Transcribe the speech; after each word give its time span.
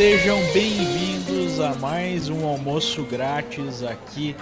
Sejam 0.00 0.38
bem-vindos 0.54 1.60
a 1.60 1.74
mais 1.74 2.30
um 2.30 2.46
almoço 2.46 3.04
grátis 3.04 3.82
aqui 3.82 4.34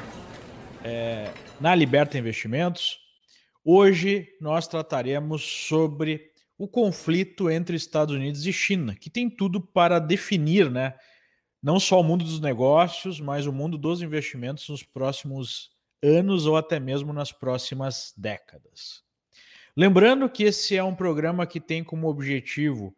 é, 0.85 1.35
na 1.61 1.75
Liberta 1.75 2.17
Investimentos. 2.17 3.01
Hoje 3.65 4.29
nós 4.41 4.69
trataremos 4.69 5.43
sobre 5.43 6.31
o 6.57 6.69
conflito 6.69 7.51
entre 7.51 7.77
Estados 7.77 8.15
Unidos 8.15 8.47
e 8.47 8.53
China, 8.53 8.95
que 8.95 9.11
tem 9.11 9.29
tudo 9.29 9.61
para 9.61 9.99
definir, 9.99 10.71
né? 10.71 10.95
Não 11.61 11.81
só 11.81 12.01
o 12.01 12.05
mundo 12.05 12.25
dos 12.25 12.39
negócios, 12.39 13.19
mas 13.19 13.45
o 13.45 13.53
mundo 13.53 13.77
dos 13.77 14.01
investimentos 14.01 14.69
nos 14.69 14.85
próximos 14.85 15.71
anos 16.01 16.47
ou 16.47 16.57
até 16.57 16.79
mesmo 16.79 17.13
nas 17.13 17.33
próximas 17.33 18.15
décadas. 18.17 19.03
Lembrando 19.77 20.31
que 20.31 20.45
esse 20.45 20.77
é 20.77 20.85
um 20.85 20.95
programa 20.95 21.45
que 21.49 21.59
tem 21.59 21.83
como 21.83 22.09
objetivo 22.09 22.95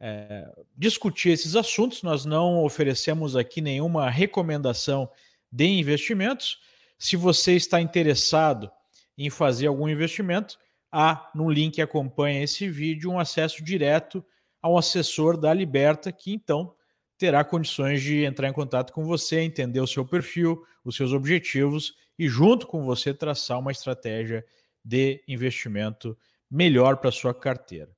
é, 0.00 0.48
discutir 0.76 1.30
esses 1.30 1.56
assuntos. 1.56 2.02
Nós 2.02 2.24
não 2.24 2.62
oferecemos 2.64 3.36
aqui 3.36 3.60
nenhuma 3.60 4.08
recomendação 4.08 5.10
de 5.50 5.66
investimentos. 5.66 6.60
Se 6.98 7.16
você 7.16 7.54
está 7.54 7.80
interessado 7.80 8.70
em 9.16 9.30
fazer 9.30 9.66
algum 9.66 9.88
investimento, 9.88 10.58
há 10.90 11.30
no 11.34 11.50
link 11.50 11.74
que 11.74 11.82
acompanha 11.82 12.42
esse 12.42 12.68
vídeo 12.68 13.10
um 13.10 13.18
acesso 13.18 13.62
direto 13.62 14.24
ao 14.60 14.76
assessor 14.76 15.36
da 15.36 15.52
Liberta, 15.52 16.10
que 16.12 16.32
então 16.32 16.74
terá 17.16 17.44
condições 17.44 18.02
de 18.02 18.24
entrar 18.24 18.48
em 18.48 18.52
contato 18.52 18.92
com 18.92 19.04
você, 19.04 19.40
entender 19.40 19.80
o 19.80 19.86
seu 19.86 20.04
perfil, 20.04 20.62
os 20.84 20.96
seus 20.96 21.12
objetivos 21.12 21.94
e, 22.18 22.28
junto 22.28 22.66
com 22.66 22.84
você, 22.84 23.12
traçar 23.12 23.58
uma 23.58 23.72
estratégia 23.72 24.44
de 24.84 25.22
investimento 25.26 26.16
melhor 26.50 26.96
para 26.96 27.10
sua 27.10 27.34
carteira. 27.34 27.97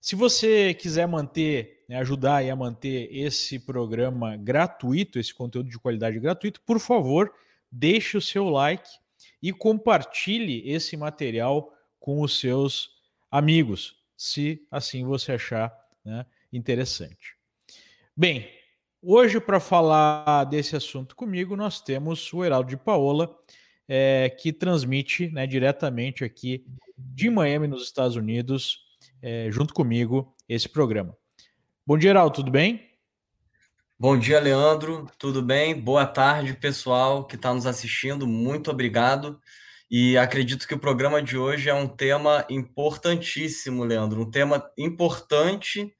Se 0.00 0.14
você 0.14 0.74
quiser 0.74 1.06
manter, 1.06 1.84
né, 1.88 1.98
ajudar 1.98 2.44
a 2.44 2.56
manter 2.56 3.08
esse 3.10 3.58
programa 3.58 4.36
gratuito, 4.36 5.18
esse 5.18 5.34
conteúdo 5.34 5.68
de 5.68 5.78
qualidade 5.78 6.18
gratuito, 6.20 6.60
por 6.60 6.78
favor, 6.78 7.32
deixe 7.70 8.16
o 8.16 8.22
seu 8.22 8.48
like 8.48 8.88
e 9.42 9.52
compartilhe 9.52 10.68
esse 10.70 10.96
material 10.96 11.72
com 11.98 12.20
os 12.20 12.38
seus 12.38 12.90
amigos, 13.30 13.96
se 14.16 14.66
assim 14.70 15.04
você 15.04 15.32
achar 15.32 15.76
né, 16.04 16.24
interessante. 16.52 17.36
Bem, 18.16 18.48
hoje 19.02 19.40
para 19.40 19.60
falar 19.60 20.44
desse 20.44 20.76
assunto 20.76 21.16
comigo, 21.16 21.56
nós 21.56 21.80
temos 21.80 22.32
o 22.32 22.44
Heraldo 22.44 22.70
de 22.70 22.76
Paola, 22.76 23.36
é, 23.88 24.30
que 24.30 24.52
transmite 24.52 25.28
né, 25.30 25.46
diretamente 25.46 26.24
aqui 26.24 26.64
de 26.96 27.28
Miami, 27.28 27.66
nos 27.66 27.82
Estados 27.82 28.16
Unidos, 28.16 28.85
é, 29.26 29.50
junto 29.50 29.74
comigo 29.74 30.32
esse 30.48 30.68
programa. 30.68 31.16
Bom 31.84 31.98
dia, 31.98 32.10
Geraldo, 32.10 32.36
tudo 32.36 32.50
bem? 32.52 32.88
Bom 33.98 34.16
dia, 34.16 34.38
Leandro, 34.38 35.10
tudo 35.18 35.42
bem? 35.42 35.74
Boa 35.74 36.06
tarde, 36.06 36.54
pessoal 36.54 37.26
que 37.26 37.34
está 37.34 37.52
nos 37.52 37.66
assistindo, 37.66 38.24
muito 38.24 38.70
obrigado. 38.70 39.40
E 39.90 40.16
acredito 40.16 40.68
que 40.68 40.74
o 40.74 40.78
programa 40.78 41.20
de 41.20 41.36
hoje 41.36 41.68
é 41.68 41.74
um 41.74 41.88
tema 41.88 42.46
importantíssimo, 42.48 43.82
Leandro, 43.82 44.22
um 44.22 44.30
tema 44.30 44.70
importante 44.78 45.92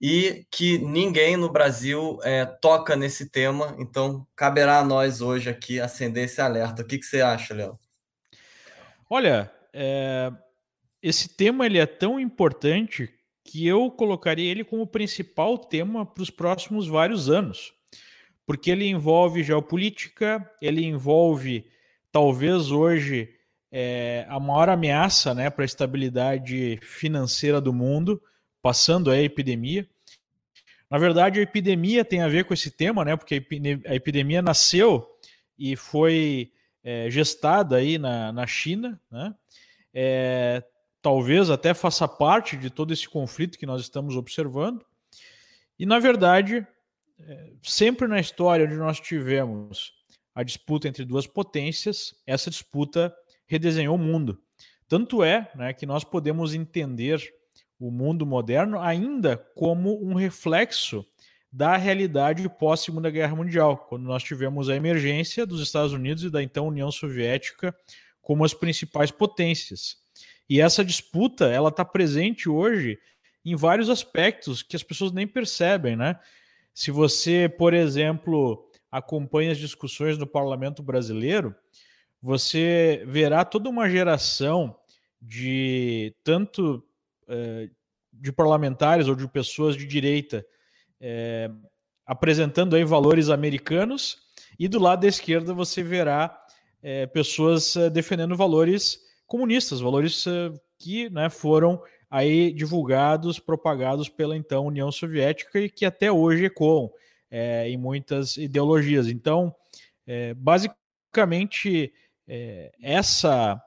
e 0.00 0.44
que 0.50 0.78
ninguém 0.78 1.36
no 1.36 1.52
Brasil 1.52 2.18
é, 2.24 2.44
toca 2.44 2.96
nesse 2.96 3.30
tema, 3.30 3.76
então 3.78 4.26
caberá 4.34 4.80
a 4.80 4.84
nós 4.84 5.20
hoje 5.20 5.48
aqui 5.48 5.78
acender 5.80 6.24
esse 6.24 6.40
alerta. 6.40 6.82
O 6.82 6.86
que, 6.86 6.98
que 6.98 7.06
você 7.06 7.20
acha, 7.20 7.54
Léo? 7.54 7.78
Olha, 9.08 9.50
é, 9.72 10.32
esse 11.04 11.28
tema 11.28 11.66
ele 11.66 11.76
é 11.76 11.84
tão 11.84 12.18
importante 12.18 13.12
que 13.44 13.66
eu 13.66 13.90
colocaria 13.90 14.50
ele 14.50 14.64
como 14.64 14.86
principal 14.86 15.58
tema 15.58 16.06
para 16.06 16.22
os 16.22 16.30
próximos 16.30 16.88
vários 16.88 17.28
anos, 17.28 17.74
porque 18.46 18.70
ele 18.70 18.86
envolve 18.86 19.42
geopolítica, 19.42 20.50
ele 20.62 20.82
envolve 20.82 21.66
talvez 22.10 22.70
hoje 22.70 23.34
é, 23.70 24.24
a 24.30 24.40
maior 24.40 24.70
ameaça 24.70 25.34
né, 25.34 25.50
para 25.50 25.62
a 25.62 25.66
estabilidade 25.66 26.78
financeira 26.80 27.60
do 27.60 27.70
mundo, 27.72 28.22
passando 28.62 29.10
a 29.10 29.20
epidemia. 29.20 29.86
Na 30.90 30.96
verdade, 30.96 31.38
a 31.38 31.42
epidemia 31.42 32.02
tem 32.02 32.22
a 32.22 32.28
ver 32.28 32.46
com 32.46 32.54
esse 32.54 32.70
tema, 32.70 33.04
né, 33.04 33.14
porque 33.14 33.46
a 33.86 33.94
epidemia 33.94 34.40
nasceu 34.40 35.06
e 35.58 35.76
foi 35.76 36.50
é, 36.82 37.10
gestada 37.10 37.76
aí 37.76 37.98
na, 37.98 38.32
na 38.32 38.46
China, 38.46 38.98
né, 39.10 39.34
é, 39.92 40.62
talvez 41.04 41.50
até 41.50 41.74
faça 41.74 42.08
parte 42.08 42.56
de 42.56 42.70
todo 42.70 42.90
esse 42.90 43.06
conflito 43.06 43.58
que 43.58 43.66
nós 43.66 43.82
estamos 43.82 44.16
observando. 44.16 44.82
E, 45.78 45.84
na 45.84 45.98
verdade, 45.98 46.66
é, 47.20 47.52
sempre 47.62 48.08
na 48.08 48.18
história 48.18 48.64
onde 48.64 48.76
nós 48.76 48.98
tivemos 48.98 49.92
a 50.34 50.42
disputa 50.42 50.88
entre 50.88 51.04
duas 51.04 51.26
potências, 51.26 52.14
essa 52.26 52.48
disputa 52.48 53.14
redesenhou 53.46 53.96
o 53.96 53.98
mundo. 53.98 54.40
Tanto 54.88 55.22
é 55.22 55.52
né, 55.54 55.74
que 55.74 55.84
nós 55.84 56.04
podemos 56.04 56.54
entender 56.54 57.22
o 57.78 57.90
mundo 57.90 58.24
moderno 58.24 58.80
ainda 58.80 59.36
como 59.54 60.02
um 60.02 60.14
reflexo 60.14 61.04
da 61.52 61.76
realidade 61.76 62.48
pós-Segunda 62.48 63.10
Guerra 63.10 63.36
Mundial, 63.36 63.76
quando 63.76 64.04
nós 64.04 64.22
tivemos 64.22 64.70
a 64.70 64.74
emergência 64.74 65.44
dos 65.44 65.60
Estados 65.60 65.92
Unidos 65.92 66.24
e 66.24 66.30
da 66.30 66.42
então 66.42 66.68
União 66.68 66.90
Soviética 66.90 67.76
como 68.22 68.42
as 68.42 68.54
principais 68.54 69.10
potências. 69.10 70.02
E 70.48 70.60
essa 70.60 70.84
disputa, 70.84 71.46
ela 71.46 71.70
está 71.70 71.84
presente 71.84 72.48
hoje 72.48 72.98
em 73.44 73.54
vários 73.54 73.88
aspectos 73.90 74.62
que 74.62 74.76
as 74.76 74.82
pessoas 74.82 75.12
nem 75.12 75.26
percebem, 75.26 75.96
né? 75.96 76.18
Se 76.72 76.90
você, 76.90 77.48
por 77.48 77.72
exemplo, 77.72 78.68
acompanha 78.90 79.52
as 79.52 79.58
discussões 79.58 80.18
no 80.18 80.26
parlamento 80.26 80.82
brasileiro, 80.82 81.54
você 82.20 83.04
verá 83.06 83.44
toda 83.44 83.68
uma 83.68 83.88
geração 83.88 84.76
de 85.20 86.14
tanto 86.24 86.82
eh, 87.28 87.68
de 88.12 88.32
parlamentares 88.32 89.08
ou 89.08 89.14
de 89.14 89.28
pessoas 89.28 89.76
de 89.76 89.86
direita 89.86 90.44
eh, 91.00 91.50
apresentando 92.06 92.76
aí 92.76 92.84
valores 92.84 93.28
americanos 93.28 94.18
e 94.58 94.68
do 94.68 94.78
lado 94.78 95.00
da 95.00 95.08
esquerda 95.08 95.52
você 95.52 95.82
verá 95.82 96.38
eh, 96.82 97.06
pessoas 97.06 97.74
defendendo 97.92 98.36
valores 98.36 99.03
comunistas, 99.26 99.80
valores 99.80 100.26
uh, 100.26 100.58
que 100.78 101.08
né, 101.10 101.28
foram 101.28 101.82
aí 102.10 102.52
divulgados, 102.52 103.38
propagados 103.38 104.08
pela 104.08 104.36
então 104.36 104.66
União 104.66 104.90
Soviética 104.92 105.60
e 105.60 105.68
que 105.68 105.84
até 105.84 106.12
hoje 106.12 106.44
ecoam 106.44 106.90
é, 107.30 107.68
em 107.68 107.76
muitas 107.76 108.36
ideologias. 108.36 109.08
Então, 109.08 109.54
é, 110.06 110.32
basicamente, 110.34 111.92
é, 112.28 112.72
essa 112.80 113.60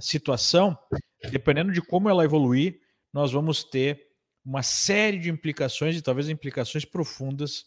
situação, 0.00 0.78
dependendo 1.30 1.72
de 1.72 1.80
como 1.80 2.08
ela 2.08 2.24
evoluir, 2.24 2.78
nós 3.12 3.32
vamos 3.32 3.64
ter 3.64 4.06
uma 4.44 4.62
série 4.62 5.18
de 5.18 5.30
implicações 5.30 5.96
e 5.96 6.02
talvez 6.02 6.28
implicações 6.28 6.84
profundas, 6.84 7.64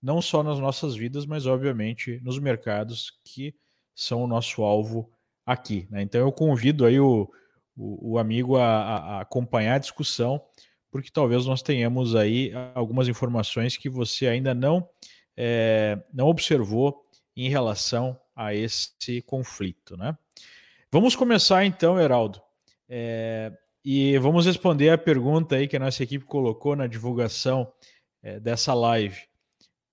não 0.00 0.22
só 0.22 0.42
nas 0.42 0.58
nossas 0.60 0.94
vidas, 0.94 1.26
mas 1.26 1.46
obviamente 1.46 2.20
nos 2.22 2.38
mercados 2.38 3.18
que 3.24 3.54
são 3.94 4.22
o 4.22 4.26
nosso 4.26 4.62
alvo 4.62 5.10
aqui. 5.52 5.86
Né? 5.90 6.02
Então 6.02 6.20
eu 6.20 6.32
convido 6.32 6.84
aí 6.84 6.98
o, 7.00 7.30
o, 7.76 8.12
o 8.12 8.18
amigo 8.18 8.56
a, 8.56 8.66
a, 8.66 9.20
acompanhar 9.20 9.74
a 9.74 9.78
discussão, 9.78 10.40
porque 10.90 11.10
talvez 11.10 11.46
nós 11.46 11.62
tenhamos 11.62 12.14
aí 12.14 12.52
algumas 12.74 13.08
informações 13.08 13.76
que 13.76 13.88
você 13.88 14.26
ainda 14.26 14.54
não, 14.54 14.88
é, 15.36 15.98
não 16.12 16.26
observou 16.26 17.04
em 17.36 17.48
relação 17.48 18.18
a 18.34 18.54
esse 18.54 19.22
conflito. 19.22 19.96
Né? 19.96 20.16
Vamos 20.90 21.14
começar 21.14 21.64
então, 21.64 22.00
Heraldo. 22.00 22.40
É, 22.88 23.52
e 23.84 24.18
vamos 24.18 24.46
responder 24.46 24.90
a 24.90 24.98
pergunta 24.98 25.56
aí 25.56 25.68
que 25.68 25.76
a 25.76 25.80
nossa 25.80 26.02
equipe 26.02 26.24
colocou 26.24 26.76
na 26.76 26.86
divulgação 26.86 27.72
é, 28.22 28.38
dessa 28.38 28.74
live. 28.74 29.18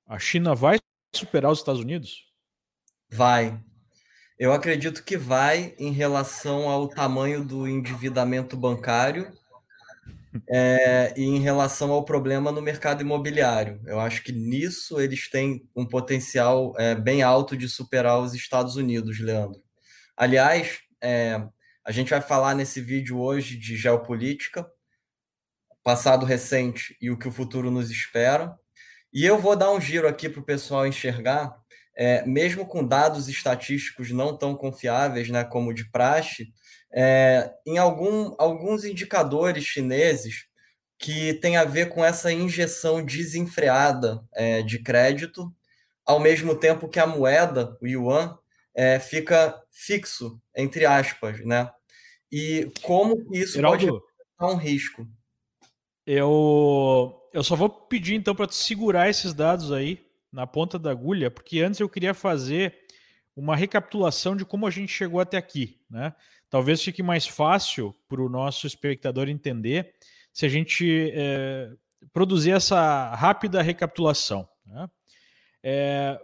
A 0.06 0.20
China 0.20 0.56
vai 0.56 0.78
superar 1.16 1.52
os 1.52 1.60
Estados 1.60 1.82
Unidos? 1.82 2.26
Vai, 3.10 3.58
eu 4.40 4.54
acredito 4.54 5.04
que 5.04 5.18
vai 5.18 5.74
em 5.80 5.92
relação 5.92 6.70
ao 6.70 6.88
tamanho 6.88 7.44
do 7.44 7.68
endividamento 7.68 8.56
bancário 8.56 9.32
é, 10.48 11.14
e 11.18 11.24
em 11.24 11.40
relação 11.40 11.92
ao 11.92 12.06
problema 12.06 12.52
no 12.52 12.62
mercado 12.62 13.02
imobiliário. 13.02 13.82
Eu 13.86 14.00
acho 14.00 14.24
que 14.24 14.32
nisso 14.32 15.00
eles 15.02 15.30
têm 15.30 15.68
um 15.76 15.86
potencial 15.86 16.74
é, 16.78 16.94
bem 16.94 17.24
alto 17.24 17.58
de 17.58 17.68
superar 17.68 18.20
os 18.20 18.36
Estados 18.36 18.76
Unidos, 18.76 19.20
Leandro. 19.20 19.62
Aliás, 20.16 20.80
é, 21.02 21.42
a 21.84 21.92
gente 21.92 22.10
vai 22.10 22.22
falar 22.22 22.54
nesse 22.54 22.80
vídeo 22.80 23.20
hoje 23.20 23.58
de 23.58 23.76
geopolítica, 23.76 24.70
passado 25.84 26.26
recente 26.26 26.96
e 27.02 27.10
o 27.10 27.18
que 27.18 27.28
o 27.28 27.32
futuro 27.32 27.72
nos 27.72 27.90
espera. 27.90 28.56
E 29.12 29.26
eu 29.26 29.40
vou 29.40 29.56
dar 29.56 29.72
um 29.72 29.82
giro 29.82 30.08
aqui 30.08 30.30
para 30.30 30.42
o 30.42 30.46
pessoal 30.46 30.86
enxergar 30.86 31.56
é, 31.98 32.24
mesmo 32.28 32.64
com 32.64 32.86
dados 32.86 33.28
estatísticos 33.28 34.12
não 34.12 34.38
tão 34.38 34.56
confiáveis, 34.56 35.30
né, 35.30 35.44
como 35.44 35.74
de 35.74 35.90
praxe, 35.90 36.54
é, 36.94 37.52
em 37.66 37.80
algum, 37.80 38.36
alguns 38.38 38.86
indicadores 38.86 39.64
chineses 39.64 40.46
que 41.00 41.34
tem 41.36 41.58
a 41.58 41.64
ver 41.64 41.90
com 41.90 42.06
essa 42.06 42.32
injeção 42.32 43.04
desenfreada 43.04 44.24
é, 44.34 44.62
de 44.62 44.80
crédito, 44.80 45.52
ao 46.06 46.20
mesmo 46.20 46.56
tempo 46.56 46.88
que 46.88 47.00
a 47.00 47.08
moeda, 47.08 47.76
o 47.82 47.88
yuan, 47.88 48.38
é, 48.76 49.00
fica 49.00 49.60
fixo, 49.72 50.40
entre 50.56 50.86
aspas, 50.86 51.44
né? 51.44 51.70
E 52.32 52.72
como 52.84 53.28
isso 53.34 53.60
pode 53.60 53.86
representar 53.86 54.48
um 54.54 54.56
risco? 54.56 55.08
Eu, 56.06 57.20
eu 57.34 57.44
só 57.44 57.56
vou 57.56 57.70
pedir 57.70 58.16
então 58.16 58.36
para 58.36 58.52
segurar 58.52 59.10
esses 59.10 59.34
dados 59.34 59.72
aí 59.72 60.07
na 60.38 60.46
ponta 60.46 60.78
da 60.78 60.92
agulha, 60.92 61.32
porque 61.32 61.62
antes 61.62 61.80
eu 61.80 61.90
queria 61.90 62.14
fazer 62.14 62.78
uma 63.36 63.56
recapitulação 63.56 64.36
de 64.36 64.46
como 64.46 64.68
a 64.68 64.70
gente 64.70 64.94
chegou 64.94 65.20
até 65.20 65.36
aqui, 65.36 65.82
né? 65.90 66.14
Talvez 66.48 66.80
fique 66.84 67.02
mais 67.02 67.26
fácil 67.26 67.92
para 68.08 68.22
o 68.22 68.30
nosso 68.30 68.68
espectador 68.68 69.30
entender 69.30 69.96
se 70.32 70.46
a 70.46 70.50
gente 70.50 71.12
é, 71.12 71.72
produzir 72.14 72.52
essa 72.52 73.16
rápida 73.16 73.64
recapitulação. 73.64 74.48
Né? 74.64 74.88
É, 75.64 76.22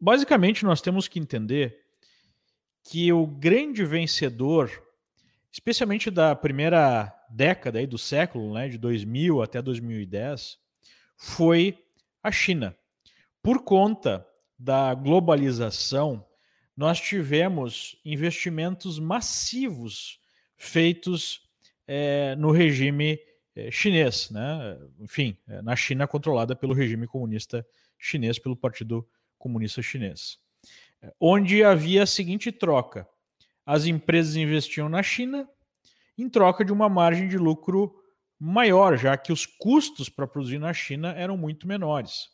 basicamente, 0.00 0.64
nós 0.64 0.80
temos 0.80 1.08
que 1.08 1.18
entender 1.18 1.80
que 2.84 3.12
o 3.12 3.26
grande 3.26 3.84
vencedor, 3.84 4.70
especialmente 5.50 6.12
da 6.12 6.36
primeira 6.36 7.12
década 7.28 7.80
aí 7.80 7.88
do 7.88 7.98
século, 7.98 8.54
né, 8.54 8.68
de 8.68 8.78
2000 8.78 9.42
até 9.42 9.60
2010, 9.60 10.58
foi 11.16 11.84
a 12.22 12.30
China. 12.30 12.76
Por 13.42 13.64
conta 13.64 14.24
da 14.56 14.94
globalização, 14.94 16.24
nós 16.76 17.00
tivemos 17.00 18.00
investimentos 18.04 19.00
massivos 19.00 20.20
feitos 20.56 21.42
é, 21.86 22.36
no 22.36 22.52
regime 22.52 23.18
é, 23.56 23.68
chinês, 23.70 24.30
né? 24.30 24.78
enfim, 25.00 25.36
é, 25.48 25.60
na 25.60 25.74
China 25.74 26.06
controlada 26.06 26.54
pelo 26.54 26.72
regime 26.72 27.06
comunista 27.06 27.66
chinês, 27.98 28.38
pelo 28.38 28.56
Partido 28.56 29.06
Comunista 29.36 29.82
Chinês, 29.82 30.38
onde 31.18 31.64
havia 31.64 32.04
a 32.04 32.06
seguinte 32.06 32.52
troca: 32.52 33.08
as 33.66 33.86
empresas 33.86 34.36
investiam 34.36 34.88
na 34.88 35.02
China 35.02 35.48
em 36.16 36.28
troca 36.28 36.64
de 36.64 36.72
uma 36.72 36.88
margem 36.88 37.28
de 37.28 37.36
lucro 37.36 37.92
maior, 38.38 38.96
já 38.96 39.16
que 39.16 39.32
os 39.32 39.46
custos 39.46 40.08
para 40.08 40.28
produzir 40.28 40.58
na 40.58 40.72
China 40.72 41.12
eram 41.16 41.36
muito 41.36 41.66
menores. 41.66 42.30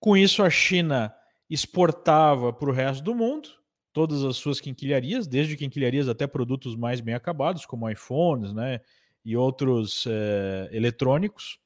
Com 0.00 0.16
isso, 0.16 0.42
a 0.42 0.50
China 0.50 1.12
exportava 1.50 2.52
para 2.52 2.68
o 2.68 2.72
resto 2.72 3.02
do 3.02 3.14
mundo 3.14 3.48
todas 3.92 4.22
as 4.22 4.36
suas 4.36 4.60
quinquilharias, 4.60 5.26
desde 5.26 5.56
quinquilharias 5.56 6.08
até 6.08 6.26
produtos 6.26 6.76
mais 6.76 7.00
bem 7.00 7.14
acabados, 7.14 7.66
como 7.66 7.90
iPhones 7.90 8.52
né, 8.52 8.80
e 9.24 9.36
outros 9.36 10.06
é, 10.06 10.68
eletrônicos, 10.70 11.58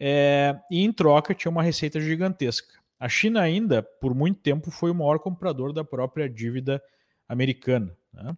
é, 0.00 0.58
e 0.70 0.82
em 0.82 0.92
troca 0.92 1.34
tinha 1.34 1.50
uma 1.50 1.62
receita 1.62 2.00
gigantesca. 2.00 2.78
A 2.98 3.08
China 3.08 3.42
ainda, 3.42 3.82
por 3.82 4.14
muito 4.14 4.40
tempo, 4.40 4.70
foi 4.70 4.90
o 4.90 4.94
maior 4.94 5.18
comprador 5.18 5.72
da 5.72 5.84
própria 5.84 6.28
dívida 6.28 6.82
americana. 7.28 7.94
Né? 8.12 8.36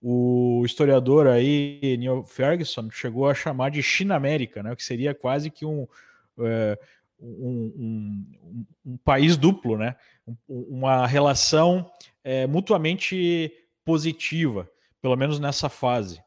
O 0.00 0.62
historiador 0.64 1.26
aí, 1.26 1.96
Neil 1.98 2.24
Ferguson, 2.24 2.90
chegou 2.90 3.28
a 3.28 3.34
chamar 3.34 3.70
de 3.70 3.82
China 3.82 4.16
América, 4.16 4.62
né, 4.62 4.74
que 4.74 4.82
seria 4.82 5.14
quase 5.14 5.50
que 5.50 5.66
um, 5.66 5.86
é, 6.38 6.78
um, 7.20 7.72
um, 7.76 8.64
um, 8.92 8.96
país 8.98 9.36
duplo, 9.36 9.76
né? 9.76 9.96
uma 10.48 11.06
relação 11.06 11.90
é, 12.24 12.46
mutuamente 12.46 13.52
positiva, 13.84 14.70
pelo 15.00 15.16
menos 15.16 15.38
nessa 15.38 15.68
fase. 15.68 16.22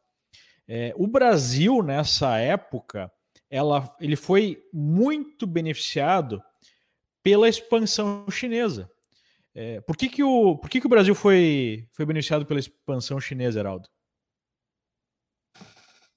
É, 0.68 0.94
o 0.96 1.08
Brasil, 1.08 1.82
nessa 1.82 2.38
época, 2.38 3.12
ela, 3.50 3.96
ele 4.00 4.16
foi 4.16 4.64
muito 4.74 5.46
beneficiado 5.46 6.42
pela 7.22 7.48
expansão 7.48 8.26
chinesa. 8.30 8.90
É, 9.56 9.80
por 9.82 9.96
que, 9.96 10.10
que, 10.10 10.24
o, 10.24 10.58
por 10.58 10.70
que, 10.70 10.80
que 10.80 10.88
o 10.88 10.90
Brasil 10.90 11.14
foi, 11.14 11.88
foi 11.92 12.06
beneficiado 12.06 12.46
pela 12.46 12.60
expansão 12.60 13.20
chinesa, 13.20 13.60
Heraldo? 13.60 13.88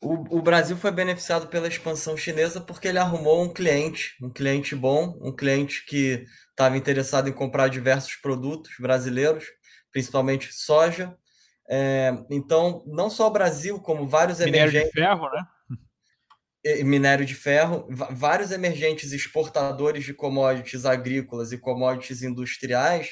O, 0.06 0.38
o, 0.38 0.40
Brasil 0.40 0.76
foi 0.76 0.92
beneficiado 0.92 1.48
pela 1.48 1.66
expansão 1.66 2.16
chinesa 2.16 2.60
porque 2.60 2.86
ele 2.86 2.98
arrumou 2.98 3.42
um 3.42 3.52
cliente, 3.52 4.14
um 4.22 4.30
cliente 4.30 4.76
bom, 4.76 5.18
um 5.20 5.34
cliente 5.34 5.84
que 5.84 6.24
estava 6.50 6.76
interessado 6.76 7.28
em 7.28 7.32
comprar 7.32 7.66
diversos 7.66 8.14
produtos 8.14 8.70
brasileiros, 8.78 9.44
principalmente 9.90 10.54
soja. 10.54 11.12
É, 11.68 12.16
então, 12.30 12.84
não 12.86 13.10
só 13.10 13.26
o 13.26 13.32
Brasil, 13.32 13.80
como 13.80 14.06
vários 14.06 14.38
minério 14.38 14.70
emergentes. 14.70 14.94
Minério 14.94 15.16
de 15.16 15.26
ferro, 15.26 15.34
né? 15.34 16.84
Minério 16.84 17.26
de 17.26 17.34
ferro, 17.34 17.88
vários 18.12 18.52
emergentes 18.52 19.10
exportadores 19.10 20.04
de 20.04 20.14
commodities 20.14 20.84
agrícolas 20.84 21.50
e 21.50 21.58
commodities 21.58 22.22
industriais 22.22 23.10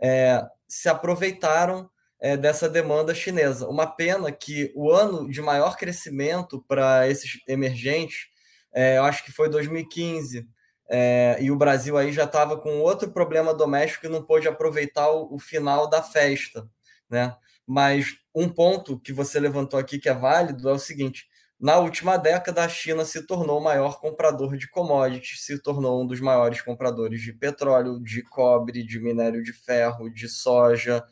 é, 0.00 0.40
se 0.68 0.88
aproveitaram 0.88 1.90
é, 2.22 2.36
dessa 2.36 2.68
demanda 2.68 3.12
chinesa. 3.12 3.68
Uma 3.68 3.86
pena 3.86 4.30
que 4.30 4.72
o 4.76 4.92
ano 4.92 5.28
de 5.28 5.42
maior 5.42 5.76
crescimento 5.76 6.64
para 6.68 7.08
esses 7.08 7.40
emergentes, 7.48 8.28
é, 8.72 8.98
eu 8.98 9.04
acho 9.04 9.24
que 9.24 9.32
foi 9.32 9.50
2015, 9.50 10.46
é, 10.88 11.36
e 11.40 11.50
o 11.50 11.56
Brasil 11.56 11.98
aí 11.98 12.12
já 12.12 12.24
estava 12.24 12.56
com 12.56 12.78
outro 12.78 13.10
problema 13.10 13.52
doméstico 13.52 14.06
e 14.06 14.08
não 14.08 14.22
pôde 14.22 14.46
aproveitar 14.46 15.10
o, 15.10 15.34
o, 15.34 15.38
final 15.38 15.88
da 15.90 16.00
festa, 16.00 16.68
né? 17.10 17.34
Mas 17.66 18.16
um 18.34 18.48
ponto 18.48 19.00
que 19.00 19.12
você 19.12 19.40
levantou 19.40 19.78
aqui 19.78 19.98
que 19.98 20.08
é 20.08 20.14
válido 20.14 20.68
é 20.68 20.72
o 20.72 20.78
seguinte: 20.78 21.26
na 21.58 21.78
última 21.78 22.16
década, 22.18 22.64
a 22.64 22.68
China 22.68 23.04
se 23.04 23.26
tornou 23.26 23.58
o 23.58 23.64
maior 23.64 24.00
comprador 24.00 24.56
de 24.56 24.68
commodities, 24.68 25.44
se 25.44 25.60
tornou 25.62 26.02
um 26.02 26.06
dos 26.06 26.20
maiores 26.20 26.60
compradores 26.60 27.22
de 27.22 27.32
petróleo, 27.32 28.00
de 28.02 28.22
cobre, 28.22 28.84
de 28.84 29.00
minério 29.00 29.42
de 29.42 29.52
ferro, 29.52 30.10
de 30.10 30.28
soja, 30.28 31.04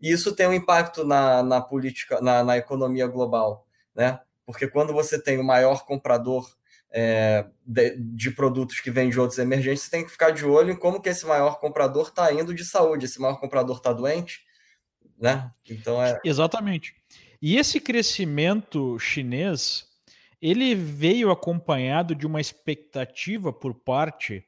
e 0.00 0.10
isso 0.10 0.34
tem 0.34 0.46
um 0.46 0.52
impacto 0.52 1.04
na, 1.04 1.42
na 1.42 1.60
política, 1.60 2.20
na, 2.20 2.44
na 2.44 2.56
economia 2.56 3.06
global, 3.06 3.66
né? 3.94 4.20
Porque 4.46 4.66
quando 4.66 4.92
você 4.92 5.20
tem 5.20 5.38
o 5.38 5.44
maior 5.44 5.84
comprador 5.84 6.48
é, 6.90 7.46
de, 7.66 7.96
de, 7.98 8.30
produtos 8.30 8.80
que 8.80 8.90
vêm 8.90 9.10
de 9.10 9.20
outros 9.20 9.38
emergentes, 9.38 9.82
você 9.82 9.90
tem 9.90 10.04
que 10.04 10.10
ficar 10.10 10.30
de 10.30 10.44
olho 10.44 10.72
em 10.72 10.76
como 10.76 11.02
que 11.02 11.08
esse 11.08 11.26
maior 11.26 11.60
comprador 11.60 12.08
está 12.08 12.32
indo 12.32 12.54
de 12.54 12.64
saúde. 12.64 13.04
Esse 13.04 13.20
maior 13.20 13.38
comprador 13.38 13.76
está 13.76 13.92
doente, 13.92 14.40
né? 15.18 15.50
Então 15.68 16.02
é 16.02 16.18
exatamente. 16.24 16.94
E 17.42 17.56
esse 17.56 17.78
crescimento 17.78 18.98
chinês 18.98 19.86
ele 20.40 20.74
veio 20.74 21.30
acompanhado 21.30 22.14
de 22.14 22.26
uma 22.26 22.40
expectativa 22.40 23.52
por 23.52 23.74
parte 23.74 24.44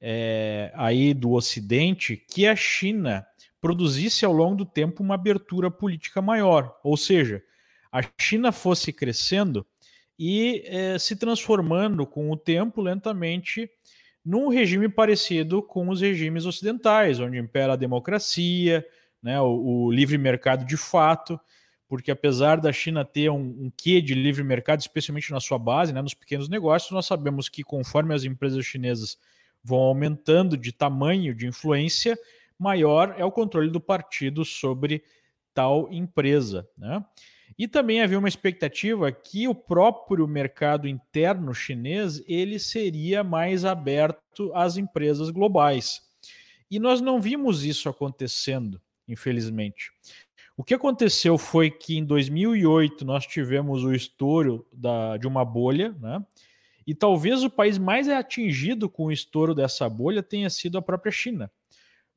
é, 0.00 0.72
aí 0.74 1.12
do 1.12 1.32
Ocidente 1.32 2.16
que 2.16 2.46
a 2.46 2.56
China 2.56 3.26
produzisse 3.62 4.24
ao 4.24 4.32
longo 4.32 4.56
do 4.56 4.66
tempo 4.66 5.04
uma 5.04 5.14
abertura 5.14 5.70
política 5.70 6.20
maior, 6.20 6.76
ou 6.82 6.96
seja, 6.96 7.40
a 7.92 8.02
China 8.20 8.50
fosse 8.50 8.92
crescendo 8.92 9.64
e 10.18 10.64
eh, 10.66 10.98
se 10.98 11.14
transformando 11.14 12.04
com 12.04 12.28
o 12.30 12.36
tempo 12.36 12.82
lentamente 12.82 13.70
num 14.24 14.48
regime 14.48 14.88
parecido 14.88 15.62
com 15.62 15.88
os 15.88 16.00
regimes 16.00 16.44
ocidentais, 16.44 17.20
onde 17.20 17.38
impera 17.38 17.74
a 17.74 17.76
democracia, 17.76 18.84
né, 19.22 19.40
o, 19.40 19.86
o 19.86 19.92
livre 19.92 20.18
mercado 20.18 20.64
de 20.64 20.76
fato, 20.76 21.38
porque 21.88 22.10
apesar 22.10 22.60
da 22.60 22.72
China 22.72 23.04
ter 23.04 23.30
um, 23.30 23.66
um 23.66 23.72
quê 23.76 24.00
de 24.00 24.14
livre 24.14 24.42
mercado, 24.42 24.80
especialmente 24.80 25.30
na 25.30 25.38
sua 25.38 25.58
base, 25.58 25.92
né, 25.92 26.02
nos 26.02 26.14
pequenos 26.14 26.48
negócios, 26.48 26.90
nós 26.90 27.06
sabemos 27.06 27.48
que 27.48 27.62
conforme 27.62 28.12
as 28.12 28.24
empresas 28.24 28.64
chinesas 28.64 29.16
vão 29.62 29.78
aumentando 29.78 30.56
de 30.56 30.72
tamanho, 30.72 31.32
de 31.32 31.46
influência, 31.46 32.18
maior 32.62 33.14
é 33.18 33.24
o 33.24 33.32
controle 33.32 33.68
do 33.68 33.80
partido 33.80 34.44
sobre 34.44 35.02
tal 35.52 35.92
empresa. 35.92 36.66
Né? 36.78 37.04
E 37.58 37.66
também 37.66 38.00
havia 38.00 38.18
uma 38.18 38.28
expectativa 38.28 39.10
que 39.10 39.48
o 39.48 39.54
próprio 39.54 40.26
mercado 40.26 40.86
interno 40.86 41.52
chinês 41.52 42.22
ele 42.26 42.58
seria 42.58 43.24
mais 43.24 43.64
aberto 43.64 44.52
às 44.54 44.76
empresas 44.76 45.28
globais. 45.30 46.00
E 46.70 46.78
nós 46.78 47.00
não 47.00 47.20
vimos 47.20 47.64
isso 47.64 47.88
acontecendo, 47.88 48.80
infelizmente. 49.06 49.90
O 50.56 50.64
que 50.64 50.74
aconteceu 50.74 51.36
foi 51.36 51.70
que 51.70 51.98
em 51.98 52.04
2008 52.04 53.04
nós 53.04 53.26
tivemos 53.26 53.84
o 53.84 53.92
estouro 53.92 54.66
da, 54.72 55.16
de 55.16 55.26
uma 55.26 55.44
bolha, 55.44 55.94
né? 56.00 56.24
E 56.86 56.94
talvez 56.94 57.44
o 57.44 57.50
país 57.50 57.78
mais 57.78 58.08
atingido 58.08 58.88
com 58.88 59.04
o 59.04 59.12
estouro 59.12 59.54
dessa 59.54 59.88
bolha 59.88 60.22
tenha 60.22 60.50
sido 60.50 60.76
a 60.78 60.82
própria 60.82 61.12
China 61.12 61.50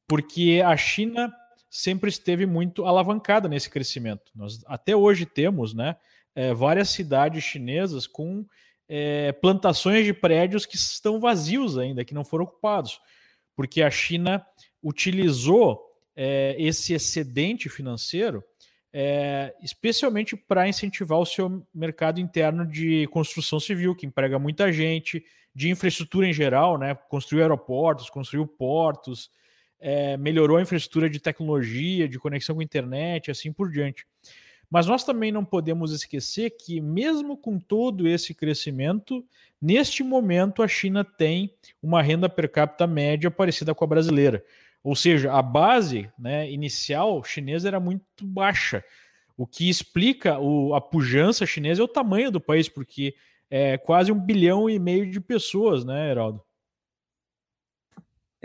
porque 0.07 0.62
a 0.65 0.75
China 0.77 1.33
sempre 1.69 2.09
esteve 2.09 2.45
muito 2.45 2.85
alavancada 2.85 3.50
nesse 3.50 3.69
crescimento. 3.69 4.31
Nós 4.35 4.63
até 4.65 4.95
hoje 4.95 5.25
temos 5.25 5.74
né, 5.74 5.95
é, 6.33 6.53
várias 6.53 6.89
cidades 6.89 7.43
chinesas 7.43 8.07
com 8.07 8.45
é, 8.88 9.31
plantações 9.33 10.05
de 10.05 10.13
prédios 10.13 10.65
que 10.65 10.75
estão 10.75 11.19
vazios 11.19 11.77
ainda, 11.77 12.05
que 12.05 12.13
não 12.13 12.24
foram 12.24 12.45
ocupados, 12.45 13.00
porque 13.55 13.81
a 13.81 13.89
China 13.89 14.45
utilizou 14.81 15.81
é, 16.15 16.55
esse 16.57 16.93
excedente 16.93 17.67
financeiro 17.67 18.43
é, 18.97 19.53
especialmente 19.62 20.38
para 20.38 20.69
incentivar 20.69 21.19
o 21.19 21.25
seu 21.25 21.67
mercado 21.74 22.21
interno 22.21 22.65
de 22.65 23.05
construção 23.07 23.59
civil, 23.59 23.93
que 23.93 24.05
emprega 24.05 24.39
muita 24.39 24.71
gente, 24.71 25.21
de 25.53 25.69
infraestrutura 25.69 26.25
em 26.25 26.31
geral, 26.31 26.77
né? 26.77 26.95
Construiu 27.09 27.43
aeroportos, 27.43 28.09
construiu 28.09 28.47
portos, 28.47 29.29
é, 29.79 30.17
melhorou 30.17 30.58
a 30.58 30.62
infraestrutura 30.62 31.10
de 31.10 31.20
tecnologia, 31.20 32.08
de 32.08 32.20
conexão 32.20 32.55
com 32.55 32.62
a 32.62 32.63
internet, 32.63 33.32
assim 33.32 33.51
por 33.51 33.72
diante. 33.72 34.05
Mas 34.70 34.88
nós 34.88 35.03
também 35.03 35.32
não 35.32 35.46
podemos 35.46 35.91
esquecer 35.91 36.51
que, 36.51 36.82
mesmo 36.82 37.38
com 37.38 37.60
todo 37.60 38.08
esse 38.08 38.34
crescimento, 38.34 39.24
neste 39.62 40.03
momento 40.03 40.63
a 40.63 40.67
China 40.67 41.03
tem 41.03 41.53
uma 41.82 42.01
renda 42.01 42.27
per 42.27 42.51
capita 42.51 42.88
média 42.88 43.29
parecida 43.29 43.75
com 43.75 43.84
a 43.84 43.88
brasileira. 43.88 44.44
Ou 44.84 44.96
seja, 44.96 45.34
a 45.34 45.41
base 45.41 46.10
né, 46.17 46.51
inicial 46.51 47.24
chinesa 47.24 47.67
era 47.67 47.79
muito 47.79 48.03
baixa. 48.24 48.84
O 49.38 49.46
que 49.46 49.70
explica 49.70 50.39
o, 50.39 50.74
a 50.74 50.82
pujança 50.82 51.46
chinesa 51.46 51.82
é 51.82 51.86
o 51.86 51.88
tamanho 51.88 52.32
do 52.32 52.39
país, 52.39 52.70
porque 52.70 53.15
é 53.50 53.77
quase 53.77 54.12
um 54.12 54.20
bilhão 54.20 54.70
e 54.70 54.79
meio 54.79 55.10
de 55.10 55.20
pessoas, 55.20 55.84
né, 55.84 56.12
Heraldo? 56.12 56.41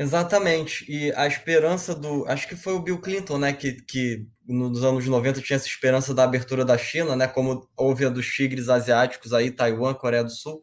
Exatamente. 0.00 0.84
E 0.88 1.12
a 1.12 1.26
esperança 1.26 1.94
do. 1.94 2.24
Acho 2.26 2.48
que 2.48 2.56
foi 2.56 2.72
o 2.72 2.80
Bill 2.80 3.00
Clinton, 3.00 3.38
né? 3.38 3.52
Que, 3.52 3.72
que 3.82 4.26
nos 4.46 4.82
anos 4.84 5.06
90 5.06 5.40
tinha 5.42 5.56
essa 5.56 5.66
esperança 5.66 6.14
da 6.14 6.24
abertura 6.24 6.64
da 6.64 6.78
China, 6.78 7.14
né? 7.14 7.28
Como 7.28 7.68
houve 7.76 8.06
a 8.06 8.08
dos 8.08 8.26
tigres 8.26 8.68
asiáticos 8.68 9.32
aí, 9.32 9.50
Taiwan, 9.50 9.94
Coreia 9.94 10.24
do 10.24 10.30
Sul. 10.30 10.62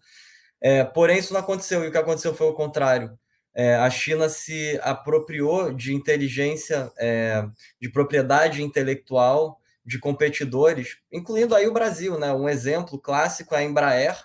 É, 0.61 0.83
porém, 0.83 1.19
isso 1.19 1.33
não 1.33 1.39
aconteceu, 1.41 1.83
e 1.83 1.87
o 1.87 1.91
que 1.91 1.97
aconteceu 1.97 2.33
foi 2.33 2.47
o 2.47 2.53
contrário 2.53 3.17
é, 3.57 3.75
a 3.75 3.89
China 3.89 4.29
se 4.29 4.79
apropriou 4.83 5.73
de 5.73 5.91
inteligência, 5.91 6.91
é, 6.95 7.43
de 7.81 7.89
propriedade 7.89 8.61
intelectual 8.61 9.59
de 9.83 9.97
competidores, 9.97 10.97
incluindo 11.11 11.55
aí 11.55 11.65
o 11.65 11.73
Brasil, 11.73 12.19
né? 12.19 12.31
Um 12.31 12.47
exemplo 12.47 12.99
clássico 13.01 13.55
é 13.55 13.59
a 13.59 13.63
Embraer, 13.63 14.15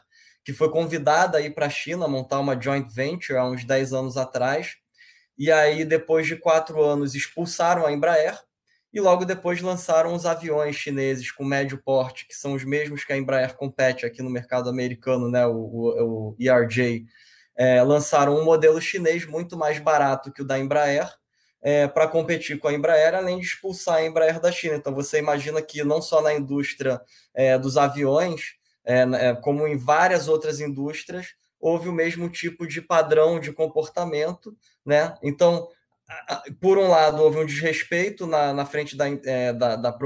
que 0.45 0.52
foi 0.52 0.71
convidada 0.71 1.38
aí 1.38 1.49
para 1.49 1.64
a 1.64 1.71
China 1.71 2.07
montar 2.07 2.40
uma 2.40 2.61
joint 2.61 2.87
venture 2.92 3.38
há 3.38 3.47
uns 3.47 3.64
10 3.64 3.95
anos 3.95 4.19
atrás, 4.19 4.76
e 5.42 5.50
aí 5.50 5.84
depois 5.84 6.25
de 6.25 6.37
quatro 6.37 6.80
anos 6.80 7.16
expulsaram 7.16 7.84
a 7.84 7.90
Embraer 7.90 8.38
e 8.92 9.00
logo 9.00 9.25
depois 9.25 9.61
lançaram 9.61 10.14
os 10.14 10.25
aviões 10.25 10.76
chineses 10.76 11.32
com 11.32 11.44
médio 11.44 11.82
porte, 11.82 12.28
que 12.28 12.34
são 12.34 12.52
os 12.52 12.62
mesmos 12.62 13.04
que 13.04 13.12
a 13.12 13.16
Embraer 13.16 13.56
compete 13.56 14.06
aqui 14.06 14.22
no 14.22 14.30
mercado 14.30 14.70
americano, 14.70 15.28
né? 15.28 15.44
O, 15.44 15.56
o, 15.56 16.28
o 16.30 16.37
ERJ 16.38 17.06
é, 17.56 17.82
lançaram 17.82 18.38
um 18.38 18.44
modelo 18.44 18.80
chinês 18.80 19.26
muito 19.26 19.56
mais 19.56 19.80
barato 19.80 20.30
que 20.32 20.42
o 20.42 20.44
da 20.44 20.61
Embraer 20.61 21.11
é, 21.61 21.88
para 21.88 22.06
competir 22.06 22.61
com 22.61 22.68
a 22.68 22.72
Embraer, 22.72 23.12
além 23.12 23.40
de 23.40 23.46
expulsar 23.46 23.96
a 23.96 24.06
Embraer 24.06 24.38
da 24.38 24.52
China. 24.52 24.76
Então 24.76 24.94
você 24.94 25.18
imagina 25.18 25.61
que 25.61 25.82
não 25.82 26.00
só 26.00 26.22
na 26.22 26.32
indústria 26.32 27.00
é, 27.34 27.58
dos 27.58 27.76
aviões, 27.76 28.54
é, 28.84 29.00
é, 29.00 29.34
como 29.34 29.66
em 29.66 29.76
várias 29.76 30.28
outras 30.28 30.61
indústrias, 30.61 31.34
houve 31.62 31.88
o 31.88 31.92
mesmo 31.92 32.28
tipo 32.28 32.66
de 32.66 32.83
padrão 32.83 33.38
de 33.38 33.52
comportamento, 33.52 34.54
né? 34.85 35.14
Então, 35.23 35.69
por 36.61 36.76
um 36.76 36.88
lado, 36.88 37.23
houve 37.23 37.38
um 37.38 37.47
desrespeito 37.47 38.26
na, 38.26 38.52
na 38.52 38.66
frente 38.66 38.97
da, 38.97 39.09
é, 39.09 39.52
da, 39.52 39.76
da 39.76 39.97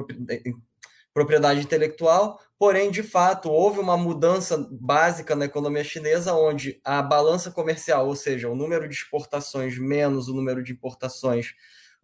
propriedade 1.15 1.61
intelectual, 1.61 2.39
porém, 2.59 2.91
de 2.91 3.03
fato, 3.03 3.51
houve 3.51 3.81
uma 3.81 3.97
mudança 3.97 4.69
básica 4.71 5.35
na 5.35 5.47
economia 5.47 5.83
chinesa, 5.83 6.35
onde 6.35 6.79
a 6.85 7.01
balança 7.03 7.51
comercial, 7.51 8.07
ou 8.07 8.15
seja, 8.15 8.51
o 8.51 8.55
número 8.55 8.87
de 8.87 8.95
exportações 8.95 9.79
menos 9.79 10.29
o 10.29 10.35
número 10.35 10.63
de 10.63 10.73
importações, 10.73 11.55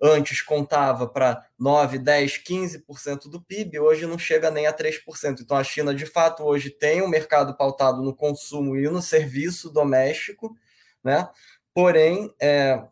antes 0.02 0.42
contava 0.42 1.06
para 1.06 1.46
9, 1.56 1.98
10, 1.98 2.38
15% 2.38 3.28
do 3.30 3.40
PIB, 3.40 3.78
hoje 3.78 4.04
não 4.04 4.18
chega 4.18 4.50
nem 4.50 4.66
a 4.66 4.72
3%. 4.72 5.40
Então, 5.40 5.56
a 5.56 5.62
China, 5.62 5.94
de 5.94 6.04
fato, 6.04 6.42
hoje 6.42 6.70
tem 6.70 7.00
um 7.00 7.08
mercado 7.08 7.56
pautado 7.56 8.02
no 8.02 8.14
consumo 8.14 8.76
e 8.76 8.88
no 8.88 9.00
serviço 9.00 9.70
doméstico, 9.70 10.56
né? 11.04 11.28
Porém, 11.72 12.34
é, 12.40 12.82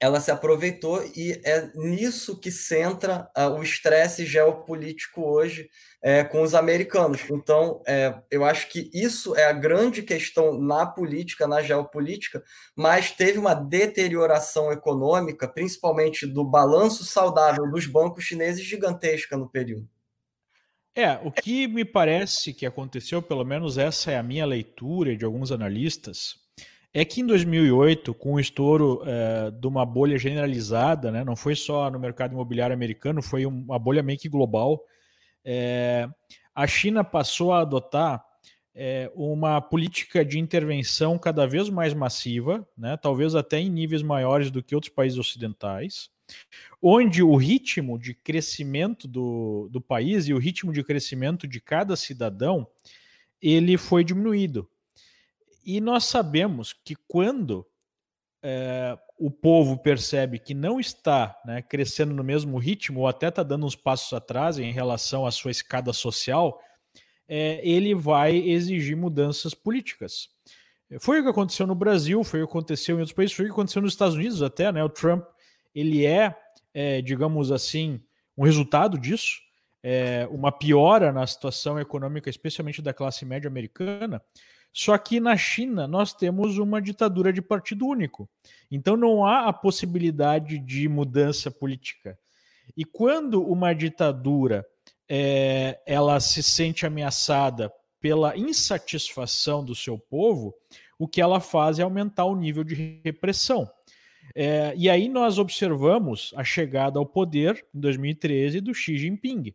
ela 0.00 0.20
se 0.20 0.30
aproveitou 0.30 1.02
e 1.16 1.40
é 1.44 1.70
nisso 1.74 2.38
que 2.38 2.50
centra 2.50 3.28
uh, 3.36 3.50
o 3.50 3.62
estresse 3.62 4.24
geopolítico 4.24 5.22
hoje 5.22 5.68
é, 6.00 6.22
com 6.22 6.42
os 6.42 6.54
americanos. 6.54 7.20
Então, 7.28 7.82
é, 7.86 8.14
eu 8.30 8.44
acho 8.44 8.68
que 8.68 8.88
isso 8.94 9.34
é 9.34 9.46
a 9.46 9.52
grande 9.52 10.02
questão 10.02 10.58
na 10.60 10.86
política, 10.86 11.48
na 11.48 11.60
geopolítica, 11.60 12.42
mas 12.76 13.10
teve 13.10 13.38
uma 13.38 13.54
deterioração 13.54 14.70
econômica, 14.70 15.48
principalmente 15.48 16.26
do 16.26 16.44
balanço 16.44 17.04
saudável 17.04 17.68
dos 17.68 17.86
bancos 17.86 18.24
chineses, 18.24 18.64
gigantesca 18.64 19.36
no 19.36 19.48
período. 19.48 19.88
É, 20.94 21.12
o 21.24 21.30
que 21.30 21.66
me 21.66 21.84
parece 21.84 22.52
que 22.52 22.66
aconteceu, 22.66 23.22
pelo 23.22 23.44
menos 23.44 23.78
essa 23.78 24.10
é 24.10 24.16
a 24.16 24.22
minha 24.22 24.46
leitura 24.46 25.16
de 25.16 25.24
alguns 25.24 25.52
analistas, 25.52 26.36
é 27.00 27.04
que 27.04 27.20
em 27.20 27.26
2008, 27.26 28.12
com 28.12 28.34
o 28.34 28.40
estouro 28.40 29.02
é, 29.06 29.52
de 29.52 29.66
uma 29.68 29.86
bolha 29.86 30.18
generalizada, 30.18 31.12
né, 31.12 31.22
não 31.22 31.36
foi 31.36 31.54
só 31.54 31.88
no 31.88 31.98
mercado 32.00 32.32
imobiliário 32.32 32.74
americano, 32.74 33.22
foi 33.22 33.46
uma 33.46 33.78
bolha 33.78 34.02
meio 34.02 34.18
que 34.18 34.28
global, 34.28 34.84
é, 35.44 36.08
a 36.52 36.66
China 36.66 37.04
passou 37.04 37.52
a 37.52 37.60
adotar 37.60 38.24
é, 38.74 39.08
uma 39.14 39.60
política 39.60 40.24
de 40.24 40.40
intervenção 40.40 41.16
cada 41.16 41.46
vez 41.46 41.70
mais 41.70 41.94
massiva, 41.94 42.66
né, 42.76 42.96
talvez 42.96 43.36
até 43.36 43.60
em 43.60 43.70
níveis 43.70 44.02
maiores 44.02 44.50
do 44.50 44.60
que 44.60 44.74
outros 44.74 44.92
países 44.92 45.20
ocidentais, 45.20 46.10
onde 46.82 47.22
o 47.22 47.36
ritmo 47.36 47.96
de 47.96 48.12
crescimento 48.12 49.06
do, 49.06 49.68
do 49.70 49.80
país 49.80 50.26
e 50.26 50.34
o 50.34 50.38
ritmo 50.38 50.72
de 50.72 50.82
crescimento 50.82 51.46
de 51.46 51.60
cada 51.60 51.94
cidadão 51.94 52.66
ele 53.40 53.78
foi 53.78 54.02
diminuído. 54.02 54.68
E 55.68 55.82
nós 55.82 56.06
sabemos 56.06 56.72
que 56.72 56.96
quando 57.06 57.66
é, 58.42 58.96
o 59.18 59.30
povo 59.30 59.76
percebe 59.76 60.38
que 60.38 60.54
não 60.54 60.80
está 60.80 61.38
né, 61.44 61.60
crescendo 61.60 62.14
no 62.14 62.24
mesmo 62.24 62.56
ritmo, 62.56 63.00
ou 63.00 63.06
até 63.06 63.28
está 63.28 63.42
dando 63.42 63.66
uns 63.66 63.76
passos 63.76 64.14
atrás 64.14 64.58
em 64.58 64.72
relação 64.72 65.26
à 65.26 65.30
sua 65.30 65.50
escada 65.50 65.92
social, 65.92 66.58
é, 67.28 67.60
ele 67.62 67.94
vai 67.94 68.34
exigir 68.34 68.96
mudanças 68.96 69.52
políticas. 69.52 70.30
Foi 71.00 71.20
o 71.20 71.22
que 71.22 71.28
aconteceu 71.28 71.66
no 71.66 71.74
Brasil, 71.74 72.24
foi 72.24 72.42
o 72.42 72.46
que 72.46 72.50
aconteceu 72.50 72.96
em 72.96 73.00
outros 73.00 73.14
países, 73.14 73.36
foi 73.36 73.44
o 73.44 73.48
que 73.48 73.52
aconteceu 73.52 73.82
nos 73.82 73.92
Estados 73.92 74.14
Unidos 74.14 74.40
até, 74.40 74.72
né? 74.72 74.82
O 74.82 74.88
Trump, 74.88 75.22
ele 75.74 76.06
é, 76.06 76.34
é 76.72 77.02
digamos 77.02 77.52
assim, 77.52 78.02
um 78.38 78.42
resultado 78.42 78.96
disso, 78.98 79.36
uma 80.30 80.50
piora 80.50 81.12
na 81.12 81.26
situação 81.26 81.78
econômica, 81.78 82.30
especialmente 82.30 82.80
da 82.80 82.94
classe 82.94 83.26
média 83.26 83.48
americana, 83.48 84.22
só 84.72 84.96
que 84.96 85.18
na 85.18 85.36
China 85.36 85.86
nós 85.86 86.12
temos 86.12 86.58
uma 86.58 86.80
ditadura 86.80 87.32
de 87.32 87.42
partido 87.42 87.86
único. 87.86 88.28
Então 88.70 88.96
não 88.96 89.24
há 89.24 89.48
a 89.48 89.52
possibilidade 89.52 90.58
de 90.58 90.88
mudança 90.88 91.50
política. 91.50 92.18
E 92.76 92.84
quando 92.84 93.42
uma 93.42 93.72
ditadura 93.72 94.64
é, 95.08 95.80
ela 95.86 96.20
se 96.20 96.42
sente 96.42 96.86
ameaçada 96.86 97.72
pela 98.00 98.36
insatisfação 98.36 99.64
do 99.64 99.74
seu 99.74 99.98
povo, 99.98 100.54
o 100.98 101.08
que 101.08 101.20
ela 101.20 101.40
faz 101.40 101.78
é 101.78 101.82
aumentar 101.82 102.26
o 102.26 102.36
nível 102.36 102.62
de 102.62 103.00
repressão. 103.04 103.68
É, 104.34 104.74
e 104.76 104.90
aí 104.90 105.08
nós 105.08 105.38
observamos 105.38 106.32
a 106.36 106.44
chegada 106.44 106.98
ao 106.98 107.06
poder 107.06 107.64
em 107.74 107.80
2013 107.80 108.60
do 108.60 108.74
Xi 108.74 108.98
Jinping. 108.98 109.54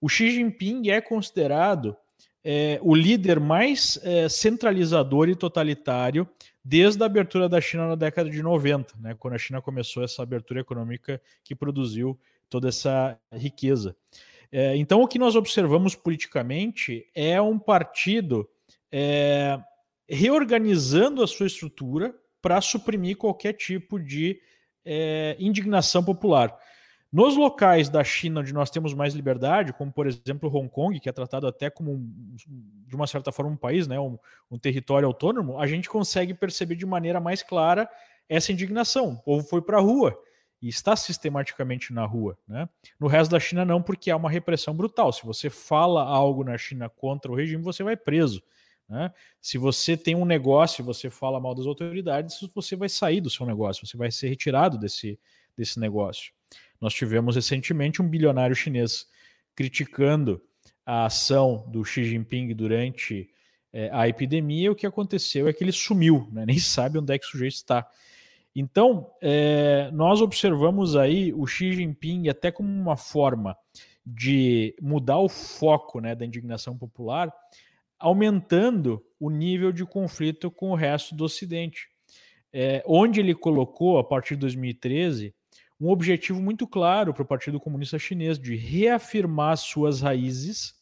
O 0.00 0.08
Xi 0.08 0.30
Jinping 0.30 0.90
é 0.90 1.00
considerado 1.00 1.96
é, 2.48 2.78
o 2.80 2.94
líder 2.94 3.40
mais 3.40 3.98
é, 4.04 4.28
centralizador 4.28 5.28
e 5.28 5.34
totalitário 5.34 6.28
desde 6.64 7.02
a 7.02 7.06
abertura 7.06 7.48
da 7.48 7.60
China 7.60 7.88
na 7.88 7.96
década 7.96 8.30
de 8.30 8.40
90, 8.40 8.94
né, 9.00 9.16
quando 9.18 9.34
a 9.34 9.38
China 9.38 9.60
começou 9.60 10.04
essa 10.04 10.22
abertura 10.22 10.60
econômica 10.60 11.20
que 11.42 11.56
produziu 11.56 12.16
toda 12.48 12.68
essa 12.68 13.18
riqueza. 13.32 13.96
É, 14.52 14.76
então, 14.76 15.02
o 15.02 15.08
que 15.08 15.18
nós 15.18 15.34
observamos 15.34 15.96
politicamente 15.96 17.04
é 17.12 17.40
um 17.40 17.58
partido 17.58 18.48
é, 18.92 19.58
reorganizando 20.08 21.24
a 21.24 21.26
sua 21.26 21.48
estrutura 21.48 22.14
para 22.40 22.60
suprimir 22.60 23.16
qualquer 23.16 23.54
tipo 23.54 23.98
de 23.98 24.40
é, 24.84 25.34
indignação 25.40 26.04
popular. 26.04 26.56
Nos 27.16 27.34
locais 27.34 27.88
da 27.88 28.04
China 28.04 28.40
onde 28.40 28.52
nós 28.52 28.68
temos 28.68 28.92
mais 28.92 29.14
liberdade, 29.14 29.72
como 29.72 29.90
por 29.90 30.06
exemplo 30.06 30.54
Hong 30.54 30.68
Kong, 30.68 31.00
que 31.00 31.08
é 31.08 31.12
tratado 31.12 31.46
até 31.46 31.70
como, 31.70 31.92
um, 31.92 32.36
de 32.86 32.94
uma 32.94 33.06
certa 33.06 33.32
forma, 33.32 33.52
um 33.52 33.56
país, 33.56 33.88
né, 33.88 33.98
um, 33.98 34.18
um 34.50 34.58
território 34.58 35.08
autônomo, 35.08 35.58
a 35.58 35.66
gente 35.66 35.88
consegue 35.88 36.34
perceber 36.34 36.74
de 36.74 36.84
maneira 36.84 37.18
mais 37.18 37.42
clara 37.42 37.88
essa 38.28 38.52
indignação. 38.52 39.14
O 39.14 39.22
povo 39.22 39.48
foi 39.48 39.62
para 39.62 39.78
a 39.78 39.80
rua 39.80 40.14
e 40.60 40.68
está 40.68 40.94
sistematicamente 40.94 41.90
na 41.90 42.04
rua. 42.04 42.36
Né? 42.46 42.68
No 43.00 43.06
resto 43.06 43.30
da 43.30 43.40
China, 43.40 43.64
não, 43.64 43.80
porque 43.80 44.10
há 44.10 44.16
uma 44.16 44.28
repressão 44.28 44.74
brutal. 44.74 45.10
Se 45.10 45.24
você 45.24 45.48
fala 45.48 46.04
algo 46.04 46.44
na 46.44 46.58
China 46.58 46.86
contra 46.90 47.32
o 47.32 47.34
regime, 47.34 47.62
você 47.62 47.82
vai 47.82 47.96
preso. 47.96 48.42
Né? 48.86 49.10
Se 49.40 49.56
você 49.56 49.96
tem 49.96 50.14
um 50.14 50.26
negócio 50.26 50.82
e 50.82 50.84
você 50.84 51.08
fala 51.08 51.40
mal 51.40 51.54
das 51.54 51.64
autoridades, 51.64 52.38
você 52.54 52.76
vai 52.76 52.90
sair 52.90 53.22
do 53.22 53.30
seu 53.30 53.46
negócio, 53.46 53.86
você 53.86 53.96
vai 53.96 54.10
ser 54.10 54.28
retirado 54.28 54.76
desse, 54.76 55.18
desse 55.56 55.80
negócio. 55.80 56.35
Nós 56.80 56.94
tivemos 56.94 57.36
recentemente 57.36 58.02
um 58.02 58.08
bilionário 58.08 58.54
chinês 58.54 59.06
criticando 59.54 60.40
a 60.84 61.06
ação 61.06 61.64
do 61.68 61.84
Xi 61.84 62.04
Jinping 62.04 62.54
durante 62.54 63.30
é, 63.72 63.90
a 63.92 64.08
epidemia, 64.08 64.70
o 64.70 64.74
que 64.74 64.86
aconteceu 64.86 65.48
é 65.48 65.52
que 65.52 65.64
ele 65.64 65.72
sumiu, 65.72 66.28
né? 66.32 66.46
nem 66.46 66.58
sabe 66.60 66.98
onde 66.98 67.12
é 67.12 67.18
que 67.18 67.26
o 67.26 67.28
sujeito 67.28 67.54
está. 67.54 67.88
Então, 68.54 69.10
é, 69.20 69.90
nós 69.92 70.22
observamos 70.22 70.96
aí 70.96 71.32
o 71.34 71.46
Xi 71.46 71.72
Jinping 71.72 72.28
até 72.28 72.50
como 72.50 72.68
uma 72.70 72.96
forma 72.96 73.54
de 74.06 74.74
mudar 74.80 75.18
o 75.18 75.28
foco 75.28 76.00
né, 76.00 76.14
da 76.14 76.24
indignação 76.24 76.78
popular, 76.78 77.30
aumentando 77.98 79.04
o 79.20 79.28
nível 79.28 79.72
de 79.72 79.84
conflito 79.84 80.50
com 80.50 80.70
o 80.70 80.74
resto 80.74 81.14
do 81.14 81.24
Ocidente. 81.24 81.88
É, 82.52 82.82
onde 82.86 83.20
ele 83.20 83.34
colocou, 83.34 83.98
a 83.98 84.04
partir 84.04 84.36
de 84.36 84.40
2013, 84.40 85.34
um 85.80 85.88
objetivo 85.88 86.40
muito 86.40 86.66
claro 86.66 87.12
para 87.12 87.22
o 87.22 87.26
Partido 87.26 87.60
Comunista 87.60 87.98
Chinês 87.98 88.38
de 88.38 88.56
reafirmar 88.56 89.56
suas 89.56 90.00
raízes, 90.00 90.74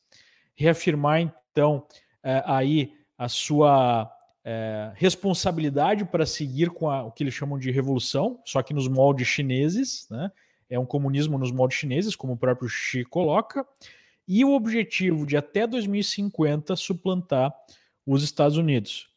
reafirmar 0.54 1.20
então 1.50 1.86
é, 2.22 2.42
aí 2.46 2.92
a 3.18 3.28
sua 3.28 4.10
é, 4.44 4.92
responsabilidade 4.94 6.04
para 6.04 6.26
seguir 6.26 6.70
com 6.70 6.88
a, 6.88 7.02
o 7.02 7.10
que 7.10 7.22
eles 7.22 7.34
chamam 7.34 7.58
de 7.58 7.70
revolução, 7.70 8.40
só 8.44 8.62
que 8.62 8.74
nos 8.74 8.88
moldes 8.88 9.26
chineses, 9.26 10.06
né? 10.10 10.30
É 10.68 10.78
um 10.78 10.86
comunismo 10.86 11.38
nos 11.38 11.52
moldes 11.52 11.78
chineses, 11.78 12.16
como 12.16 12.32
o 12.32 12.36
próprio 12.36 12.68
Xi 12.68 13.04
coloca, 13.04 13.66
e 14.26 14.44
o 14.44 14.54
objetivo 14.54 15.26
de 15.26 15.36
até 15.36 15.66
2050 15.66 16.74
suplantar 16.74 17.54
os 18.06 18.22
Estados 18.22 18.56
Unidos. 18.56 19.08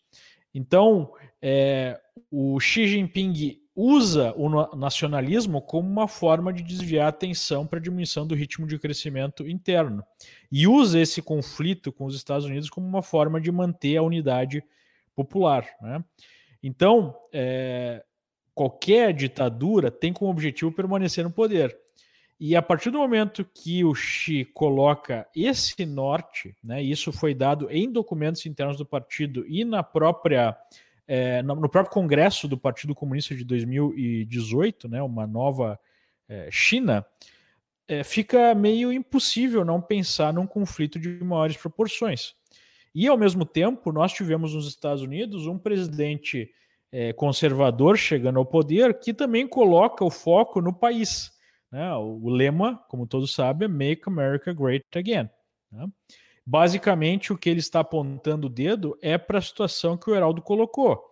Então, 0.53 1.13
é, 1.41 1.99
o 2.29 2.59
Xi 2.59 2.87
Jinping 2.87 3.59
usa 3.79 4.33
o 4.35 4.75
nacionalismo 4.75 5.61
como 5.61 5.87
uma 5.87 6.07
forma 6.07 6.51
de 6.51 6.63
desviar 6.63 7.05
a 7.05 7.09
atenção 7.09 7.67
para 7.67 7.77
a 7.77 7.81
diminuição 7.81 8.25
do 8.25 8.33
ritmo 8.33 8.65
de 8.65 8.79
crescimento 8.79 9.47
interno. 9.47 10.03
E 10.51 10.65
usa 10.65 10.99
esse 10.99 11.21
conflito 11.21 11.91
com 11.91 12.05
os 12.05 12.15
Estados 12.15 12.47
Unidos 12.47 12.71
como 12.71 12.87
uma 12.87 13.03
forma 13.03 13.39
de 13.39 13.51
manter 13.51 13.97
a 13.97 14.01
unidade 14.01 14.63
popular. 15.15 15.67
Né? 15.79 16.03
Então, 16.63 17.15
é, 17.31 18.03
qualquer 18.55 19.13
ditadura 19.13 19.91
tem 19.91 20.11
como 20.11 20.31
objetivo 20.31 20.71
permanecer 20.71 21.23
no 21.23 21.29
poder. 21.31 21.77
E 22.39 22.55
a 22.55 22.63
partir 22.63 22.89
do 22.89 22.97
momento 22.97 23.45
que 23.45 23.83
o 23.83 23.93
Xi 23.93 24.43
coloca 24.43 25.27
esse 25.35 25.85
norte, 25.85 26.55
né, 26.63 26.81
isso 26.81 27.11
foi 27.11 27.35
dado 27.35 27.67
em 27.69 27.91
documentos 27.91 28.43
internos 28.47 28.77
do 28.77 28.85
partido 28.85 29.45
e 29.47 29.63
na 29.63 29.83
própria 29.83 30.57
é, 31.07 31.41
no 31.41 31.69
próprio 31.69 31.93
Congresso 31.93 32.47
do 32.47 32.57
Partido 32.57 32.93
Comunista 32.93 33.33
de 33.33 33.45
2018, 33.45 34.89
né, 34.89 35.01
uma 35.01 35.25
nova 35.25 35.79
é, 36.27 36.49
China, 36.51 37.05
é, 37.87 38.03
fica 38.03 38.53
meio 38.53 38.91
impossível 38.91 39.63
não 39.63 39.81
pensar 39.81 40.33
num 40.33 40.45
conflito 40.45 40.99
de 40.99 41.23
maiores 41.23 41.55
proporções. 41.55 42.35
E, 42.93 43.07
ao 43.07 43.17
mesmo 43.17 43.45
tempo, 43.45 43.91
nós 43.91 44.11
tivemos 44.11 44.53
nos 44.53 44.67
Estados 44.67 45.01
Unidos 45.01 45.47
um 45.47 45.57
presidente 45.57 46.51
é, 46.91 47.13
conservador 47.13 47.97
chegando 47.97 48.39
ao 48.39 48.45
poder 48.45 48.99
que 48.99 49.13
também 49.13 49.47
coloca 49.47 50.03
o 50.03 50.11
foco 50.11 50.61
no 50.61 50.73
país. 50.73 51.31
Né? 51.71 51.93
O, 51.95 52.23
o 52.23 52.29
lema, 52.29 52.77
como 52.89 53.07
todos 53.07 53.33
sabem, 53.33 53.67
é 53.67 53.71
Make 53.71 54.03
America 54.07 54.53
Great 54.53 54.85
Again. 54.93 55.29
Né? 55.71 55.87
Basicamente, 56.49 57.33
o 57.33 57.37
que 57.37 57.49
ele 57.49 57.59
está 57.59 57.81
apontando 57.81 58.47
o 58.47 58.49
dedo 58.49 58.97
é 59.01 59.17
para 59.17 59.37
a 59.37 59.41
situação 59.41 59.97
que 59.97 60.09
o 60.09 60.15
Heraldo 60.15 60.41
colocou. 60.41 61.03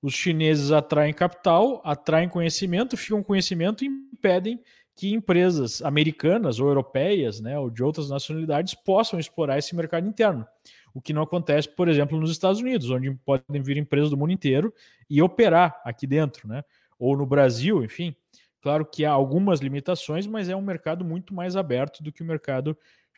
Os 0.00 0.14
chineses 0.14 0.72
atraem 0.72 1.12
capital, 1.12 1.82
atraem 1.84 2.26
conhecimento, 2.26 2.96
ficam 2.96 3.22
conhecimento 3.22 3.84
e 3.84 3.86
impedem 3.86 4.58
que 4.96 5.12
empresas 5.12 5.82
americanas 5.82 6.58
ou 6.58 6.68
europeias, 6.68 7.38
né, 7.38 7.58
ou 7.58 7.68
de 7.68 7.82
outras 7.82 8.08
nacionalidades, 8.08 8.72
possam 8.72 9.20
explorar 9.20 9.58
esse 9.58 9.76
mercado 9.76 10.08
interno. 10.08 10.46
O 10.94 11.02
que 11.02 11.12
não 11.12 11.20
acontece, 11.20 11.68
por 11.68 11.86
exemplo, 11.86 12.18
nos 12.18 12.30
Estados 12.30 12.62
Unidos, 12.62 12.90
onde 12.90 13.10
podem 13.26 13.60
vir 13.60 13.76
empresas 13.76 14.08
do 14.08 14.16
mundo 14.16 14.32
inteiro 14.32 14.72
e 15.10 15.20
operar 15.20 15.82
aqui 15.84 16.06
dentro, 16.06 16.48
né? 16.48 16.64
Ou 16.98 17.14
no 17.14 17.26
Brasil, 17.26 17.84
enfim. 17.84 18.16
Claro 18.62 18.86
que 18.86 19.04
há 19.04 19.10
algumas 19.10 19.60
limitações, 19.60 20.26
mas 20.26 20.48
é 20.48 20.56
um 20.56 20.62
mercado 20.62 21.04
muito 21.04 21.34
mais 21.34 21.56
aberto 21.56 22.02
do 22.02 22.10
que 22.10 22.22
o 22.22 22.26
mercado 22.26 22.74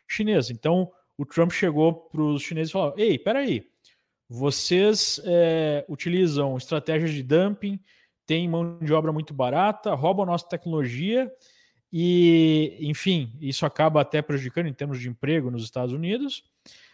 chinês. 0.08 0.50
Então, 0.50 0.90
o 1.20 1.26
Trump 1.26 1.52
chegou 1.52 1.92
para 1.92 2.22
os 2.22 2.40
chineses 2.40 2.70
e 2.70 2.72
falou: 2.72 2.94
Ei, 2.96 3.18
peraí, 3.18 3.68
vocês 4.26 5.20
é, 5.26 5.84
utilizam 5.86 6.56
estratégias 6.56 7.12
de 7.12 7.22
dumping, 7.22 7.78
têm 8.24 8.48
mão 8.48 8.78
de 8.78 8.90
obra 8.94 9.12
muito 9.12 9.34
barata, 9.34 9.92
roubam 9.92 10.24
nossa 10.24 10.48
tecnologia 10.48 11.30
e, 11.92 12.74
enfim, 12.80 13.36
isso 13.38 13.66
acaba 13.66 14.00
até 14.00 14.22
prejudicando 14.22 14.68
em 14.68 14.72
termos 14.72 14.98
de 14.98 15.10
emprego 15.10 15.50
nos 15.50 15.62
Estados 15.62 15.92
Unidos. 15.92 16.42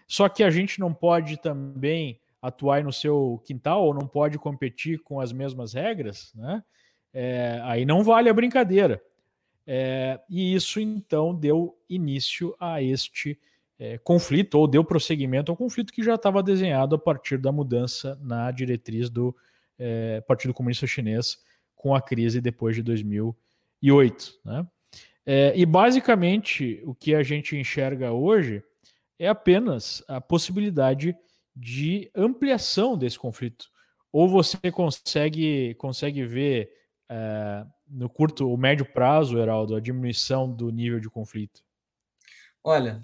Só 0.08 0.28
que 0.28 0.42
a 0.42 0.50
gente 0.50 0.80
não 0.80 0.92
pode 0.92 1.40
também 1.40 2.20
atuar 2.42 2.82
no 2.82 2.92
seu 2.92 3.40
quintal 3.46 3.84
ou 3.84 3.94
não 3.94 4.08
pode 4.08 4.38
competir 4.38 4.98
com 5.04 5.20
as 5.20 5.32
mesmas 5.32 5.72
regras, 5.72 6.32
né? 6.34 6.64
É, 7.14 7.60
aí 7.62 7.84
não 7.84 8.02
vale 8.02 8.28
a 8.28 8.34
brincadeira. 8.34 9.00
É, 9.64 10.18
e 10.28 10.52
isso 10.52 10.80
então 10.80 11.32
deu 11.32 11.78
início 11.88 12.56
a 12.58 12.82
este 12.82 13.38
é, 13.78 13.98
conflito, 13.98 14.54
ou 14.54 14.66
deu 14.66 14.84
prosseguimento 14.84 15.52
ao 15.52 15.56
conflito 15.56 15.92
que 15.92 16.02
já 16.02 16.14
estava 16.14 16.42
desenhado 16.42 16.94
a 16.94 16.98
partir 16.98 17.38
da 17.38 17.52
mudança 17.52 18.18
na 18.22 18.50
diretriz 18.50 19.10
do 19.10 19.36
é, 19.78 20.20
Partido 20.22 20.54
Comunista 20.54 20.86
Chinês 20.86 21.38
com 21.74 21.94
a 21.94 22.00
crise 22.00 22.40
depois 22.40 22.74
de 22.74 22.82
2008. 22.82 24.40
Né? 24.44 24.66
É, 25.26 25.52
e 25.56 25.66
basicamente 25.66 26.82
o 26.84 26.94
que 26.94 27.14
a 27.14 27.22
gente 27.22 27.56
enxerga 27.56 28.12
hoje 28.12 28.62
é 29.18 29.28
apenas 29.28 30.02
a 30.08 30.20
possibilidade 30.20 31.16
de 31.54 32.10
ampliação 32.14 32.96
desse 32.96 33.18
conflito. 33.18 33.66
Ou 34.12 34.28
você 34.28 34.70
consegue, 34.70 35.74
consegue 35.74 36.24
ver 36.24 36.70
é, 37.08 37.64
no 37.88 38.08
curto 38.08 38.48
ou 38.48 38.56
médio 38.56 38.84
prazo, 38.84 39.38
Heraldo, 39.38 39.74
a 39.74 39.80
diminuição 39.80 40.50
do 40.50 40.70
nível 40.70 41.00
de 41.00 41.08
conflito? 41.08 41.62
Olha, 42.64 43.00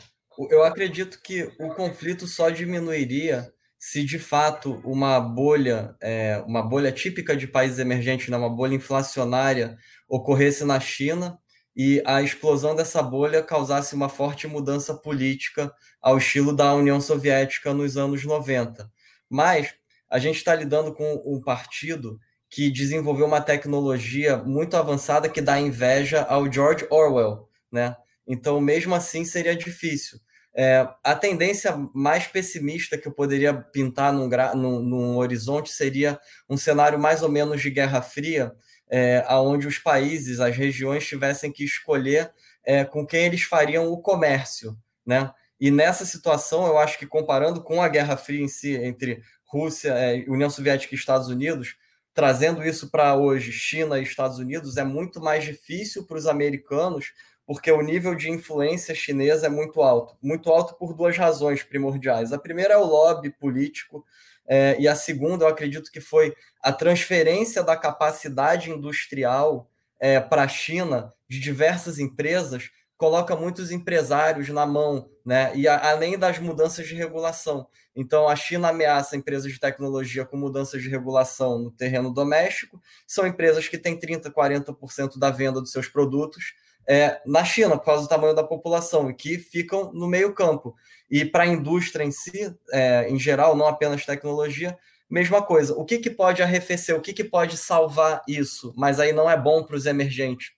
eu 0.50 0.62
acredito 0.62 1.20
que 1.22 1.50
o 1.58 1.74
conflito 1.74 2.26
só 2.26 2.50
diminuiria 2.50 3.52
se 3.78 4.04
de 4.04 4.18
fato 4.18 4.80
uma 4.84 5.18
bolha, 5.18 5.96
é, 6.00 6.42
uma 6.46 6.62
bolha 6.62 6.92
típica 6.92 7.36
de 7.36 7.48
países 7.48 7.80
emergentes, 7.80 8.28
né, 8.28 8.36
uma 8.36 8.48
bolha 8.48 8.74
inflacionária, 8.74 9.76
ocorresse 10.08 10.64
na 10.64 10.78
China 10.78 11.36
e 11.74 12.00
a 12.06 12.22
explosão 12.22 12.76
dessa 12.76 13.02
bolha 13.02 13.42
causasse 13.42 13.94
uma 13.94 14.08
forte 14.08 14.46
mudança 14.46 14.94
política 14.94 15.74
ao 16.00 16.18
estilo 16.18 16.54
da 16.54 16.72
União 16.74 17.00
Soviética 17.00 17.74
nos 17.74 17.96
anos 17.96 18.24
90. 18.24 18.88
Mas 19.28 19.74
a 20.08 20.18
gente 20.18 20.36
está 20.36 20.54
lidando 20.54 20.94
com 20.94 21.20
um 21.26 21.40
partido 21.40 22.20
que 22.48 22.70
desenvolveu 22.70 23.26
uma 23.26 23.40
tecnologia 23.40 24.36
muito 24.36 24.76
avançada 24.76 25.28
que 25.28 25.40
dá 25.40 25.58
inveja 25.58 26.22
ao 26.22 26.52
George 26.52 26.86
Orwell, 26.90 27.48
né? 27.70 27.96
Então, 28.28 28.60
mesmo 28.60 28.94
assim, 28.94 29.24
seria 29.24 29.56
difícil. 29.56 30.20
É, 30.54 30.86
a 31.02 31.14
tendência 31.14 31.74
mais 31.94 32.26
pessimista 32.26 32.98
que 32.98 33.08
eu 33.08 33.12
poderia 33.12 33.54
pintar 33.54 34.12
num, 34.12 34.28
num, 34.54 34.82
num, 34.82 35.16
horizonte 35.16 35.70
seria 35.70 36.20
um 36.48 36.58
cenário 36.58 36.98
mais 36.98 37.22
ou 37.22 37.28
menos 37.30 37.62
de 37.62 37.70
Guerra 37.70 38.02
Fria, 38.02 38.52
é, 38.90 39.24
onde 39.30 39.66
os 39.66 39.78
países, 39.78 40.40
as 40.40 40.54
regiões 40.54 41.06
tivessem 41.06 41.50
que 41.50 41.64
escolher 41.64 42.30
é, 42.64 42.84
com 42.84 43.06
quem 43.06 43.24
eles 43.24 43.42
fariam 43.42 43.90
o 43.90 44.00
comércio. 44.02 44.76
Né? 45.06 45.32
E 45.58 45.70
nessa 45.70 46.04
situação, 46.04 46.66
eu 46.66 46.78
acho 46.78 46.98
que 46.98 47.06
comparando 47.06 47.62
com 47.62 47.80
a 47.80 47.88
Guerra 47.88 48.16
Fria 48.16 48.42
em 48.42 48.48
si, 48.48 48.74
entre 48.74 49.22
Rússia, 49.46 49.92
é, 49.92 50.24
União 50.28 50.50
Soviética 50.50 50.94
e 50.94 50.98
Estados 50.98 51.28
Unidos, 51.28 51.76
trazendo 52.14 52.62
isso 52.62 52.90
para 52.90 53.14
hoje, 53.14 53.52
China 53.52 53.98
e 53.98 54.02
Estados 54.02 54.38
Unidos, 54.38 54.76
é 54.76 54.84
muito 54.84 55.20
mais 55.20 55.44
difícil 55.44 56.06
para 56.06 56.18
os 56.18 56.26
americanos 56.26 57.12
porque 57.46 57.70
o 57.70 57.82
nível 57.82 58.14
de 58.14 58.30
influência 58.30 58.94
chinesa 58.94 59.46
é 59.46 59.50
muito 59.50 59.82
alto. 59.82 60.16
Muito 60.22 60.50
alto 60.50 60.74
por 60.74 60.94
duas 60.94 61.16
razões 61.16 61.62
primordiais. 61.62 62.32
A 62.32 62.38
primeira 62.38 62.74
é 62.74 62.76
o 62.76 62.84
lobby 62.84 63.30
político, 63.30 64.04
é, 64.46 64.76
e 64.78 64.88
a 64.88 64.94
segunda, 64.94 65.44
eu 65.44 65.48
acredito 65.48 65.90
que 65.90 66.00
foi 66.00 66.34
a 66.62 66.72
transferência 66.72 67.62
da 67.62 67.76
capacidade 67.76 68.70
industrial 68.70 69.70
é, 70.00 70.20
para 70.20 70.42
a 70.42 70.48
China 70.48 71.12
de 71.28 71.38
diversas 71.38 71.98
empresas, 71.98 72.70
coloca 72.96 73.36
muitos 73.36 73.70
empresários 73.70 74.48
na 74.48 74.66
mão, 74.66 75.08
né? 75.24 75.52
E 75.54 75.66
a, 75.66 75.90
além 75.90 76.18
das 76.18 76.38
mudanças 76.38 76.86
de 76.86 76.94
regulação. 76.94 77.66
Então, 77.94 78.28
a 78.28 78.36
China 78.36 78.68
ameaça 78.68 79.16
empresas 79.16 79.52
de 79.52 79.60
tecnologia 79.60 80.24
com 80.24 80.36
mudanças 80.36 80.82
de 80.82 80.88
regulação 80.88 81.58
no 81.58 81.70
terreno 81.70 82.12
doméstico. 82.12 82.80
São 83.06 83.26
empresas 83.26 83.68
que 83.68 83.78
têm 83.78 83.98
30%, 83.98 84.32
40% 84.32 85.18
da 85.18 85.30
venda 85.30 85.60
dos 85.60 85.72
seus 85.72 85.88
produtos 85.88 86.54
é, 86.88 87.20
na 87.26 87.44
China, 87.44 87.78
por 87.78 87.84
causa 87.84 88.02
do 88.02 88.08
tamanho 88.08 88.34
da 88.34 88.44
população, 88.44 89.10
e 89.10 89.14
que 89.14 89.38
ficam 89.38 89.92
no 89.92 90.06
meio 90.08 90.34
campo. 90.34 90.74
E 91.10 91.24
para 91.24 91.44
a 91.44 91.46
indústria 91.46 92.04
em 92.04 92.10
si, 92.10 92.54
é, 92.72 93.08
em 93.08 93.18
geral, 93.18 93.56
não 93.56 93.66
apenas 93.66 94.04
tecnologia, 94.04 94.78
mesma 95.08 95.42
coisa. 95.42 95.74
O 95.74 95.84
que, 95.84 95.98
que 95.98 96.10
pode 96.10 96.42
arrefecer, 96.42 96.96
o 96.96 97.00
que, 97.00 97.12
que 97.12 97.22
pode 97.22 97.56
salvar 97.58 98.22
isso? 98.26 98.72
Mas 98.76 98.98
aí 98.98 99.12
não 99.12 99.28
é 99.30 99.36
bom 99.36 99.62
para 99.62 99.76
os 99.76 99.84
emergentes. 99.86 100.52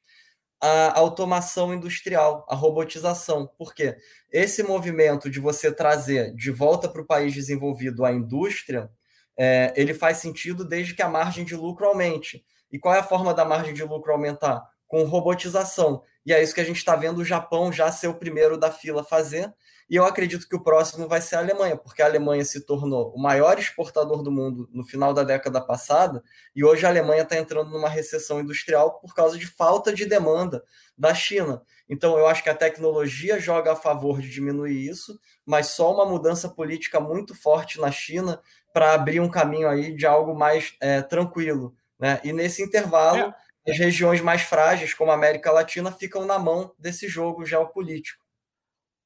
a 0.61 0.99
automação 0.99 1.75
industrial, 1.75 2.47
a 2.49 2.55
robotização. 2.55 3.47
Por 3.59 3.75
quê? 3.75 3.97
Esse 4.33 4.63
movimento 4.63 5.29
de 5.29 5.41
você 5.41 5.71
trazer 5.71 6.35
de 6.35 6.51
volta 6.51 6.89
para 6.89 7.03
o 7.03 7.07
país 7.07 7.35
desenvolvido 7.35 8.05
a 8.05 8.13
indústria, 8.13 8.91
é, 9.37 9.75
ele 9.77 9.93
faz 9.93 10.19
sentido 10.19 10.65
desde 10.65 10.95
que 10.95 11.03
a 11.03 11.09
margem 11.09 11.45
de 11.45 11.55
lucro 11.55 11.87
aumente. 11.87 12.45
E 12.71 12.79
qual 12.79 12.95
é 12.95 13.01
a 13.01 13.05
forma 13.05 13.35
da 13.35 13.45
margem 13.45 13.75
de 13.75 13.85
lucro 13.85 14.13
aumentar? 14.13 14.63
Com 14.87 15.05
robotização. 15.05 16.03
E 16.25 16.33
é 16.33 16.43
isso 16.43 16.55
que 16.55 16.61
a 16.61 16.65
gente 16.65 16.79
está 16.79 16.97
vendo 16.97 17.19
o 17.19 17.25
Japão 17.25 17.73
já 17.73 17.91
ser 17.93 18.09
o 18.09 18.15
primeiro 18.15 18.57
da 18.57 18.71
fila 18.71 19.05
fazer. 19.05 19.53
E 19.89 19.97
eu 19.97 20.05
acredito 20.07 20.49
que 20.49 20.57
o 20.57 20.63
próximo 20.63 21.07
vai 21.07 21.21
ser 21.21 21.37
a 21.37 21.41
Alemanha, 21.41 21.77
porque 21.77 22.01
a 22.01 22.07
Alemanha 22.07 22.45
se 22.45 22.65
tornou 22.65 23.13
o 23.15 23.21
maior 23.21 23.59
exportador 23.59 24.23
do 24.23 24.31
mundo 24.31 24.69
no 24.73 24.83
final 24.83 25.13
da 25.13 25.23
década 25.23 25.61
passada, 25.61 26.23
e 26.57 26.65
hoje 26.65 26.87
a 26.87 26.89
Alemanha 26.89 27.23
está 27.23 27.37
entrando 27.37 27.71
numa 27.71 27.89
recessão 27.89 28.41
industrial 28.41 28.99
por 28.99 29.15
causa 29.15 29.37
de 29.37 29.47
falta 29.47 29.93
de 29.93 30.07
demanda 30.07 30.65
da 30.97 31.13
China. 31.13 31.63
Então, 31.87 32.17
eu 32.17 32.27
acho 32.27 32.43
que 32.43 32.49
a 32.49 32.55
tecnologia 32.55 33.39
joga 33.39 33.73
a 33.73 33.77
favor 33.77 34.21
de 34.21 34.31
diminuir 34.31 34.89
isso, 34.89 35.21
mas 35.45 35.67
só 35.67 35.93
uma 35.93 36.07
mudança 36.07 36.49
política 36.49 36.99
muito 36.99 37.35
forte 37.35 37.79
na 37.79 37.91
China 37.91 38.41
para 38.73 38.95
abrir 38.95 39.21
um 39.21 39.29
caminho 39.29 39.69
aí 39.69 39.95
de 39.95 40.07
algo 40.07 40.35
mais 40.35 40.75
é, 40.81 41.03
tranquilo. 41.03 41.77
Né? 41.99 42.21
E 42.25 42.33
nesse 42.33 42.63
intervalo, 42.63 43.19
é. 43.19 43.35
As 43.67 43.79
regiões 43.79 44.21
mais 44.21 44.43
frágeis, 44.43 44.93
como 44.93 45.11
a 45.11 45.15
América 45.15 45.51
Latina, 45.51 45.91
ficam 45.91 46.27
na 46.27 46.39
mão 46.39 46.73
desse 46.79 47.09
jogo 47.09 47.45
geopolítico. 47.47 48.23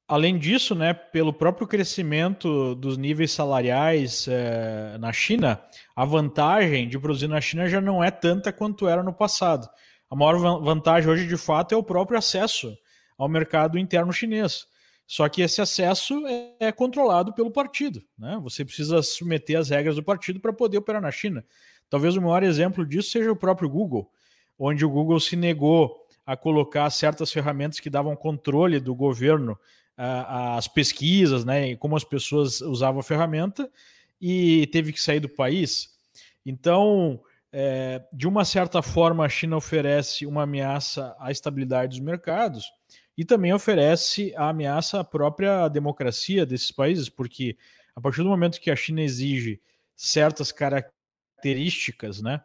Além 0.08 0.38
disso, 0.38 0.74
né, 0.74 0.94
pelo 0.94 1.34
próprio 1.34 1.66
crescimento 1.66 2.74
dos 2.74 2.96
níveis 2.96 3.30
salariais 3.30 4.26
é, 4.26 4.96
na 4.98 5.12
China, 5.12 5.62
a 5.94 6.04
vantagem 6.04 6.88
de 6.88 6.98
produzir 6.98 7.28
na 7.28 7.42
China 7.42 7.68
já 7.68 7.78
não 7.78 8.02
é 8.02 8.10
tanta 8.10 8.50
quanto 8.50 8.88
era 8.88 9.02
no 9.02 9.12
passado. 9.12 9.68
A 10.10 10.16
maior 10.16 10.38
vantagem 10.62 11.10
hoje, 11.10 11.26
de 11.26 11.36
fato, 11.36 11.74
é 11.74 11.76
o 11.76 11.82
próprio 11.82 12.18
acesso 12.18 12.74
ao 13.18 13.28
mercado 13.28 13.78
interno 13.78 14.10
chinês. 14.10 14.66
Só 15.06 15.28
que 15.28 15.42
esse 15.42 15.60
acesso 15.60 16.26
é, 16.26 16.68
é 16.68 16.72
controlado 16.72 17.34
pelo 17.34 17.50
partido. 17.50 18.02
Né? 18.18 18.38
Você 18.42 18.64
precisa 18.64 19.02
submeter 19.02 19.58
as 19.58 19.68
regras 19.68 19.96
do 19.96 20.02
partido 20.02 20.40
para 20.40 20.52
poder 20.54 20.78
operar 20.78 21.02
na 21.02 21.10
China. 21.10 21.44
Talvez 21.90 22.16
o 22.16 22.22
maior 22.22 22.42
exemplo 22.42 22.86
disso 22.86 23.10
seja 23.10 23.30
o 23.30 23.36
próprio 23.36 23.68
Google, 23.68 24.10
onde 24.58 24.84
o 24.84 24.90
Google 24.90 25.20
se 25.20 25.36
negou 25.36 25.94
a 26.26 26.36
colocar 26.36 26.90
certas 26.90 27.32
ferramentas 27.32 27.80
que 27.80 27.88
davam 27.88 28.16
controle 28.16 28.80
do 28.80 28.94
governo 28.94 29.58
as 29.98 30.68
pesquisas, 30.68 31.44
né, 31.44 31.74
como 31.74 31.96
as 31.96 32.04
pessoas 32.04 32.60
usavam 32.60 33.00
a 33.00 33.02
ferramenta, 33.02 33.68
e 34.20 34.68
teve 34.68 34.92
que 34.92 35.00
sair 35.00 35.18
do 35.18 35.28
país. 35.28 35.96
Então, 36.46 37.20
é, 37.52 38.02
de 38.12 38.28
uma 38.28 38.44
certa 38.44 38.80
forma, 38.80 39.24
a 39.24 39.28
China 39.28 39.56
oferece 39.56 40.24
uma 40.24 40.44
ameaça 40.44 41.16
à 41.18 41.32
estabilidade 41.32 41.96
dos 41.96 42.00
mercados 42.00 42.70
e 43.16 43.24
também 43.24 43.52
oferece 43.52 44.32
a 44.36 44.50
ameaça 44.50 45.00
à 45.00 45.04
própria 45.04 45.68
democracia 45.68 46.46
desses 46.46 46.70
países, 46.70 47.08
porque 47.08 47.56
a 47.94 48.00
partir 48.00 48.22
do 48.22 48.28
momento 48.28 48.60
que 48.60 48.70
a 48.70 48.76
China 48.76 49.02
exige 49.02 49.60
certas 49.96 50.52
características 50.52 52.22
né, 52.22 52.40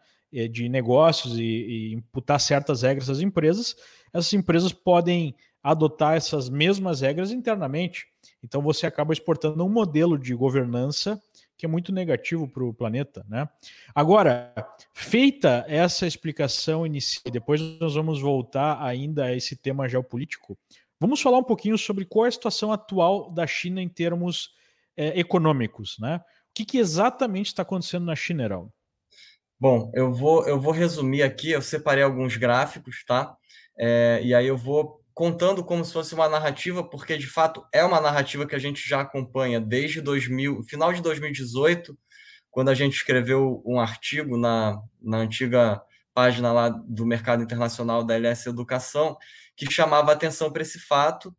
de 0.48 0.67
negócios 0.67 1.38
e, 1.38 1.43
e 1.43 1.93
imputar 1.93 2.39
certas 2.39 2.82
regras 2.82 3.10
às 3.10 3.19
empresas, 3.19 3.76
essas 4.12 4.34
empresas 4.34 4.74
podem 4.74 5.36
adotar 5.62 6.15
essas 6.15 6.50
mesmas 6.50 7.02
regras 7.02 7.32
internamente. 7.32 8.06
Então 8.43 8.62
você 8.62 8.86
acaba 8.86 9.13
exportando 9.13 9.63
um 9.63 9.69
modelo 9.69 10.17
de 10.17 10.36
governança 10.36 11.22
que 11.56 11.65
é 11.65 11.69
muito 11.69 11.93
negativo 11.93 12.48
para 12.48 12.63
o 12.63 12.74
planeta, 12.74 13.26
né? 13.30 13.48
Agora, 13.96 14.54
feita 14.91 15.63
essa 15.67 16.06
explicação 16.06 16.86
inicial, 16.86 17.32
depois 17.32 17.62
nós 17.80 17.93
vamos 17.93 18.19
voltar 18.19 18.84
ainda 18.84 19.26
a 19.26 19.34
esse 19.36 19.56
tema 19.56 19.88
geopolítico. 19.88 20.58
Vamos 21.00 21.22
falar 21.22 21.38
um 21.38 21.43
pouquinho 21.43 21.78
sobre 21.78 22.06
qual 22.06 22.26
é 22.26 22.30
a 22.30 22.32
situação 22.32 22.74
atual 22.74 23.32
da 23.32 23.48
China 23.48 23.82
em 23.82 23.88
termos 23.88 24.52
é, 24.98 25.17
econômicos, 25.17 25.98
né? 26.00 26.17
O 26.17 26.54
que, 26.54 26.65
que 26.65 26.78
exatamente 26.80 27.48
está 27.48 27.62
acontecendo 27.62 28.06
na 28.06 28.15
China, 28.15 28.43
Heraldo? 28.43 28.72
Bom, 29.63 29.89
eu 29.95 30.13
vou, 30.13 30.45
eu 30.45 30.60
vou 30.60 30.73
resumir 30.73 31.23
aqui, 31.23 31.52
eu 31.52 31.62
separei 31.62 32.04
alguns 32.04 32.36
gráficos, 32.36 33.02
tá? 33.08 33.34
É, 33.80 34.19
e 34.21 34.36
aí 34.36 34.45
eu 34.45 34.58
vou 34.58 35.02
contando 35.13 35.63
como 35.63 35.86
se 35.86 35.93
fosse 35.93 36.13
uma 36.13 36.28
narrativa, 36.28 36.84
porque 36.84 37.17
de 37.17 37.28
fato 37.28 37.65
é 37.71 37.82
uma 37.82 38.02
narrativa 38.02 38.45
que 38.45 38.56
a 38.56 38.60
gente 38.60 38.86
já 38.86 38.99
acompanha 38.99 39.62
desde 39.62 40.02
2000, 40.02 40.63
final 40.63 40.91
de 40.91 41.02
2018, 41.02 41.97
quando 42.52 42.67
a 42.67 42.73
gente 42.73 42.97
escreveu 42.97 43.63
um 43.65 43.80
artigo 43.80 44.38
na, 44.38 44.78
na 45.02 45.19
antiga 45.19 45.82
página 46.13 46.52
lá 46.52 46.67
do 46.67 47.06
mercado 47.06 47.41
internacional 47.41 48.04
da 48.04 48.15
LS 48.15 48.49
Educação, 48.49 49.15
que 49.56 49.71
chamava 49.71 50.12
atenção 50.12 50.52
para 50.52 50.62
esse 50.62 50.78
fato, 50.78 51.34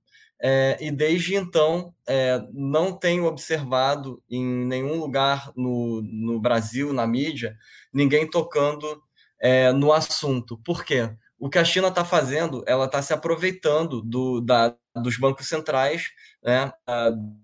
é, 0.46 0.76
e 0.78 0.90
desde 0.90 1.34
então 1.34 1.94
é, 2.06 2.38
não 2.52 2.92
tenho 2.92 3.24
observado 3.24 4.22
em 4.28 4.44
nenhum 4.44 4.98
lugar 4.98 5.50
no, 5.56 6.02
no 6.02 6.38
Brasil, 6.38 6.92
na 6.92 7.06
mídia, 7.06 7.56
ninguém 7.90 8.28
tocando 8.28 9.02
é, 9.40 9.72
no 9.72 9.90
assunto. 9.90 10.58
Por 10.58 10.84
quê? 10.84 11.10
o 11.38 11.50
que 11.50 11.58
a 11.58 11.64
China 11.64 11.88
está 11.88 12.04
fazendo, 12.04 12.64
ela 12.66 12.86
está 12.86 13.02
se 13.02 13.12
aproveitando 13.12 14.00
do, 14.00 14.40
da, 14.40 14.74
dos 14.94 15.18
bancos 15.18 15.46
centrais, 15.46 16.10
né, 16.42 16.72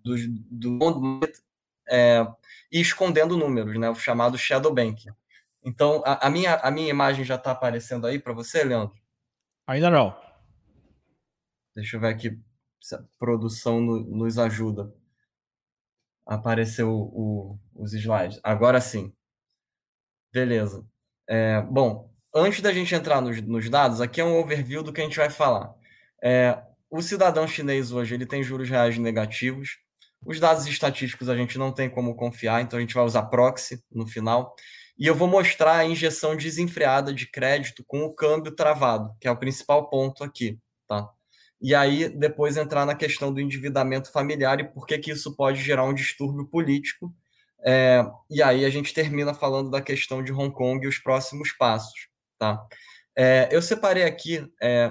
do, 0.03 0.17
do 0.51 1.21
é, 1.89 2.27
e 2.73 2.81
escondendo 2.81 3.37
números, 3.37 3.79
né, 3.79 3.91
o 3.91 3.95
chamado 3.95 4.39
shadow 4.39 4.73
banking. 4.73 5.11
Então, 5.63 6.03
a, 6.07 6.27
a 6.29 6.31
minha, 6.31 6.55
a 6.55 6.71
minha 6.71 6.89
imagem 6.89 7.27
já 7.27 7.35
está 7.35 7.51
aparecendo 7.51 8.07
aí 8.07 8.19
para 8.19 8.33
você, 8.33 8.65
Leandro? 8.65 8.97
Ainda 9.67 9.91
não. 9.91 10.17
Deixa 11.75 11.97
eu 11.97 12.01
ver 12.01 12.09
aqui 12.09 12.41
produção 13.19 13.81
no, 13.81 14.01
nos 14.01 14.39
ajuda. 14.39 14.93
Apareceu 16.27 16.91
o, 16.91 17.59
os 17.75 17.93
slides. 17.93 18.41
Agora 18.43 18.81
sim. 18.81 19.13
Beleza. 20.33 20.87
É, 21.29 21.61
bom, 21.63 22.11
antes 22.35 22.61
da 22.61 22.73
gente 22.73 22.95
entrar 22.95 23.21
nos, 23.21 23.41
nos, 23.43 23.69
dados, 23.69 24.01
aqui 24.01 24.21
é 24.21 24.25
um 24.25 24.39
overview 24.39 24.83
do 24.83 24.93
que 24.93 25.01
a 25.01 25.05
gente 25.05 25.17
vai 25.17 25.31
falar. 25.31 25.75
É, 26.23 26.63
o 26.91 27.03
cidadão 27.03 27.47
chinês 27.47 27.93
hoje 27.93 28.15
ele 28.15 28.27
tem 28.27 28.43
juros 28.43 28.69
reais 28.69 28.97
negativos. 28.99 29.79
Os 30.25 30.39
dados 30.39 30.67
estatísticos 30.67 31.29
a 31.29 31.37
gente 31.37 31.59
não 31.59 31.73
tem 31.73 31.89
como 31.89 32.15
confiar, 32.15 32.61
então 32.61 32.79
a 32.79 32.81
gente 32.81 32.95
vai 32.95 33.05
usar 33.05 33.25
proxy 33.25 33.83
no 33.91 34.07
final. 34.07 34.55
E 34.99 35.07
eu 35.07 35.15
vou 35.15 35.27
mostrar 35.27 35.77
a 35.77 35.85
injeção 35.85 36.37
desenfreada 36.37 37.13
de 37.13 37.27
crédito 37.27 37.83
com 37.87 38.03
o 38.05 38.15
câmbio 38.15 38.55
travado, 38.55 39.15
que 39.19 39.27
é 39.27 39.31
o 39.31 39.39
principal 39.39 39.89
ponto 39.89 40.23
aqui, 40.23 40.59
tá? 40.87 41.09
E 41.61 41.75
aí 41.75 42.09
depois 42.09 42.57
entrar 42.57 42.87
na 42.87 42.95
questão 42.95 43.33
do 43.33 43.41
endividamento 43.41 44.11
familiar 44.11 44.61
e 44.61 44.65
por 44.65 44.87
que, 44.87 44.99
que 44.99 45.11
isso 45.11 45.37
pode 45.37 45.63
gerar 45.63 45.85
um 45.85 45.95
distúrbio 45.95 46.47
político. 46.47 47.15
É, 47.63 48.03
e 48.31 48.43
aí 48.43 48.65
a 48.65 48.71
gente 48.71 48.95
termina 48.95 49.35
falando 49.35 49.71
da 49.71 49.83
questão 49.83 50.25
de 50.25 50.33
Hong 50.33 50.55
Kong 50.55 50.85
e 50.85 50.89
os 50.89 50.99
próximos 50.99 51.53
passos. 51.53 52.09
Tá? 52.39 52.67
É, 53.17 53.49
eu 53.51 53.61
separei 53.61 54.05
aqui 54.05 54.47
é, 54.63 54.91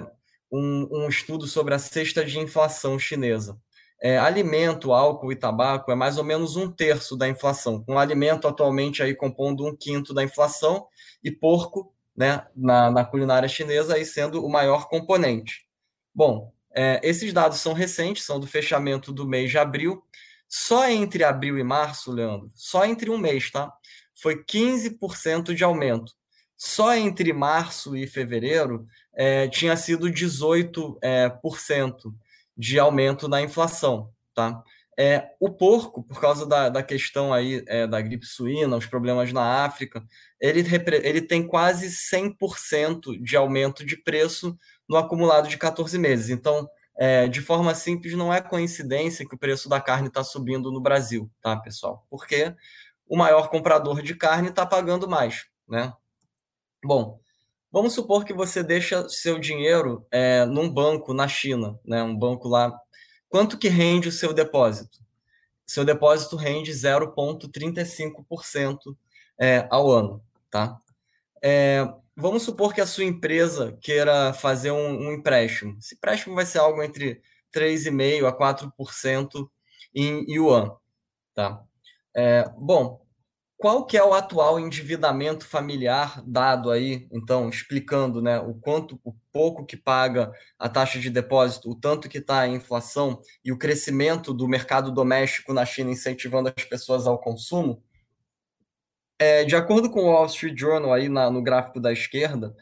um, 0.52 0.88
um, 0.92 1.08
estudo 1.08 1.46
sobre 1.46 1.74
a 1.74 1.78
cesta 1.78 2.24
de 2.24 2.38
inflação 2.38 2.98
chinesa. 2.98 3.58
É, 4.02 4.18
alimento, 4.18 4.92
álcool 4.92 5.32
e 5.32 5.36
tabaco 5.36 5.90
é 5.90 5.94
mais 5.94 6.16
ou 6.16 6.24
menos 6.24 6.56
um 6.56 6.70
terço 6.70 7.16
da 7.16 7.28
inflação, 7.28 7.84
com 7.84 7.98
alimento 7.98 8.48
atualmente 8.48 9.02
aí 9.02 9.14
compondo 9.14 9.66
um 9.66 9.76
quinto 9.76 10.14
da 10.14 10.24
inflação 10.24 10.86
e 11.22 11.30
porco 11.30 11.92
né, 12.16 12.46
na, 12.56 12.90
na 12.90 13.04
culinária 13.04 13.48
chinesa 13.48 13.96
aí 13.96 14.04
sendo 14.04 14.44
o 14.44 14.48
maior 14.48 14.88
componente. 14.88 15.66
Bom, 16.14 16.52
é, 16.74 17.00
esses 17.02 17.32
dados 17.32 17.58
são 17.58 17.72
recentes, 17.72 18.24
são 18.24 18.38
do 18.38 18.46
fechamento 18.46 19.12
do 19.12 19.26
mês 19.26 19.50
de 19.50 19.58
abril. 19.58 20.02
Só 20.48 20.88
entre 20.88 21.22
abril 21.22 21.58
e 21.58 21.62
março, 21.62 22.10
Leandro, 22.10 22.50
só 22.54 22.84
entre 22.84 23.08
um 23.10 23.18
mês, 23.18 23.50
tá? 23.50 23.72
Foi 24.14 24.44
15% 24.44 25.54
de 25.54 25.62
aumento 25.62 26.12
só 26.60 26.94
entre 26.94 27.32
março 27.32 27.96
e 27.96 28.06
fevereiro 28.06 28.86
é, 29.14 29.48
tinha 29.48 29.74
sido 29.78 30.08
18% 30.08 30.98
é, 31.00 31.30
por 31.30 31.58
cento 31.58 32.14
de 32.54 32.78
aumento 32.78 33.26
na 33.26 33.40
inflação. 33.40 34.12
Tá? 34.34 34.62
É, 34.98 35.30
o 35.40 35.48
porco, 35.48 36.02
por 36.02 36.20
causa 36.20 36.44
da, 36.44 36.68
da 36.68 36.82
questão 36.82 37.32
aí 37.32 37.64
é, 37.66 37.86
da 37.86 37.98
gripe 38.02 38.26
suína, 38.26 38.76
os 38.76 38.84
problemas 38.84 39.32
na 39.32 39.64
África, 39.64 40.04
ele, 40.38 40.62
ele 41.02 41.22
tem 41.22 41.46
quase 41.46 41.88
100% 41.88 43.18
de 43.22 43.36
aumento 43.38 43.82
de 43.82 43.96
preço 43.96 44.54
no 44.90 44.96
acumulado 44.96 45.48
de 45.48 45.56
14 45.56 45.96
meses. 45.96 46.28
Então, 46.30 46.68
é, 46.96 47.28
de 47.28 47.40
forma 47.40 47.72
simples, 47.76 48.14
não 48.14 48.34
é 48.34 48.40
coincidência 48.40 49.24
que 49.24 49.36
o 49.36 49.38
preço 49.38 49.68
da 49.68 49.80
carne 49.80 50.08
está 50.08 50.24
subindo 50.24 50.72
no 50.72 50.80
Brasil, 50.80 51.30
tá, 51.40 51.56
pessoal? 51.56 52.04
Porque 52.10 52.52
o 53.08 53.16
maior 53.16 53.48
comprador 53.48 54.02
de 54.02 54.16
carne 54.16 54.48
está 54.48 54.66
pagando 54.66 55.08
mais, 55.08 55.46
né? 55.68 55.92
Bom, 56.84 57.20
vamos 57.70 57.92
supor 57.92 58.24
que 58.24 58.32
você 58.32 58.64
deixa 58.64 59.08
seu 59.08 59.38
dinheiro 59.38 60.04
é, 60.10 60.44
num 60.44 60.68
banco 60.68 61.14
na 61.14 61.28
China, 61.28 61.78
né? 61.84 62.02
Um 62.02 62.18
banco 62.18 62.48
lá. 62.48 62.76
Quanto 63.28 63.56
que 63.56 63.68
rende 63.68 64.08
o 64.08 64.12
seu 64.12 64.32
depósito? 64.32 64.98
Seu 65.64 65.84
depósito 65.84 66.34
rende 66.34 66.72
0,35% 66.72 68.96
é, 69.38 69.68
ao 69.70 69.88
ano, 69.88 70.20
tá? 70.50 70.76
É, 71.40 71.86
vamos 72.20 72.42
supor 72.42 72.74
que 72.74 72.80
a 72.80 72.86
sua 72.86 73.04
empresa 73.04 73.76
queira 73.80 74.32
fazer 74.32 74.70
um, 74.70 75.08
um 75.08 75.12
empréstimo. 75.12 75.76
Esse 75.78 75.94
empréstimo 75.94 76.34
vai 76.34 76.46
ser 76.46 76.58
algo 76.58 76.82
entre 76.82 77.22
3,5% 77.52 78.26
a 78.26 78.32
4% 78.32 79.48
em 79.94 80.24
yuan. 80.28 80.70
Tá? 81.34 81.62
É, 82.14 82.44
bom, 82.56 83.00
qual 83.56 83.84
que 83.84 83.96
é 83.96 84.02
o 84.02 84.14
atual 84.14 84.58
endividamento 84.58 85.46
familiar 85.46 86.22
dado 86.26 86.70
aí, 86.70 87.06
então, 87.12 87.48
explicando 87.48 88.22
né, 88.22 88.38
o 88.40 88.54
quanto, 88.54 88.98
o 89.04 89.14
pouco 89.30 89.66
que 89.66 89.76
paga 89.76 90.32
a 90.58 90.68
taxa 90.68 90.98
de 90.98 91.10
depósito, 91.10 91.70
o 91.70 91.74
tanto 91.74 92.08
que 92.08 92.18
está 92.18 92.40
a 92.40 92.48
inflação 92.48 93.20
e 93.44 93.52
o 93.52 93.58
crescimento 93.58 94.32
do 94.32 94.48
mercado 94.48 94.90
doméstico 94.90 95.52
na 95.52 95.66
China 95.66 95.90
incentivando 95.90 96.52
as 96.56 96.64
pessoas 96.64 97.06
ao 97.06 97.18
consumo? 97.18 97.82
É, 99.20 99.44
de 99.44 99.54
acordo 99.54 99.90
com 99.90 100.00
o 100.00 100.06
Wall 100.06 100.24
Street 100.24 100.58
Journal, 100.58 100.94
aí 100.94 101.06
na, 101.06 101.30
no 101.30 101.42
gráfico 101.42 101.78
da 101.78 101.92
esquerda, 101.92 102.56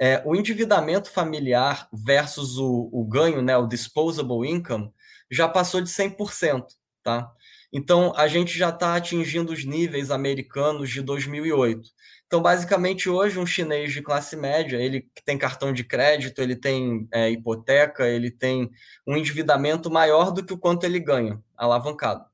é, 0.00 0.22
o 0.24 0.36
endividamento 0.36 1.10
familiar 1.10 1.88
versus 1.92 2.56
o, 2.56 2.88
o 2.92 3.04
ganho, 3.04 3.42
né, 3.42 3.56
o 3.56 3.66
disposable 3.66 4.48
income, 4.48 4.92
já 5.28 5.48
passou 5.48 5.80
de 5.80 5.90
100%. 5.90 6.66
Tá? 7.02 7.28
Então, 7.72 8.12
a 8.16 8.28
gente 8.28 8.56
já 8.56 8.68
está 8.68 8.94
atingindo 8.94 9.52
os 9.52 9.64
níveis 9.64 10.12
americanos 10.12 10.88
de 10.88 11.02
2008. 11.02 11.82
Então, 12.28 12.40
basicamente, 12.40 13.10
hoje, 13.10 13.40
um 13.40 13.44
chinês 13.44 13.92
de 13.92 14.00
classe 14.00 14.36
média, 14.36 14.76
ele 14.76 15.08
tem 15.24 15.36
cartão 15.36 15.72
de 15.72 15.82
crédito, 15.82 16.40
ele 16.40 16.54
tem 16.54 17.08
é, 17.12 17.28
hipoteca, 17.28 18.06
ele 18.06 18.30
tem 18.30 18.70
um 19.04 19.16
endividamento 19.16 19.90
maior 19.90 20.30
do 20.30 20.44
que 20.44 20.52
o 20.52 20.58
quanto 20.58 20.84
ele 20.84 21.00
ganha, 21.00 21.42
alavancado. 21.56 22.24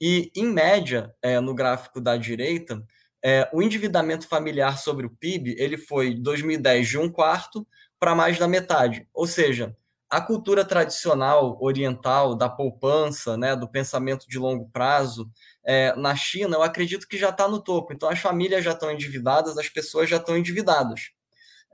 E, 0.00 0.30
em 0.36 0.46
média, 0.46 1.12
é, 1.20 1.40
no 1.40 1.52
gráfico 1.52 2.00
da 2.00 2.16
direita, 2.16 2.80
é, 3.24 3.48
o 3.52 3.62
endividamento 3.62 4.28
familiar 4.28 4.76
sobre 4.76 5.06
o 5.06 5.10
PIB 5.10 5.56
ele 5.58 5.78
foi, 5.78 6.14
2010, 6.14 6.88
de 6.88 6.98
um 6.98 7.08
quarto 7.08 7.66
para 7.98 8.14
mais 8.14 8.38
da 8.38 8.46
metade. 8.46 9.08
Ou 9.14 9.26
seja, 9.26 9.74
a 10.10 10.20
cultura 10.20 10.62
tradicional 10.62 11.56
oriental 11.60 12.34
da 12.34 12.50
poupança, 12.50 13.36
né, 13.36 13.56
do 13.56 13.66
pensamento 13.66 14.28
de 14.28 14.38
longo 14.38 14.68
prazo, 14.70 15.30
é, 15.64 15.96
na 15.96 16.14
China, 16.14 16.56
eu 16.56 16.62
acredito 16.62 17.08
que 17.08 17.16
já 17.16 17.30
está 17.30 17.48
no 17.48 17.62
topo. 17.62 17.94
Então, 17.94 18.10
as 18.10 18.18
famílias 18.18 18.62
já 18.62 18.72
estão 18.72 18.90
endividadas, 18.90 19.56
as 19.56 19.70
pessoas 19.70 20.10
já 20.10 20.18
estão 20.18 20.36
endividadas. 20.36 21.10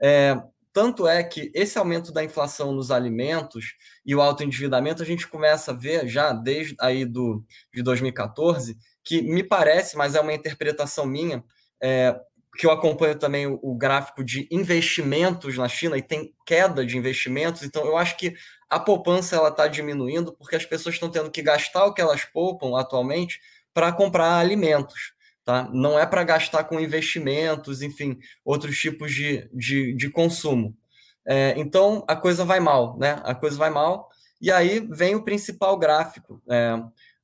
É, 0.01 0.41
tanto 0.71 1.05
é 1.05 1.21
que 1.21 1.51
esse 1.53 1.77
aumento 1.77 2.13
da 2.13 2.23
inflação 2.23 2.71
nos 2.71 2.91
alimentos 2.91 3.75
e 4.05 4.15
o 4.15 4.21
alto 4.21 4.41
endividamento 4.41 5.03
a 5.03 5.05
gente 5.05 5.27
começa 5.27 5.71
a 5.71 5.75
ver 5.75 6.07
já 6.07 6.31
desde 6.31 6.75
aí 6.79 7.03
do, 7.03 7.43
de 7.73 7.83
2014 7.83 8.77
que 9.03 9.21
me 9.21 9.43
parece, 9.43 9.97
mas 9.97 10.15
é 10.15 10.21
uma 10.21 10.33
interpretação 10.33 11.05
minha, 11.05 11.43
é, 11.81 12.15
que 12.57 12.65
eu 12.65 12.71
acompanho 12.71 13.17
também 13.17 13.47
o, 13.47 13.59
o, 13.61 13.75
gráfico 13.75 14.23
de 14.23 14.47
investimentos 14.51 15.57
na 15.57 15.67
China 15.67 15.97
e 15.97 16.01
tem 16.01 16.33
queda 16.45 16.85
de 16.85 16.97
investimentos, 16.97 17.63
então 17.63 17.85
eu 17.85 17.97
acho 17.97 18.17
que 18.17 18.33
a 18.69 18.79
poupança 18.79 19.35
ela 19.35 19.49
está 19.49 19.67
diminuindo 19.67 20.33
porque 20.33 20.55
as 20.55 20.65
pessoas 20.65 20.95
estão 20.95 21.09
tendo 21.09 21.31
que 21.31 21.41
gastar 21.41 21.85
o 21.85 21.93
que 21.93 22.01
elas 22.01 22.25
poupam 22.25 22.77
atualmente 22.77 23.39
para 23.73 23.91
comprar 23.91 24.37
alimentos. 24.37 25.13
Tá? 25.43 25.67
Não 25.73 25.99
é 25.99 26.05
para 26.05 26.23
gastar 26.23 26.65
com 26.65 26.79
investimentos, 26.79 27.81
enfim, 27.81 28.19
outros 28.45 28.77
tipos 28.77 29.11
de, 29.13 29.49
de, 29.53 29.93
de 29.95 30.09
consumo. 30.09 30.77
É, 31.25 31.53
então 31.57 32.03
a 32.07 32.15
coisa 32.15 32.45
vai 32.45 32.59
mal, 32.59 32.97
né? 32.97 33.19
A 33.23 33.33
coisa 33.33 33.57
vai 33.57 33.69
mal. 33.69 34.09
E 34.39 34.51
aí 34.51 34.79
vem 34.79 35.15
o 35.15 35.23
principal 35.23 35.77
gráfico. 35.77 36.41
É, 36.49 36.81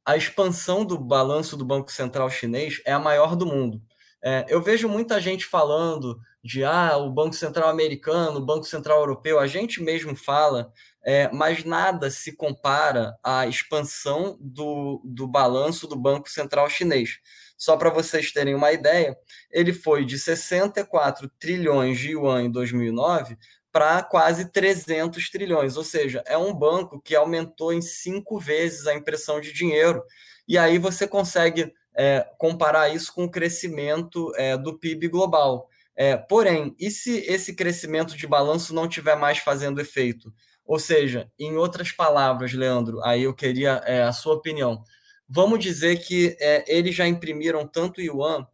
a 0.07 0.15
expansão 0.15 0.85
do 0.85 0.97
balanço 0.97 1.57
do 1.57 1.65
Banco 1.65 1.91
Central 1.91 2.29
chinês 2.29 2.81
é 2.85 2.93
a 2.93 2.99
maior 2.99 3.35
do 3.35 3.45
mundo. 3.45 3.81
É, 4.23 4.45
eu 4.47 4.61
vejo 4.61 4.87
muita 4.87 5.19
gente 5.19 5.45
falando 5.45 6.17
de 6.41 6.63
ah, 6.63 6.95
o 6.95 7.11
Banco 7.11 7.35
Central 7.35 7.67
americano, 7.67 8.39
o 8.39 8.45
Banco 8.45 8.63
Central 8.63 8.99
europeu, 8.99 9.37
a 9.37 9.45
gente 9.45 9.83
mesmo 9.83 10.15
fala, 10.15 10.71
é, 11.05 11.29
mas 11.33 11.65
nada 11.65 12.09
se 12.09 12.37
compara 12.37 13.17
à 13.21 13.47
expansão 13.47 14.37
do, 14.39 15.01
do 15.03 15.27
balanço 15.27 15.85
do 15.87 15.97
Banco 15.97 16.29
Central 16.29 16.69
chinês. 16.69 17.19
Só 17.57 17.75
para 17.75 17.89
vocês 17.89 18.31
terem 18.31 18.55
uma 18.55 18.71
ideia, 18.71 19.17
ele 19.51 19.73
foi 19.73 20.05
de 20.05 20.17
64 20.17 21.29
trilhões 21.37 21.99
de 21.99 22.11
yuan 22.11 22.43
em 22.43 22.51
2009 22.51 23.37
para 23.77 24.01
quase 24.01 24.51
300 24.51 25.29
trilhões, 25.29 25.77
ou 25.77 25.83
seja, 25.83 26.23
é 26.25 26.35
um 26.35 26.51
banco 26.51 26.99
que 26.99 27.15
aumentou 27.15 27.71
em 27.71 27.79
cinco 27.79 28.39
vezes 28.39 28.87
a 28.87 28.95
impressão 28.95 29.39
de 29.39 29.53
dinheiro. 29.53 30.01
E 30.47 30.57
aí 30.57 30.79
você 30.79 31.07
consegue 31.07 31.71
é, 31.95 32.27
comparar 32.39 32.89
isso 32.89 33.13
com 33.13 33.25
o 33.25 33.29
crescimento 33.29 34.33
é, 34.35 34.57
do 34.57 34.79
PIB 34.79 35.09
global. 35.09 35.69
É, 35.95 36.17
porém, 36.17 36.75
e 36.79 36.89
se 36.89 37.19
esse 37.27 37.53
crescimento 37.53 38.17
de 38.17 38.25
balanço 38.25 38.73
não 38.73 38.87
tiver 38.87 39.15
mais 39.15 39.37
fazendo 39.37 39.79
efeito? 39.79 40.33
Ou 40.65 40.79
seja, 40.79 41.31
em 41.37 41.55
outras 41.55 41.91
palavras, 41.91 42.53
Leandro, 42.53 42.99
aí 43.03 43.21
eu 43.21 43.33
queria 43.35 43.83
é, 43.85 44.01
a 44.01 44.11
sua 44.11 44.33
opinião. 44.33 44.83
Vamos 45.29 45.59
dizer 45.59 45.97
que 45.97 46.35
é, 46.39 46.65
eles 46.67 46.95
já 46.95 47.07
imprimiram 47.07 47.67
tanto 47.67 48.01
yuan 48.01 48.47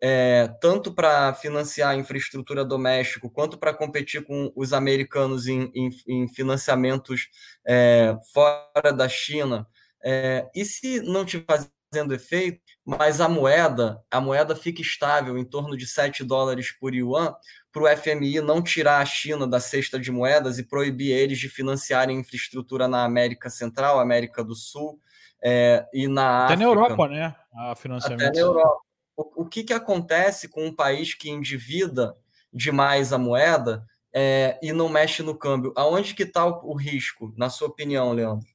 é, 0.00 0.48
tanto 0.60 0.92
para 0.92 1.34
financiar 1.34 1.90
a 1.90 1.96
infraestrutura 1.96 2.64
doméstica, 2.64 3.28
quanto 3.28 3.58
para 3.58 3.74
competir 3.74 4.24
com 4.24 4.52
os 4.54 4.72
americanos 4.72 5.46
em, 5.46 5.70
em, 5.74 5.90
em 6.06 6.28
financiamentos 6.28 7.28
é, 7.66 8.16
fora 8.32 8.92
da 8.92 9.08
China. 9.08 9.66
É, 10.02 10.48
e 10.54 10.64
se 10.64 11.00
não 11.00 11.24
estiver 11.24 11.44
fazendo 11.90 12.14
efeito, 12.14 12.60
mas 12.84 13.20
a 13.20 13.28
moeda, 13.28 14.00
a 14.10 14.20
moeda 14.20 14.54
fica 14.54 14.80
estável 14.80 15.36
em 15.36 15.44
torno 15.44 15.76
de 15.76 15.86
7 15.86 16.22
dólares 16.22 16.70
por 16.70 16.94
yuan, 16.94 17.34
para 17.72 17.82
o 17.82 17.96
FMI 17.96 18.40
não 18.40 18.62
tirar 18.62 19.00
a 19.00 19.04
China 19.06 19.46
da 19.46 19.58
cesta 19.58 19.98
de 19.98 20.10
moedas 20.12 20.58
e 20.58 20.62
proibir 20.62 21.12
eles 21.12 21.38
de 21.38 21.48
financiarem 21.48 22.18
infraestrutura 22.18 22.86
na 22.86 23.04
América 23.04 23.50
Central, 23.50 23.98
América 23.98 24.44
do 24.44 24.54
Sul 24.54 25.00
é, 25.42 25.84
e 25.92 26.06
na 26.06 26.44
Até 26.44 26.54
África. 26.54 26.56
na 26.56 26.64
Europa, 26.64 27.08
né? 27.08 27.36
A 27.54 27.76
financiamento. 27.76 28.28
Até 28.28 28.40
na 28.40 28.46
Europa 28.46 28.87
o, 29.18 29.42
o 29.42 29.44
que, 29.44 29.64
que 29.64 29.72
acontece 29.72 30.48
com 30.48 30.64
um 30.64 30.74
país 30.74 31.12
que 31.12 31.28
endivida 31.28 32.16
demais 32.52 33.12
a 33.12 33.18
moeda 33.18 33.84
é, 34.14 34.58
e 34.62 34.72
não 34.72 34.88
mexe 34.88 35.22
no 35.22 35.36
câmbio? 35.36 35.72
Aonde 35.76 36.14
que 36.14 36.22
está 36.22 36.46
o, 36.46 36.70
o 36.70 36.74
risco, 36.76 37.34
na 37.36 37.50
sua 37.50 37.66
opinião, 37.66 38.12
Leandro? 38.12 38.46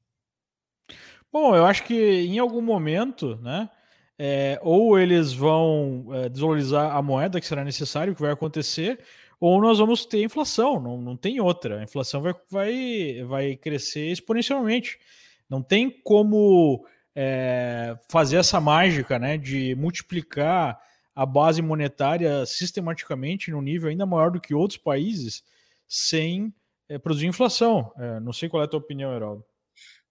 Bom, 1.31 1.53
eu 1.53 1.65
acho 1.65 1.83
que 1.83 1.93
em 1.93 2.39
algum 2.39 2.61
momento, 2.61 3.35
né? 3.41 3.69
É, 4.17 4.59
ou 4.61 4.97
eles 4.97 5.33
vão 5.33 6.05
é, 6.13 6.29
desvalorizar 6.29 6.95
a 6.95 7.01
moeda, 7.01 7.41
que 7.41 7.47
será 7.47 7.63
necessário, 7.63 8.15
que 8.15 8.21
vai 8.21 8.31
acontecer, 8.31 9.03
ou 9.39 9.59
nós 9.59 9.79
vamos 9.79 10.05
ter 10.05 10.23
inflação, 10.23 10.79
não, 10.79 11.01
não 11.01 11.17
tem 11.17 11.41
outra. 11.41 11.79
A 11.79 11.83
inflação 11.83 12.21
vai, 12.21 12.33
vai, 12.49 13.23
vai 13.27 13.55
crescer 13.57 14.11
exponencialmente. 14.11 14.97
Não 15.49 15.61
tem 15.61 15.89
como 16.03 16.85
é, 17.15 17.97
fazer 18.09 18.37
essa 18.37 18.59
mágica 18.59 19.19
né, 19.19 19.37
de 19.37 19.75
multiplicar 19.75 20.79
a 21.15 21.25
base 21.25 21.61
monetária 21.61 22.45
sistematicamente 22.45 23.51
num 23.51 23.61
nível 23.61 23.89
ainda 23.89 24.05
maior 24.05 24.31
do 24.31 24.41
que 24.41 24.53
outros 24.53 24.77
países 24.77 25.43
sem 25.87 26.53
é, 26.89 26.97
produzir 26.97 27.27
inflação. 27.27 27.91
É, 27.97 28.19
não 28.19 28.33
sei 28.33 28.49
qual 28.49 28.61
é 28.63 28.65
a 28.65 28.69
tua 28.69 28.79
opinião, 28.79 29.13
Heraldo. 29.13 29.45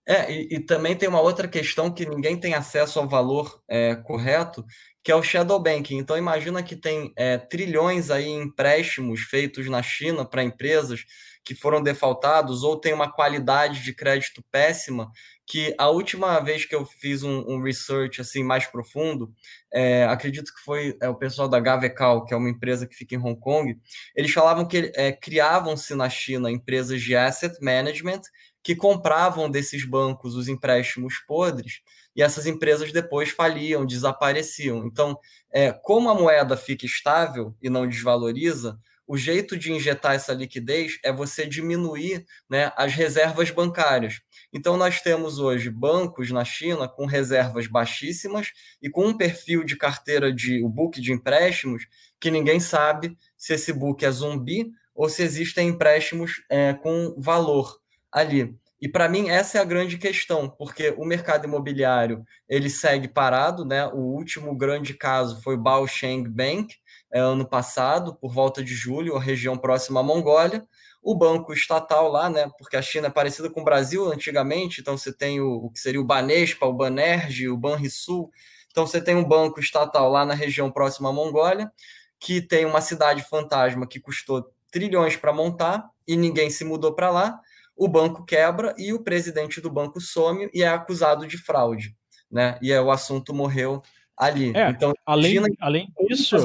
É, 0.07 0.33
e, 0.33 0.57
e, 0.57 0.61
também 0.61 0.97
tem 0.97 1.09
uma 1.09 1.21
outra 1.21 1.47
questão 1.47 1.93
que 1.93 2.05
ninguém 2.05 2.37
tem 2.37 2.55
acesso 2.55 2.99
ao 2.99 3.09
valor 3.09 3.63
é, 3.69 3.95
correto, 3.95 4.65
que 5.03 5.13
é 5.13 5.15
o 5.15 5.23
shadow 5.23 5.61
banking. 5.61 5.97
Então 5.97 6.19
imagina 6.19 6.63
que 6.63 6.75
tem 6.75 7.13
é, 7.17 7.39
trilhões 7.39 8.11
aí 8.11 8.27
em 8.27 8.43
empréstimos 8.43 9.21
feitos 9.21 9.69
na 9.69 9.81
China 9.83 10.25
para 10.25 10.43
empresas 10.43 11.05
que 11.45 11.55
foram 11.55 11.83
defaultados 11.83 12.63
ou 12.65 12.79
tem 12.81 12.93
uma 12.93 13.13
qualidade 13.13 13.83
de 13.83 13.95
crédito 13.95 14.43
péssima 14.51 15.11
que 15.47 15.75
a 15.77 15.89
última 15.91 16.39
vez 16.41 16.65
que 16.65 16.75
eu 16.75 16.85
fiz 16.85 17.23
um, 17.23 17.45
um 17.49 17.61
research 17.61 18.21
assim 18.21 18.43
mais 18.45 18.67
profundo, 18.67 19.33
é, 19.73 20.05
acredito 20.05 20.53
que 20.55 20.61
foi 20.63 20.97
é, 21.01 21.09
o 21.09 21.15
pessoal 21.15 21.49
da 21.49 21.61
Gavecal, 21.61 22.25
que 22.25 22.33
é 22.33 22.37
uma 22.37 22.49
empresa 22.49 22.87
que 22.87 22.95
fica 22.95 23.15
em 23.15 23.19
Hong 23.19 23.39
Kong, 23.39 23.79
eles 24.15 24.33
falavam 24.33 24.67
que 24.67 24.93
é, 24.95 25.13
criavam-se 25.13 25.95
na 25.95 26.09
China 26.09 26.51
empresas 26.51 27.03
de 27.03 27.17
asset 27.17 27.57
management 27.61 28.23
que 28.63 28.77
compravam 28.77 29.51
desses 29.51 29.85
bancos 29.85 30.37
os 30.37 30.49
empréstimos 30.49 31.19
podres 31.27 31.81
e 32.15 32.23
essas 32.23 32.47
empresas 32.47 32.93
depois 32.93 33.31
faliam, 33.31 33.85
desapareciam. 33.85 34.87
Então, 34.87 35.19
é, 35.53 35.73
como 35.73 36.09
a 36.09 36.15
moeda 36.15 36.57
fica 36.57 36.87
estável 36.87 37.55
e 37.61 37.69
não 37.69 37.89
desvaloriza, 37.89 38.79
o 39.13 39.17
jeito 39.19 39.59
de 39.59 39.71
injetar 39.71 40.15
essa 40.15 40.33
liquidez 40.33 40.99
é 41.05 41.13
você 41.13 41.47
diminuir 41.47 42.25
né, 42.49 42.73
as 42.75 42.95
reservas 42.95 43.51
bancárias. 43.51 44.23
Então, 44.51 44.75
nós 44.75 45.03
temos 45.03 45.39
hoje 45.39 45.69
bancos 45.69 46.31
na 46.31 46.47
China 46.47 46.89
com 46.89 47.05
reservas 47.05 47.67
baixíssimas 47.67 48.53
e 48.81 48.89
com 48.89 49.07
um 49.07 49.15
perfil 49.15 49.65
de 49.65 49.77
carteira 49.77 50.33
de 50.33 50.65
o 50.65 50.69
book 50.71 50.99
de 50.99 51.13
empréstimos 51.13 51.87
que 52.19 52.31
ninguém 52.31 52.59
sabe 52.59 53.15
se 53.37 53.53
esse 53.53 53.71
book 53.71 54.03
é 54.03 54.11
zumbi 54.11 54.73
ou 54.95 55.11
se 55.11 55.23
existem 55.23 55.69
empréstimos 55.69 56.43
é, 56.49 56.73
com 56.73 57.15
valor 57.19 57.79
ali. 58.11 58.57
E 58.81 58.89
para 58.89 59.11
mim 59.11 59.29
essa 59.29 59.59
é 59.59 59.61
a 59.61 59.65
grande 59.65 59.97
questão, 59.99 60.49
porque 60.49 60.93
o 60.97 61.05
mercado 61.05 61.45
imobiliário 61.45 62.25
ele 62.49 62.71
segue 62.71 63.09
parado, 63.09 63.65
né? 63.65 63.87
O 63.87 63.99
último 63.99 64.57
grande 64.57 64.95
caso 64.95 65.41
foi 65.43 65.55
o 65.55 65.63
Baosheng 65.63 66.25
Bank, 66.29 66.75
é, 67.13 67.21
ano 67.21 67.47
passado, 67.47 68.15
por 68.15 68.33
volta 68.33 68.65
de 68.65 68.75
julho, 68.75 69.17
a 69.17 69.21
região 69.21 69.57
próxima 69.57 70.01
à 70.01 70.03
Mongólia. 70.03 70.67
O 71.03 71.15
banco 71.15 71.53
estatal 71.53 72.09
lá, 72.09 72.31
né, 72.31 72.49
porque 72.57 72.77
a 72.77 72.83
China 72.83 73.09
é 73.09 73.11
parecida 73.11 73.51
com 73.51 73.61
o 73.61 73.65
Brasil 73.65 74.11
antigamente, 74.11 74.81
então 74.81 74.97
você 74.97 75.13
tem 75.13 75.41
o, 75.41 75.65
o 75.65 75.71
que 75.71 75.81
seria 75.81 76.01
o 76.01 76.05
Banespa, 76.05 76.65
o 76.65 76.73
Banerj, 76.73 77.49
o 77.49 77.57
Banrisul. 77.57 78.31
Então 78.71 78.87
você 78.87 79.01
tem 79.01 79.15
um 79.15 79.25
banco 79.25 79.61
estatal 79.61 80.09
lá 80.09 80.25
na 80.25 80.33
região 80.33 80.71
próxima 80.71 81.11
à 81.11 81.13
Mongólia, 81.13 81.71
que 82.19 82.41
tem 82.41 82.65
uma 82.65 82.81
cidade 82.81 83.23
fantasma 83.23 83.87
que 83.87 84.01
custou 84.01 84.51
trilhões 84.71 85.17
para 85.17 85.33
montar 85.33 85.91
e 86.07 86.17
ninguém 86.17 86.49
se 86.49 86.65
mudou 86.65 86.95
para 86.95 87.11
lá. 87.11 87.41
O 87.77 87.89
banco 87.89 88.25
quebra 88.25 88.75
e 88.79 88.93
o 88.93 89.03
presidente 89.03 89.61
do 89.61 89.71
banco 89.71 90.01
some 90.01 90.49
e 90.55 90.63
é 90.63 90.69
acusado 90.69 91.27
de 91.27 91.37
fraude, 91.37 91.97
né? 92.31 92.59
E 92.63 92.73
aí 92.73 92.79
o 92.79 92.91
assunto 92.91 93.35
morreu 93.35 93.83
ali. 94.17 94.53
É, 94.55 94.71
então, 94.71 94.95
além, 95.05 95.33
China, 95.33 95.49
além 95.61 95.93
disso, 96.09 96.37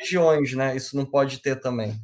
regiões, 0.00 0.54
né? 0.54 0.74
Isso 0.74 0.96
não 0.96 1.04
pode 1.04 1.38
ter 1.38 1.60
também. 1.60 1.94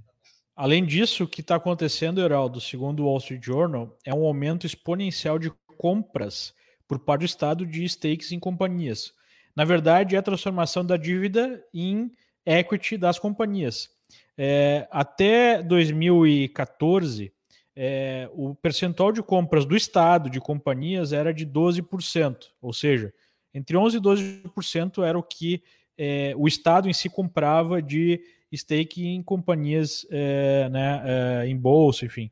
Além 0.54 0.84
disso, 0.84 1.24
o 1.24 1.28
que 1.28 1.40
está 1.40 1.56
acontecendo, 1.56 2.20
Heraldo, 2.20 2.60
segundo 2.60 3.00
o 3.00 3.06
Wall 3.06 3.18
Street 3.18 3.44
Journal, 3.44 3.96
é 4.04 4.14
um 4.14 4.24
aumento 4.24 4.66
exponencial 4.66 5.38
de 5.38 5.52
compras 5.76 6.54
por 6.88 6.98
parte 6.98 7.20
do 7.20 7.26
Estado 7.26 7.66
de 7.66 7.84
stakes 7.86 8.32
em 8.32 8.38
companhias. 8.38 9.12
Na 9.54 9.64
verdade, 9.64 10.16
é 10.16 10.18
a 10.18 10.22
transformação 10.22 10.84
da 10.84 10.96
dívida 10.96 11.62
em 11.74 12.10
equity 12.44 12.96
das 12.96 13.18
companhias. 13.18 13.90
É, 14.38 14.86
até 14.90 15.62
2014, 15.62 17.32
é, 17.74 18.30
o 18.32 18.54
percentual 18.54 19.12
de 19.12 19.22
compras 19.22 19.66
do 19.66 19.76
Estado 19.76 20.30
de 20.30 20.40
companhias 20.40 21.12
era 21.12 21.34
de 21.34 21.46
12%, 21.46 22.36
ou 22.60 22.72
seja, 22.72 23.12
entre 23.52 23.76
11% 23.76 23.94
e 23.94 24.00
12% 24.00 25.04
era 25.04 25.18
o 25.18 25.22
que 25.22 25.62
é, 25.98 26.34
o 26.36 26.46
Estado 26.46 26.88
em 26.88 26.92
si 26.92 27.08
comprava 27.08 27.80
de 27.80 28.20
stake 28.54 29.06
em 29.06 29.22
companhias 29.22 30.06
é, 30.10 30.68
né, 30.68 31.02
é, 31.04 31.46
em 31.48 31.56
bolsa, 31.56 32.04
enfim. 32.04 32.30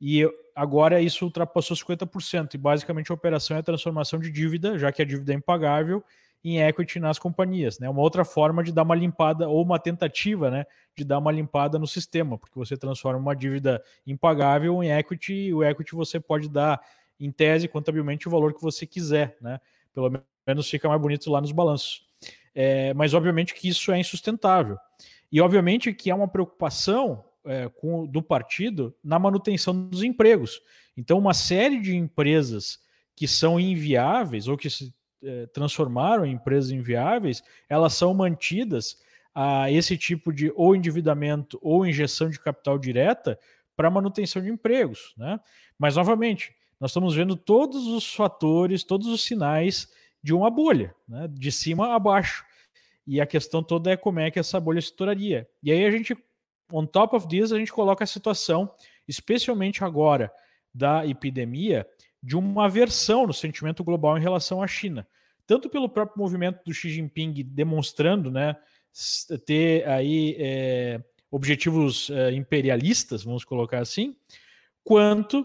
E 0.00 0.28
agora 0.54 1.00
isso 1.00 1.24
ultrapassou 1.24 1.76
50%, 1.76 2.54
e 2.54 2.58
basicamente 2.58 3.10
a 3.10 3.14
operação 3.14 3.56
é 3.56 3.60
a 3.60 3.62
transformação 3.62 4.18
de 4.18 4.30
dívida, 4.30 4.78
já 4.78 4.90
que 4.90 5.00
a 5.00 5.04
dívida 5.04 5.32
é 5.32 5.36
impagável, 5.36 6.02
em 6.44 6.60
equity 6.60 6.98
nas 6.98 7.20
companhias, 7.20 7.78
né? 7.78 7.88
Uma 7.88 8.00
outra 8.00 8.24
forma 8.24 8.64
de 8.64 8.72
dar 8.72 8.82
uma 8.82 8.96
limpada 8.96 9.48
ou 9.48 9.62
uma 9.62 9.78
tentativa, 9.78 10.50
né, 10.50 10.66
de 10.96 11.04
dar 11.04 11.18
uma 11.18 11.30
limpada 11.30 11.78
no 11.78 11.86
sistema, 11.86 12.36
porque 12.36 12.58
você 12.58 12.76
transforma 12.76 13.20
uma 13.20 13.36
dívida 13.36 13.80
impagável 14.04 14.82
em 14.82 14.90
equity, 14.90 15.32
e 15.32 15.54
o 15.54 15.62
equity 15.62 15.94
você 15.94 16.18
pode 16.18 16.48
dar 16.48 16.80
em 17.20 17.30
tese 17.30 17.68
contabilmente 17.68 18.26
o 18.26 18.30
valor 18.30 18.52
que 18.52 18.60
você 18.60 18.84
quiser, 18.84 19.36
né? 19.40 19.60
Pelo 19.94 20.10
menos 20.44 20.68
fica 20.68 20.88
mais 20.88 21.00
bonito 21.00 21.30
lá 21.30 21.40
nos 21.40 21.52
balanços. 21.52 22.04
É, 22.54 22.92
mas 22.94 23.14
obviamente 23.14 23.54
que 23.54 23.68
isso 23.68 23.92
é 23.92 23.98
insustentável. 23.98 24.76
E 25.30 25.40
obviamente 25.40 25.92
que 25.92 26.10
há 26.10 26.14
uma 26.14 26.28
preocupação 26.28 27.24
é, 27.44 27.68
com, 27.68 28.06
do 28.06 28.22
partido 28.22 28.94
na 29.02 29.18
manutenção 29.18 29.88
dos 29.88 30.02
empregos. 30.02 30.60
Então, 30.96 31.18
uma 31.18 31.34
série 31.34 31.80
de 31.80 31.96
empresas 31.96 32.78
que 33.16 33.26
são 33.26 33.58
inviáveis 33.58 34.48
ou 34.48 34.56
que 34.56 34.68
se 34.68 34.94
eh, 35.24 35.46
transformaram 35.46 36.26
em 36.26 36.32
empresas 36.32 36.70
inviáveis, 36.70 37.42
elas 37.68 37.94
são 37.94 38.12
mantidas 38.12 38.96
a 39.34 39.70
esse 39.70 39.96
tipo 39.96 40.32
de 40.32 40.52
ou 40.54 40.74
endividamento 40.74 41.58
ou 41.62 41.86
injeção 41.86 42.28
de 42.28 42.40
capital 42.40 42.78
direta 42.78 43.38
para 43.76 43.90
manutenção 43.90 44.42
de 44.42 44.50
empregos. 44.50 45.14
Né? 45.16 45.38
Mas, 45.78 45.96
novamente, 45.96 46.54
nós 46.80 46.90
estamos 46.90 47.14
vendo 47.14 47.36
todos 47.36 47.86
os 47.86 48.12
fatores, 48.12 48.84
todos 48.84 49.06
os 49.06 49.24
sinais 49.24 49.88
de 50.22 50.32
uma 50.32 50.50
bolha, 50.50 50.94
né? 51.08 51.28
de 51.30 51.50
cima 51.50 51.94
a 51.94 51.98
baixo. 51.98 52.44
E 53.06 53.20
a 53.20 53.26
questão 53.26 53.62
toda 53.62 53.90
é 53.90 53.96
como 53.96 54.20
é 54.20 54.30
que 54.30 54.38
essa 54.38 54.60
bolha 54.60 54.78
estouraria. 54.78 55.48
E 55.62 55.72
aí 55.72 55.84
a 55.84 55.90
gente, 55.90 56.16
on 56.72 56.86
top 56.86 57.16
of 57.16 57.26
this, 57.26 57.52
a 57.52 57.58
gente 57.58 57.72
coloca 57.72 58.04
a 58.04 58.06
situação, 58.06 58.72
especialmente 59.08 59.82
agora 59.82 60.32
da 60.72 61.04
epidemia, 61.06 61.86
de 62.22 62.36
uma 62.36 62.66
aversão 62.66 63.26
no 63.26 63.32
sentimento 63.32 63.82
global 63.82 64.16
em 64.16 64.20
relação 64.20 64.62
à 64.62 64.66
China. 64.66 65.06
Tanto 65.46 65.68
pelo 65.68 65.88
próprio 65.88 66.22
movimento 66.22 66.60
do 66.64 66.72
Xi 66.72 66.90
Jinping 66.90 67.32
demonstrando 67.44 68.30
né, 68.30 68.56
ter 69.44 69.86
aí 69.88 70.36
é, 70.38 71.02
objetivos 71.30 72.08
é, 72.10 72.30
imperialistas, 72.32 73.24
vamos 73.24 73.44
colocar 73.44 73.80
assim, 73.80 74.16
quanto 74.84 75.44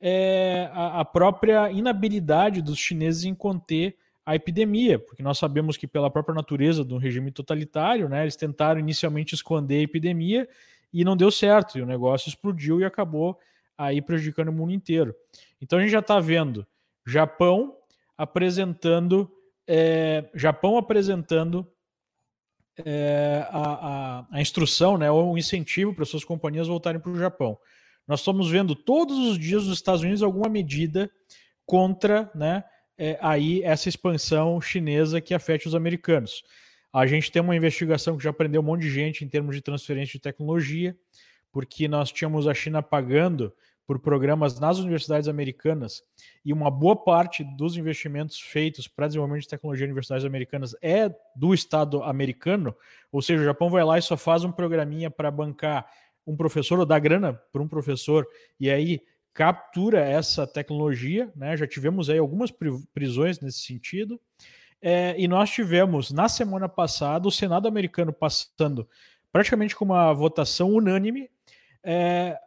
é, 0.00 0.70
a, 0.72 1.00
a 1.00 1.04
própria 1.04 1.70
inabilidade 1.70 2.62
dos 2.62 2.78
chineses 2.78 3.24
em 3.24 3.34
conter 3.34 3.96
a 4.26 4.34
epidemia, 4.34 4.98
porque 4.98 5.22
nós 5.22 5.38
sabemos 5.38 5.76
que 5.76 5.86
pela 5.86 6.10
própria 6.10 6.34
natureza 6.34 6.82
do 6.82 6.96
regime 6.96 7.30
totalitário, 7.30 8.08
né, 8.08 8.22
eles 8.22 8.36
tentaram 8.36 8.80
inicialmente 8.80 9.34
esconder 9.34 9.80
a 9.80 9.82
epidemia 9.82 10.48
e 10.92 11.04
não 11.04 11.16
deu 11.16 11.30
certo, 11.30 11.78
e 11.78 11.82
o 11.82 11.86
negócio 11.86 12.28
explodiu 12.28 12.80
e 12.80 12.84
acabou 12.84 13.38
aí 13.76 14.00
prejudicando 14.00 14.48
o 14.48 14.52
mundo 14.52 14.72
inteiro. 14.72 15.14
Então 15.60 15.78
a 15.78 15.82
gente 15.82 15.90
já 15.90 15.98
está 15.98 16.20
vendo 16.20 16.66
Japão 17.06 17.76
apresentando 18.16 19.30
é, 19.66 20.24
Japão 20.34 20.76
apresentando 20.76 21.66
é, 22.84 23.46
a, 23.50 23.58
a, 23.58 24.26
a, 24.30 24.40
instrução, 24.40 24.98
né, 24.98 25.10
ou 25.10 25.32
um 25.32 25.38
incentivo 25.38 25.94
para 25.94 26.04
suas 26.04 26.24
companhias 26.24 26.66
voltarem 26.66 27.00
para 27.00 27.10
o 27.10 27.18
Japão. 27.18 27.58
Nós 28.06 28.20
estamos 28.20 28.50
vendo 28.50 28.74
todos 28.74 29.16
os 29.18 29.38
dias 29.38 29.64
nos 29.64 29.76
Estados 29.78 30.02
Unidos 30.02 30.22
alguma 30.22 30.48
medida 30.48 31.10
contra 31.64 32.30
né, 32.34 32.64
é, 32.96 33.18
aí 33.20 33.62
essa 33.62 33.88
expansão 33.88 34.60
chinesa 34.60 35.20
que 35.20 35.34
afete 35.34 35.66
os 35.66 35.74
americanos. 35.74 36.42
A 36.92 37.06
gente 37.06 37.30
tem 37.32 37.42
uma 37.42 37.56
investigação 37.56 38.16
que 38.16 38.22
já 38.24 38.32
prendeu 38.32 38.60
um 38.60 38.64
monte 38.64 38.82
de 38.82 38.90
gente 38.90 39.24
em 39.24 39.28
termos 39.28 39.56
de 39.56 39.62
transferência 39.62 40.12
de 40.12 40.20
tecnologia, 40.20 40.96
porque 41.50 41.88
nós 41.88 42.12
tínhamos 42.12 42.46
a 42.46 42.54
China 42.54 42.82
pagando 42.82 43.52
por 43.86 43.98
programas 43.98 44.58
nas 44.58 44.78
universidades 44.78 45.28
americanas 45.28 46.02
e 46.44 46.52
uma 46.52 46.70
boa 46.70 46.96
parte 46.96 47.44
dos 47.44 47.76
investimentos 47.76 48.40
feitos 48.40 48.88
para 48.88 49.06
desenvolvimento 49.06 49.42
de 49.42 49.48
tecnologia 49.48 49.84
em 49.84 49.88
universidades 49.88 50.24
americanas 50.24 50.74
é 50.80 51.14
do 51.36 51.52
Estado 51.52 52.02
americano, 52.02 52.74
ou 53.12 53.20
seja, 53.20 53.42
o 53.42 53.44
Japão 53.44 53.68
vai 53.68 53.84
lá 53.84 53.98
e 53.98 54.02
só 54.02 54.16
faz 54.16 54.44
um 54.44 54.52
programinha 54.52 55.10
para 55.10 55.30
bancar 55.30 55.86
um 56.26 56.36
professor 56.36 56.78
ou 56.78 56.86
dar 56.86 56.98
grana 56.98 57.34
para 57.52 57.62
um 57.62 57.68
professor 57.68 58.26
e 58.58 58.70
aí 58.70 59.02
captura 59.34 60.00
essa 60.00 60.46
tecnologia, 60.46 61.30
né? 61.34 61.56
Já 61.56 61.66
tivemos 61.66 62.08
aí 62.08 62.18
algumas 62.18 62.52
prisões 62.94 63.40
nesse 63.40 63.58
sentido. 63.58 64.20
É, 64.80 65.14
e 65.18 65.26
nós 65.26 65.50
tivemos 65.50 66.12
na 66.12 66.28
semana 66.28 66.68
passada 66.68 67.26
o 67.26 67.32
Senado 67.32 67.66
americano 67.66 68.12
passando 68.12 68.88
praticamente 69.32 69.74
com 69.74 69.84
uma 69.84 70.12
votação 70.12 70.72
unânime 70.72 71.28
é, 71.82 72.38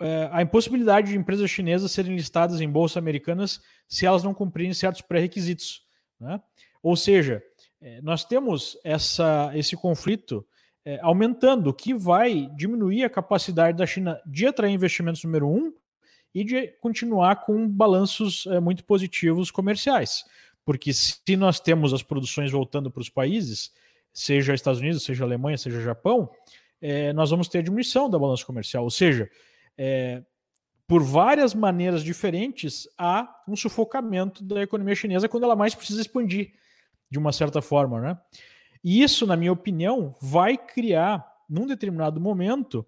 é, 0.00 0.28
a 0.30 0.42
impossibilidade 0.42 1.10
de 1.10 1.18
empresas 1.18 1.50
chinesas 1.50 1.90
serem 1.90 2.14
listadas 2.14 2.60
em 2.60 2.68
bolsas 2.68 2.98
americanas 2.98 3.60
se 3.88 4.04
elas 4.04 4.22
não 4.22 4.34
cumprirem 4.34 4.74
certos 4.74 5.00
pré-requisitos. 5.00 5.86
Né? 6.20 6.40
Ou 6.82 6.96
seja, 6.96 7.42
é, 7.80 8.00
nós 8.02 8.24
temos 8.24 8.78
essa, 8.84 9.50
esse 9.54 9.76
conflito 9.76 10.46
é, 10.84 11.00
aumentando, 11.02 11.72
que 11.72 11.94
vai 11.94 12.48
diminuir 12.54 13.04
a 13.04 13.10
capacidade 13.10 13.76
da 13.76 13.86
China 13.86 14.20
de 14.26 14.46
atrair 14.46 14.72
investimentos 14.72 15.24
número 15.24 15.48
um 15.48 15.72
e 16.36 16.44
de 16.44 16.66
continuar 16.82 17.36
com 17.46 17.66
balanços 17.66 18.46
é, 18.48 18.60
muito 18.60 18.84
positivos 18.84 19.50
comerciais. 19.50 20.22
Porque 20.66 20.92
se 20.92 21.34
nós 21.34 21.58
temos 21.58 21.94
as 21.94 22.02
produções 22.02 22.52
voltando 22.52 22.90
para 22.90 23.00
os 23.00 23.08
países, 23.08 23.72
seja 24.12 24.52
Estados 24.52 24.80
Unidos, 24.80 25.02
seja 25.02 25.24
Alemanha, 25.24 25.56
seja 25.56 25.80
Japão, 25.80 26.28
é, 26.78 27.10
nós 27.14 27.30
vamos 27.30 27.48
ter 27.48 27.62
diminuição 27.62 28.10
da 28.10 28.18
balança 28.18 28.44
comercial. 28.44 28.84
Ou 28.84 28.90
seja, 28.90 29.30
é, 29.78 30.22
por 30.86 31.02
várias 31.02 31.54
maneiras 31.54 32.04
diferentes, 32.04 32.86
há 32.98 33.34
um 33.48 33.56
sufocamento 33.56 34.44
da 34.44 34.60
economia 34.60 34.94
chinesa 34.94 35.30
quando 35.30 35.44
ela 35.44 35.56
mais 35.56 35.74
precisa 35.74 36.02
expandir, 36.02 36.52
de 37.10 37.18
uma 37.18 37.32
certa 37.32 37.62
forma. 37.62 37.98
Né? 37.98 38.18
E 38.84 39.02
isso, 39.02 39.26
na 39.26 39.38
minha 39.38 39.52
opinião, 39.52 40.14
vai 40.20 40.58
criar, 40.58 41.26
num 41.48 41.66
determinado 41.66 42.20
momento, 42.20 42.86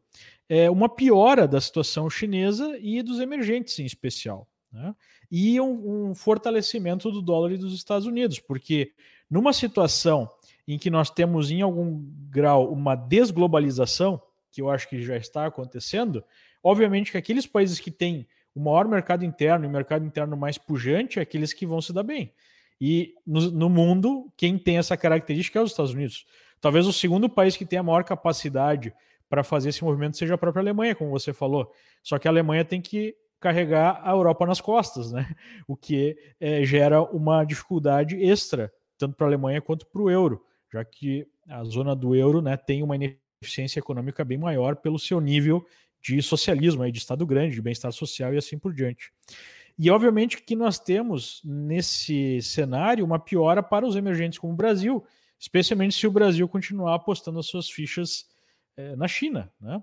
é, 0.48 0.70
uma 0.70 0.88
piora 0.88 1.46
da 1.46 1.60
situação 1.60 2.08
chinesa 2.08 2.78
e 2.80 3.02
dos 3.02 3.20
emergentes 3.20 3.78
em 3.78 3.84
especial. 3.84 4.48
Né? 4.72 4.94
E 5.30 5.60
um, 5.60 6.10
um 6.10 6.14
fortalecimento 6.14 7.10
do 7.10 7.22
dólar 7.22 7.52
e 7.52 7.58
dos 7.58 7.74
Estados 7.74 8.06
Unidos, 8.06 8.38
porque 8.38 8.92
numa 9.30 9.52
situação 9.52 10.28
em 10.66 10.78
que 10.78 10.90
nós 10.90 11.10
temos, 11.10 11.50
em 11.50 11.62
algum 11.62 12.02
grau, 12.30 12.72
uma 12.72 12.94
desglobalização, 12.94 14.20
que 14.50 14.60
eu 14.60 14.70
acho 14.70 14.88
que 14.88 15.02
já 15.02 15.16
está 15.16 15.46
acontecendo, 15.46 16.24
Obviamente 16.62 17.12
que 17.12 17.18
aqueles 17.18 17.46
países 17.46 17.78
que 17.80 17.90
têm 17.90 18.26
o 18.54 18.60
maior 18.60 18.88
mercado 18.88 19.24
interno 19.24 19.64
e 19.64 19.68
o 19.68 19.70
mercado 19.70 20.04
interno 20.04 20.36
mais 20.36 20.58
pujante 20.58 21.18
é 21.18 21.22
aqueles 21.22 21.52
que 21.52 21.66
vão 21.66 21.80
se 21.80 21.92
dar 21.92 22.02
bem. 22.02 22.32
E 22.80 23.14
no, 23.26 23.50
no, 23.50 23.68
mundo, 23.68 24.32
quem 24.36 24.58
tem 24.58 24.78
essa 24.78 24.96
característica 24.96 25.58
é 25.58 25.62
os 25.62 25.70
Estados 25.70 25.92
Unidos. 25.92 26.26
Talvez 26.60 26.86
o 26.86 26.92
segundo 26.92 27.28
país 27.28 27.56
que 27.56 27.64
tem 27.64 27.78
a 27.78 27.82
maior 27.82 28.04
capacidade 28.04 28.92
para 29.28 29.44
fazer 29.44 29.68
esse 29.68 29.84
movimento 29.84 30.16
seja 30.16 30.34
a 30.34 30.38
própria 30.38 30.60
Alemanha, 30.60 30.94
como 30.94 31.10
você 31.10 31.32
falou. 31.32 31.70
Só 32.02 32.18
que 32.18 32.26
a 32.26 32.30
Alemanha 32.30 32.64
tem 32.64 32.80
que 32.80 33.14
carregar 33.40 34.00
a 34.02 34.10
Europa 34.10 34.46
nas 34.46 34.60
costas, 34.60 35.12
né? 35.12 35.34
O 35.66 35.76
que 35.76 36.16
é, 36.40 36.64
gera 36.64 37.02
uma 37.02 37.44
dificuldade 37.44 38.16
extra, 38.16 38.72
tanto 38.96 39.16
para 39.16 39.26
a 39.26 39.28
Alemanha 39.28 39.60
quanto 39.60 39.86
para 39.86 40.02
o 40.02 40.10
euro, 40.10 40.42
já 40.72 40.84
que 40.84 41.26
a 41.48 41.62
zona 41.64 41.94
do 41.94 42.14
euro 42.14 42.42
né, 42.42 42.56
tem 42.56 42.82
uma 42.82 42.96
eficiência 43.40 43.78
econômica 43.78 44.24
bem 44.24 44.38
maior 44.38 44.76
pelo 44.76 44.98
seu 44.98 45.20
nível 45.20 45.64
de 46.00 46.20
socialismo, 46.22 46.90
de 46.90 46.98
Estado 46.98 47.26
grande, 47.26 47.54
de 47.54 47.62
bem-estar 47.62 47.92
social 47.92 48.34
e 48.34 48.38
assim 48.38 48.58
por 48.58 48.72
diante. 48.72 49.12
E 49.78 49.90
obviamente 49.90 50.42
que 50.42 50.56
nós 50.56 50.78
temos 50.78 51.40
nesse 51.44 52.42
cenário 52.42 53.04
uma 53.04 53.18
piora 53.18 53.62
para 53.62 53.86
os 53.86 53.94
emergentes 53.94 54.38
como 54.38 54.52
o 54.52 54.56
Brasil, 54.56 55.04
especialmente 55.38 55.94
se 55.94 56.06
o 56.06 56.10
Brasil 56.10 56.48
continuar 56.48 56.94
apostando 56.94 57.38
as 57.38 57.46
suas 57.46 57.70
fichas 57.70 58.26
é, 58.76 58.96
na 58.96 59.06
China. 59.06 59.52
Né? 59.60 59.82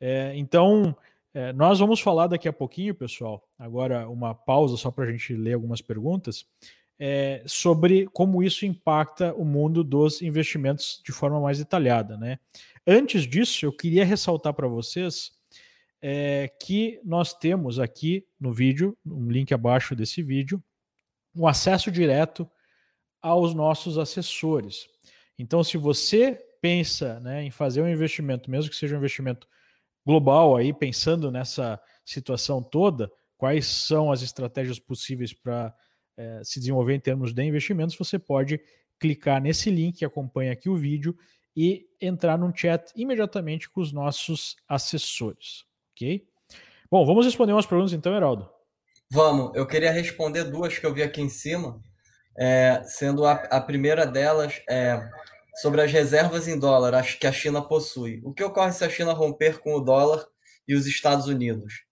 É, 0.00 0.32
então, 0.36 0.96
é, 1.34 1.52
nós 1.52 1.78
vamos 1.78 2.00
falar 2.00 2.26
daqui 2.26 2.48
a 2.48 2.52
pouquinho, 2.52 2.94
pessoal, 2.94 3.46
agora 3.58 4.08
uma 4.08 4.34
pausa 4.34 4.76
só 4.76 4.90
para 4.90 5.04
a 5.04 5.10
gente 5.10 5.34
ler 5.34 5.54
algumas 5.54 5.80
perguntas, 5.80 6.46
sobre 7.44 8.06
como 8.06 8.42
isso 8.42 8.64
impacta 8.64 9.34
o 9.34 9.44
mundo 9.44 9.84
dos 9.84 10.22
investimentos 10.22 11.02
de 11.04 11.12
forma 11.12 11.38
mais 11.38 11.58
detalhada. 11.58 12.16
Né? 12.16 12.38
Antes 12.86 13.26
disso, 13.28 13.66
eu 13.66 13.72
queria 13.72 14.02
ressaltar 14.02 14.54
para 14.54 14.66
vocês 14.66 15.32
que 16.58 16.98
nós 17.04 17.34
temos 17.34 17.78
aqui 17.78 18.26
no 18.40 18.50
vídeo, 18.50 18.96
um 19.04 19.28
link 19.30 19.52
abaixo 19.52 19.94
desse 19.94 20.22
vídeo, 20.22 20.64
um 21.34 21.46
acesso 21.46 21.90
direto 21.90 22.50
aos 23.26 23.52
nossos 23.52 23.98
assessores. 23.98 24.88
Então, 25.36 25.64
se 25.64 25.76
você 25.76 26.40
pensa 26.60 27.18
né, 27.18 27.42
em 27.42 27.50
fazer 27.50 27.82
um 27.82 27.88
investimento, 27.88 28.48
mesmo 28.48 28.70
que 28.70 28.76
seja 28.76 28.94
um 28.94 28.98
investimento 28.98 29.48
global, 30.04 30.54
aí 30.54 30.72
pensando 30.72 31.28
nessa 31.28 31.80
situação 32.04 32.62
toda, 32.62 33.10
quais 33.36 33.66
são 33.66 34.12
as 34.12 34.22
estratégias 34.22 34.78
possíveis 34.78 35.32
para 35.32 35.74
é, 36.16 36.40
se 36.44 36.60
desenvolver 36.60 36.94
em 36.94 37.00
termos 37.00 37.32
de 37.32 37.42
investimentos, 37.42 37.96
você 37.96 38.16
pode 38.16 38.60
clicar 38.96 39.42
nesse 39.42 39.70
link 39.70 39.98
que 39.98 40.04
acompanha 40.04 40.52
aqui 40.52 40.68
o 40.68 40.76
vídeo 40.76 41.16
e 41.56 41.84
entrar 42.00 42.38
num 42.38 42.54
chat 42.54 42.92
imediatamente 42.94 43.68
com 43.68 43.80
os 43.80 43.92
nossos 43.92 44.54
assessores. 44.68 45.64
Ok? 45.92 46.28
Bom, 46.88 47.04
vamos 47.04 47.26
responder 47.26 47.52
umas 47.52 47.66
perguntas 47.66 47.92
então, 47.92 48.14
Heraldo. 48.14 48.48
Vamos. 49.10 49.52
Eu 49.56 49.66
queria 49.66 49.90
responder 49.90 50.44
duas 50.44 50.78
que 50.78 50.86
eu 50.86 50.94
vi 50.94 51.02
aqui 51.02 51.20
em 51.20 51.28
cima, 51.28 51.82
é, 52.38 52.82
sendo 52.84 53.24
a, 53.24 53.32
a, 53.32 53.60
primeira 53.60 54.06
delas 54.06 54.60
é, 54.68 55.00
sobre 55.56 55.80
as 55.82 55.90
reservas 55.90 56.46
em 56.48 56.58
dólar 56.58 56.94
acho 56.94 57.18
que 57.18 57.26
a 57.26 57.32
China 57.32 57.62
possui. 57.62 58.20
O 58.24 58.32
que 58.32 58.44
ocorre 58.44 58.72
se 58.72 58.84
a 58.84 58.88
China 58.88 59.12
romper 59.12 59.58
com 59.60 59.74
o 59.74 59.80
dólar 59.80 60.26
e 60.66 60.74
os 60.74 60.86
Estados 60.86 61.26
Unidos? 61.26 61.84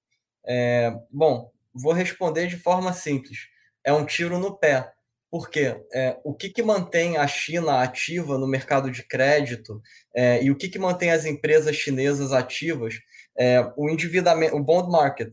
É, 0.46 0.92
bom, 1.10 1.50
vou 1.74 1.92
responder 1.92 2.46
de 2.46 2.56
forma 2.56 2.92
simples. 2.92 3.48
É 3.82 3.92
um 3.92 4.04
tiro 4.04 4.38
no 4.38 4.56
pé. 4.56 4.92
Por 5.30 5.50
quê? 5.50 5.82
É, 5.92 6.16
o 6.22 6.32
que, 6.32 6.48
que 6.48 6.62
mantém 6.62 7.16
a 7.16 7.26
China 7.26 7.82
ativa 7.82 8.38
no 8.38 8.46
mercado 8.46 8.90
de 8.90 9.02
crédito 9.02 9.82
é, 10.14 10.42
e 10.42 10.50
o 10.50 10.56
que, 10.56 10.68
que 10.68 10.78
mantém 10.78 11.10
as 11.10 11.24
empresas 11.24 11.74
chinesas 11.74 12.32
ativas 12.32 13.00
é, 13.36 13.60
o 13.76 13.90
endividamento, 13.90 14.56
o 14.56 14.62
bond 14.62 14.90
market, 14.90 15.32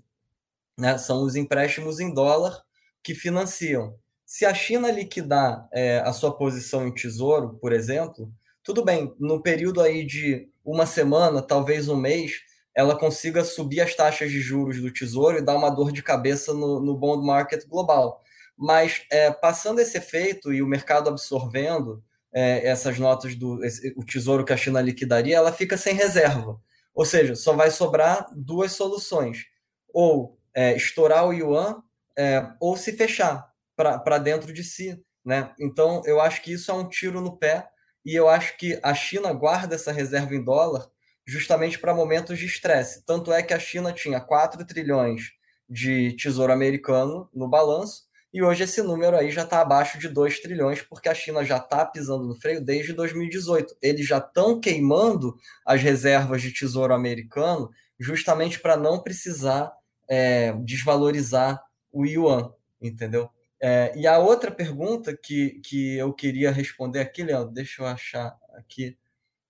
né, 0.78 0.98
são 0.98 1.24
os 1.24 1.36
empréstimos 1.36 2.00
em 2.00 2.14
dólar 2.14 2.60
que 3.04 3.14
financiam. 3.14 3.96
Se 4.34 4.46
a 4.46 4.54
China 4.54 4.90
liquidar 4.90 5.68
é, 5.74 6.00
a 6.06 6.14
sua 6.14 6.34
posição 6.34 6.88
em 6.88 6.94
tesouro, 6.94 7.58
por 7.60 7.74
exemplo, 7.74 8.32
tudo 8.64 8.82
bem, 8.82 9.14
no 9.20 9.44
período 9.44 9.82
aí 9.82 10.06
de 10.06 10.48
uma 10.64 10.86
semana, 10.86 11.42
talvez 11.42 11.90
um 11.90 11.98
mês, 11.98 12.40
ela 12.74 12.98
consiga 12.98 13.44
subir 13.44 13.82
as 13.82 13.94
taxas 13.94 14.32
de 14.32 14.40
juros 14.40 14.80
do 14.80 14.90
tesouro 14.90 15.38
e 15.38 15.42
dar 15.42 15.58
uma 15.58 15.70
dor 15.70 15.92
de 15.92 16.02
cabeça 16.02 16.54
no, 16.54 16.80
no 16.80 16.96
bond 16.96 17.28
market 17.28 17.68
global. 17.68 18.22
Mas 18.58 19.06
é, 19.12 19.30
passando 19.32 19.80
esse 19.82 19.98
efeito 19.98 20.54
e 20.54 20.62
o 20.62 20.68
mercado 20.68 21.10
absorvendo 21.10 22.02
é, 22.34 22.66
essas 22.66 22.98
notas 22.98 23.36
do 23.36 23.62
esse, 23.66 23.94
o 23.98 24.06
tesouro 24.06 24.46
que 24.46 24.54
a 24.54 24.58
China 24.58 24.80
liquidaria, 24.80 25.36
ela 25.36 25.52
fica 25.52 25.76
sem 25.76 25.94
reserva. 25.94 26.58
Ou 26.96 27.04
seja, 27.04 27.36
só 27.36 27.52
vai 27.52 27.70
sobrar 27.70 28.28
duas 28.34 28.72
soluções: 28.72 29.48
ou 29.94 30.40
é, 30.54 30.74
estourar 30.74 31.28
o 31.28 31.34
yuan, 31.34 31.84
é, 32.18 32.48
ou 32.62 32.78
se 32.78 32.94
fechar 32.94 33.51
para 34.00 34.18
dentro 34.18 34.54
de 34.54 34.64
si. 34.64 35.00
Né? 35.24 35.54
Então, 35.60 36.02
eu 36.06 36.20
acho 36.20 36.42
que 36.42 36.54
isso 36.54 36.72
é 36.72 36.74
um 36.74 36.88
tiro 36.88 37.22
no 37.22 37.38
pé, 37.38 37.68
e 38.04 38.16
eu 38.16 38.28
acho 38.28 38.58
que 38.58 38.80
a 38.82 38.94
China 38.94 39.32
guarda 39.34 39.76
essa 39.76 39.92
reserva 39.92 40.34
em 40.36 40.44
dólar 40.44 40.88
justamente 41.26 41.78
para 41.78 41.94
momentos 41.94 42.40
de 42.40 42.46
estresse. 42.46 43.06
Tanto 43.06 43.32
é 43.32 43.44
que 43.44 43.54
a 43.54 43.60
China 43.60 43.94
tinha 43.94 44.20
4 44.20 44.66
trilhões 44.66 45.32
de 45.70 46.16
tesouro 46.18 46.52
americano 46.52 47.30
no 47.34 47.48
balanço, 47.48 48.10
e 48.34 48.42
hoje 48.42 48.64
esse 48.64 48.82
número 48.82 49.18
aí 49.18 49.30
já 49.30 49.44
está 49.44 49.62
abaixo 49.62 50.00
de 50.00 50.08
2 50.08 50.40
trilhões, 50.40 50.82
porque 50.82 51.10
a 51.10 51.14
China 51.14 51.44
já 51.44 51.58
está 51.58 51.86
pisando 51.86 52.26
no 52.26 52.40
freio 52.40 52.64
desde 52.64 52.94
2018. 52.94 53.76
Eles 53.82 54.08
já 54.08 54.20
estão 54.20 54.60
queimando 54.60 55.36
as 55.66 55.82
reservas 55.82 56.42
de 56.42 56.54
tesouro 56.54 56.94
americano 56.94 57.70
justamente 58.00 58.60
para 58.60 58.78
não 58.78 59.04
precisar 59.04 59.72
é, 60.10 60.54
desvalorizar 60.64 61.62
o 61.92 62.06
yuan, 62.06 62.54
entendeu? 62.82 63.30
É, 63.62 63.94
e 63.96 64.08
a 64.08 64.18
outra 64.18 64.52
pergunta 64.52 65.16
que, 65.16 65.60
que 65.64 65.96
eu 65.98 66.12
queria 66.14 66.52
responder 66.52 67.00
aqui, 67.00 67.24
Leandro, 67.24 67.54
deixa 67.54 67.84
eu 67.84 67.88
achar 67.88 68.36
aqui. 68.56 68.98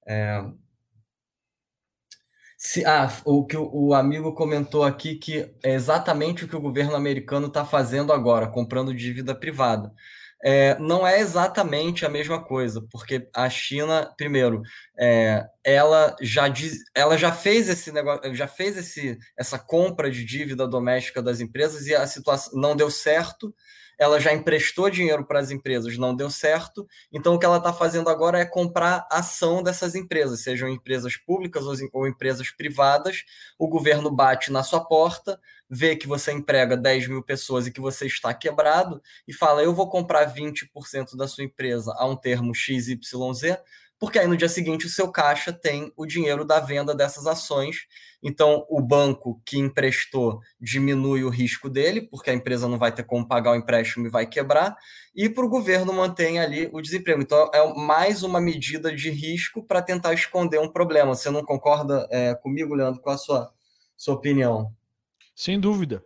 É, 0.06 0.44
se, 2.58 2.86
ah, 2.86 3.10
o 3.26 3.44
que 3.46 3.58
o, 3.58 3.94
amigo 3.94 4.34
comentou 4.36 4.84
aqui 4.84 5.16
que 5.16 5.52
é 5.64 5.74
exatamente 5.74 6.46
o 6.46 6.48
que 6.48 6.56
o 6.56 6.62
governo 6.62 6.96
americano 6.96 7.48
está 7.48 7.66
fazendo 7.66 8.14
agora, 8.14 8.48
comprando 8.48 8.94
dívida 8.94 9.34
privada. 9.34 9.92
É, 10.44 10.78
não 10.80 11.06
é 11.06 11.20
exatamente 11.20 12.06
a 12.06 12.10
mesma 12.10 12.44
coisa, 12.44 12.86
porque 12.92 13.30
a 13.34 13.50
China, 13.50 14.12
primeiro, 14.18 14.62
é, 14.98 15.46
ela, 15.64 16.16
já 16.22 16.48
diz, 16.48 16.80
ela 16.96 17.18
já 17.18 17.32
fez 17.32 17.70
esse 17.70 17.92
negócio, 17.92 18.34
já 18.34 18.48
fez 18.48 18.78
esse, 18.78 19.18
essa 19.38 19.60
compra 19.60 20.10
de 20.10 20.26
dívida 20.26 20.68
doméstica 20.68 21.22
das 21.22 21.40
empresas 21.40 21.86
e 21.88 21.96
a 21.96 22.08
situação 22.08 22.60
não 22.60 22.76
deu 22.76 22.90
certo 22.90 23.54
ela 24.02 24.20
já 24.20 24.34
emprestou 24.34 24.90
dinheiro 24.90 25.24
para 25.24 25.40
as 25.40 25.52
empresas, 25.52 25.96
não 25.96 26.16
deu 26.16 26.28
certo, 26.28 26.88
então 27.14 27.36
o 27.36 27.40
que 27.40 27.46
ela 27.46 27.58
está 27.58 27.72
fazendo 27.72 28.10
agora 28.10 28.40
é 28.40 28.46
comprar 28.46 29.08
ação 29.12 29.62
dessas 29.62 29.94
empresas, 29.94 30.42
sejam 30.42 30.68
empresas 30.68 31.18
públicas 31.18 31.68
ou, 31.68 31.76
ou 31.94 32.08
empresas 32.08 32.50
privadas. 32.50 33.24
O 33.60 33.68
governo 33.68 34.10
bate 34.10 34.52
na 34.52 34.64
sua 34.64 34.84
porta, 34.84 35.40
vê 35.74 35.96
que 35.96 36.06
você 36.06 36.34
emprega 36.34 36.76
10 36.76 37.08
mil 37.08 37.24
pessoas 37.24 37.66
e 37.66 37.72
que 37.72 37.80
você 37.80 38.06
está 38.06 38.34
quebrado, 38.34 39.02
e 39.26 39.32
fala: 39.32 39.64
Eu 39.64 39.74
vou 39.74 39.90
comprar 39.90 40.32
20% 40.34 41.16
da 41.16 41.30
sua 41.30 41.46
empresa 41.46 41.96
a 41.98 42.06
um 42.06 42.16
termo 42.18 42.54
XYZ, 42.54 43.58
porque 43.98 44.20
aí 44.20 44.28
no 44.28 44.36
dia 44.36 44.50
seguinte 44.50 44.86
o 44.86 44.90
seu 44.90 45.10
caixa 45.10 45.54
tem 45.54 45.94
o 45.96 46.06
dinheiro 46.06 46.44
da 46.44 46.60
venda 46.60 46.94
dessas 46.94 47.26
ações. 47.26 47.88
Então, 48.22 48.66
o 48.70 48.82
banco 48.82 49.42
que 49.46 49.58
emprestou 49.58 50.42
diminui 50.60 51.24
o 51.24 51.30
risco 51.30 51.70
dele, 51.70 52.02
porque 52.02 52.30
a 52.30 52.34
empresa 52.34 52.68
não 52.68 52.78
vai 52.78 52.92
ter 52.92 53.04
como 53.04 53.28
pagar 53.28 53.52
o 53.52 53.56
empréstimo 53.56 54.06
e 54.06 54.10
vai 54.10 54.28
quebrar, 54.28 54.76
e 55.16 55.30
para 55.30 55.46
o 55.46 55.50
governo 55.50 55.94
mantém 55.94 56.40
ali 56.40 56.70
o 56.74 56.82
desemprego. 56.82 57.22
Então, 57.22 57.50
é 57.54 57.74
mais 57.76 58.24
uma 58.24 58.42
medida 58.42 58.94
de 58.94 59.10
risco 59.10 59.64
para 59.64 59.82
tentar 59.82 60.14
esconder 60.14 60.60
um 60.60 60.72
problema. 60.72 61.16
Você 61.16 61.30
não 61.30 61.44
concorda 61.44 62.08
é, 62.12 62.36
comigo, 62.36 62.76
Leandro, 62.76 63.02
com 63.02 63.10
a 63.10 63.18
sua, 63.18 63.52
sua 63.96 64.16
opinião? 64.16 64.72
Sem 65.36 65.60
dúvida. 65.60 66.04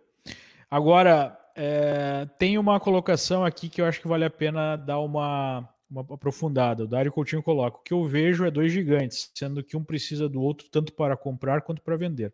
Agora, 0.70 1.38
é, 1.56 2.28
tem 2.38 2.58
uma 2.58 2.80
colocação 2.80 3.46
aqui 3.46 3.70
que 3.70 3.82
eu 3.82 3.86
acho 3.86 4.02
que 4.02 4.08
vale 4.08 4.26
a 4.26 4.30
pena 4.30 4.76
dar 4.76 5.00
uma 5.00 5.70
uma 5.90 6.02
aprofundada. 6.02 6.84
O 6.84 6.88
Dário 6.88 7.12
Coutinho 7.12 7.44
coloca: 7.44 7.78
o 7.78 7.82
que 7.82 7.94
eu 7.94 8.04
vejo 8.06 8.46
é 8.46 8.52
dois 8.52 8.72
gigantes, 8.72 9.32
sendo 9.34 9.64
que 9.64 9.78
um 9.78 9.84
precisa 9.84 10.28
do 10.28 10.42
outro 10.42 10.68
tanto 10.70 10.94
para 10.94 11.16
comprar 11.16 11.62
quanto 11.62 11.82
para 11.82 11.96
vender. 11.96 12.34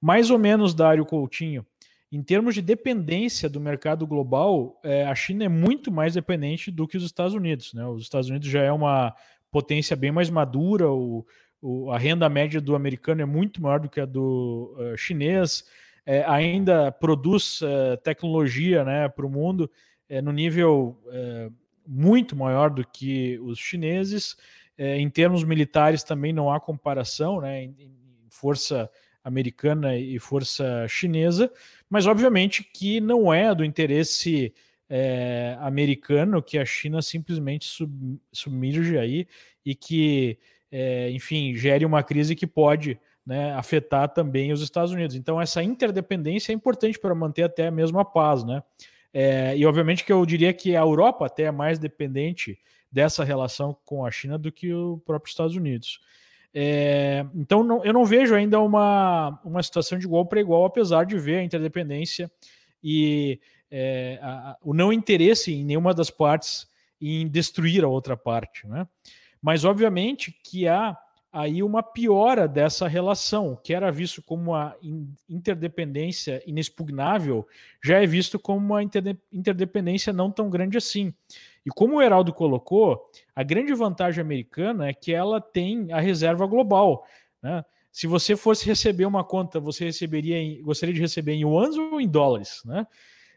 Mais 0.00 0.30
ou 0.30 0.38
menos, 0.38 0.74
Dário 0.74 1.04
Coutinho, 1.04 1.66
em 2.10 2.22
termos 2.22 2.54
de 2.54 2.62
dependência 2.62 3.48
do 3.48 3.60
mercado 3.60 4.06
global, 4.06 4.80
é, 4.84 5.04
a 5.04 5.14
China 5.14 5.44
é 5.44 5.48
muito 5.48 5.90
mais 5.90 6.14
dependente 6.14 6.70
do 6.70 6.86
que 6.86 6.96
os 6.96 7.04
Estados 7.04 7.34
Unidos. 7.34 7.74
Né? 7.74 7.84
Os 7.86 8.02
Estados 8.02 8.30
Unidos 8.30 8.48
já 8.48 8.62
é 8.62 8.72
uma 8.72 9.14
potência 9.50 9.96
bem 9.96 10.12
mais 10.12 10.30
madura, 10.30 10.88
o, 10.90 11.26
o, 11.60 11.90
a 11.90 11.98
renda 11.98 12.28
média 12.28 12.60
do 12.60 12.76
americano 12.76 13.22
é 13.22 13.26
muito 13.26 13.60
maior 13.60 13.80
do 13.80 13.88
que 13.88 14.00
a 14.00 14.06
do 14.06 14.74
uh, 14.78 14.96
chinês, 14.96 15.64
é, 16.08 16.24
ainda 16.26 16.90
produz 16.90 17.60
uh, 17.60 17.98
tecnologia 18.02 18.82
né, 18.82 19.10
para 19.10 19.26
o 19.26 19.28
mundo 19.28 19.70
é, 20.08 20.22
no 20.22 20.32
nível 20.32 20.98
uh, 21.04 21.54
muito 21.86 22.34
maior 22.34 22.70
do 22.70 22.82
que 22.82 23.38
os 23.40 23.58
chineses. 23.58 24.34
É, 24.78 24.96
em 24.96 25.10
termos 25.10 25.44
militares 25.44 26.02
também 26.02 26.32
não 26.32 26.50
há 26.50 26.58
comparação, 26.58 27.42
né, 27.42 27.64
em, 27.64 27.76
em 27.78 28.30
força 28.30 28.90
americana 29.22 29.98
e 29.98 30.18
força 30.18 30.88
chinesa, 30.88 31.52
mas 31.90 32.06
obviamente 32.06 32.64
que 32.64 33.02
não 33.02 33.30
é 33.30 33.54
do 33.54 33.62
interesse 33.62 34.54
é, 34.88 35.58
americano 35.60 36.42
que 36.42 36.56
a 36.56 36.64
China 36.64 37.02
simplesmente 37.02 37.66
sub, 37.66 38.18
submerge 38.32 38.96
aí 38.96 39.26
e 39.62 39.74
que, 39.74 40.38
é, 40.72 41.10
enfim, 41.10 41.54
gere 41.54 41.84
uma 41.84 42.02
crise 42.02 42.34
que 42.34 42.46
pode 42.46 42.98
né, 43.28 43.52
afetar 43.52 44.08
também 44.08 44.52
os 44.52 44.62
Estados 44.62 44.90
Unidos. 44.90 45.14
Então, 45.14 45.38
essa 45.38 45.62
interdependência 45.62 46.50
é 46.50 46.54
importante 46.54 46.98
para 46.98 47.14
manter 47.14 47.42
até 47.42 47.66
a 47.66 47.70
mesma 47.70 48.02
paz, 48.02 48.42
né? 48.42 48.62
É, 49.12 49.54
e 49.54 49.66
obviamente 49.66 50.02
que 50.02 50.10
eu 50.10 50.24
diria 50.24 50.50
que 50.54 50.74
a 50.74 50.80
Europa 50.80 51.26
até 51.26 51.42
é 51.42 51.50
mais 51.50 51.78
dependente 51.78 52.58
dessa 52.90 53.22
relação 53.22 53.76
com 53.84 54.06
a 54.06 54.10
China 54.10 54.38
do 54.38 54.50
que 54.50 54.72
o 54.72 54.96
próprio 55.04 55.28
Estados 55.28 55.54
Unidos. 55.54 56.00
É, 56.54 57.26
então, 57.34 57.62
não, 57.62 57.84
eu 57.84 57.92
não 57.92 58.06
vejo 58.06 58.34
ainda 58.34 58.58
uma, 58.60 59.38
uma 59.44 59.62
situação 59.62 59.98
de 59.98 60.06
igual 60.06 60.24
para 60.24 60.40
igual, 60.40 60.64
apesar 60.64 61.04
de 61.04 61.18
ver 61.18 61.36
a 61.36 61.44
interdependência 61.44 62.30
e 62.82 63.38
é, 63.70 64.18
a, 64.22 64.56
o 64.62 64.72
não 64.72 64.90
interesse 64.90 65.52
em 65.52 65.66
nenhuma 65.66 65.92
das 65.92 66.08
partes 66.08 66.66
em 66.98 67.28
destruir 67.28 67.84
a 67.84 67.88
outra 67.88 68.16
parte. 68.16 68.66
Né? 68.66 68.88
Mas, 69.42 69.66
obviamente, 69.66 70.34
que 70.42 70.66
há 70.66 70.96
aí 71.32 71.62
uma 71.62 71.82
piora 71.82 72.48
dessa 72.48 72.88
relação, 72.88 73.58
que 73.62 73.74
era 73.74 73.90
visto 73.90 74.22
como 74.22 74.52
uma 74.52 74.74
interdependência 75.28 76.42
inexpugnável, 76.46 77.46
já 77.84 78.02
é 78.02 78.06
visto 78.06 78.38
como 78.38 78.58
uma 78.58 78.82
interdependência 78.82 80.12
não 80.12 80.30
tão 80.30 80.48
grande 80.48 80.78
assim. 80.78 81.12
E 81.64 81.70
como 81.70 81.96
o 81.96 82.02
Heraldo 82.02 82.32
colocou, 82.32 83.10
a 83.36 83.42
grande 83.42 83.74
vantagem 83.74 84.22
americana 84.22 84.88
é 84.88 84.94
que 84.94 85.12
ela 85.12 85.40
tem 85.40 85.92
a 85.92 86.00
reserva 86.00 86.46
global. 86.46 87.04
Né? 87.42 87.64
Se 87.92 88.06
você 88.06 88.36
fosse 88.36 88.64
receber 88.66 89.04
uma 89.04 89.22
conta, 89.22 89.60
você 89.60 89.84
receberia 89.84 90.38
em, 90.38 90.62
gostaria 90.62 90.94
de 90.94 91.00
receber 91.00 91.32
em 91.32 91.42
yuans 91.42 91.76
ou 91.76 92.00
em 92.00 92.08
dólares? 92.08 92.62
Né? 92.64 92.86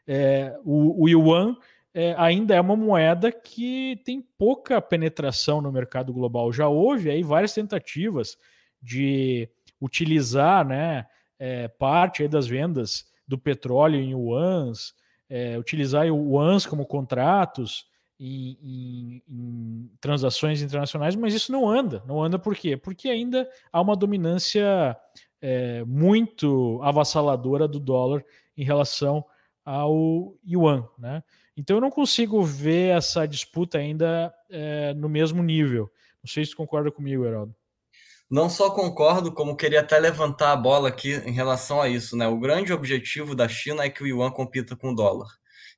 É, 0.08 0.58
o, 0.64 1.04
o 1.04 1.10
yuan 1.10 1.58
é, 1.94 2.16
ainda 2.18 2.56
é 2.56 2.62
uma 2.62 2.76
moeda 2.76 3.32
que 3.32 4.02
tem 4.06 4.22
pouca 4.22 4.82
penetração 4.82 5.62
no 5.62 5.72
mercado 5.72 6.14
global. 6.14 6.52
Já 6.52 6.68
houve 6.68 7.10
aí 7.10 7.22
várias 7.22 7.54
tentativas 7.54 8.38
de 8.82 9.50
utilizar 9.80 10.66
né, 10.66 11.06
é, 11.38 11.68
parte 11.68 12.28
das 12.28 12.48
vendas 12.48 13.06
do 13.28 13.38
petróleo 13.38 14.00
em 14.00 14.12
yuans, 14.12 14.94
é, 15.30 15.58
utilizar 15.58 16.06
yuans 16.06 16.66
como 16.66 16.86
contratos 16.86 17.86
em, 18.20 18.58
em, 18.62 19.24
em, 19.28 19.92
transações 20.00 20.62
internacionais, 20.62 21.16
mas 21.16 21.34
isso 21.34 21.52
não 21.52 21.68
anda. 21.68 22.04
Não 22.06 22.24
anda 22.24 22.38
por 22.38 22.56
quê? 22.56 22.78
Porque 22.78 23.10
ainda 23.10 23.50
há 23.72 23.82
uma 23.82 23.96
dominância 23.96 24.96
é, 25.42 25.84
muito 25.86 26.80
avassaladora 26.84 27.68
do 27.68 27.80
dólar 27.80 28.24
em 28.56 28.64
relação 28.64 29.26
ao 29.66 30.36
yuan, 30.46 30.88
né? 30.98 31.24
Então 31.56 31.78
eu 31.78 31.82
não 31.82 31.92
consigo 31.92 32.42
ver 32.44 32.96
essa 32.98 33.26
disputa 33.26 33.78
ainda 33.78 34.34
é, 34.50 34.94
no 34.94 35.10
mesmo 35.10 35.44
nível. 35.44 35.92
Não 36.24 36.32
sei 36.32 36.46
se 36.46 36.56
concorda 36.56 36.92
comigo, 36.92 37.26
Heraldo. 37.26 37.56
Não 38.30 38.50
só 38.50 38.72
concordo, 38.72 39.34
como 39.34 39.58
queria 39.58 39.82
até 39.82 40.00
levantar 40.00 40.54
a 40.54 40.56
bola 40.56 40.88
aqui 40.88 41.16
em 41.26 41.34
relação 41.34 41.82
a 41.82 41.90
isso. 41.90 42.16
Né? 42.16 42.28
O 42.28 42.40
grande 42.40 42.72
objetivo 42.72 43.36
da 43.36 43.48
China 43.50 43.84
é 43.84 43.90
que 43.90 44.04
o 44.04 44.08
yuan 44.08 44.32
compita 44.32 44.76
com 44.76 44.92
o 44.92 44.96
dólar. 44.96 45.28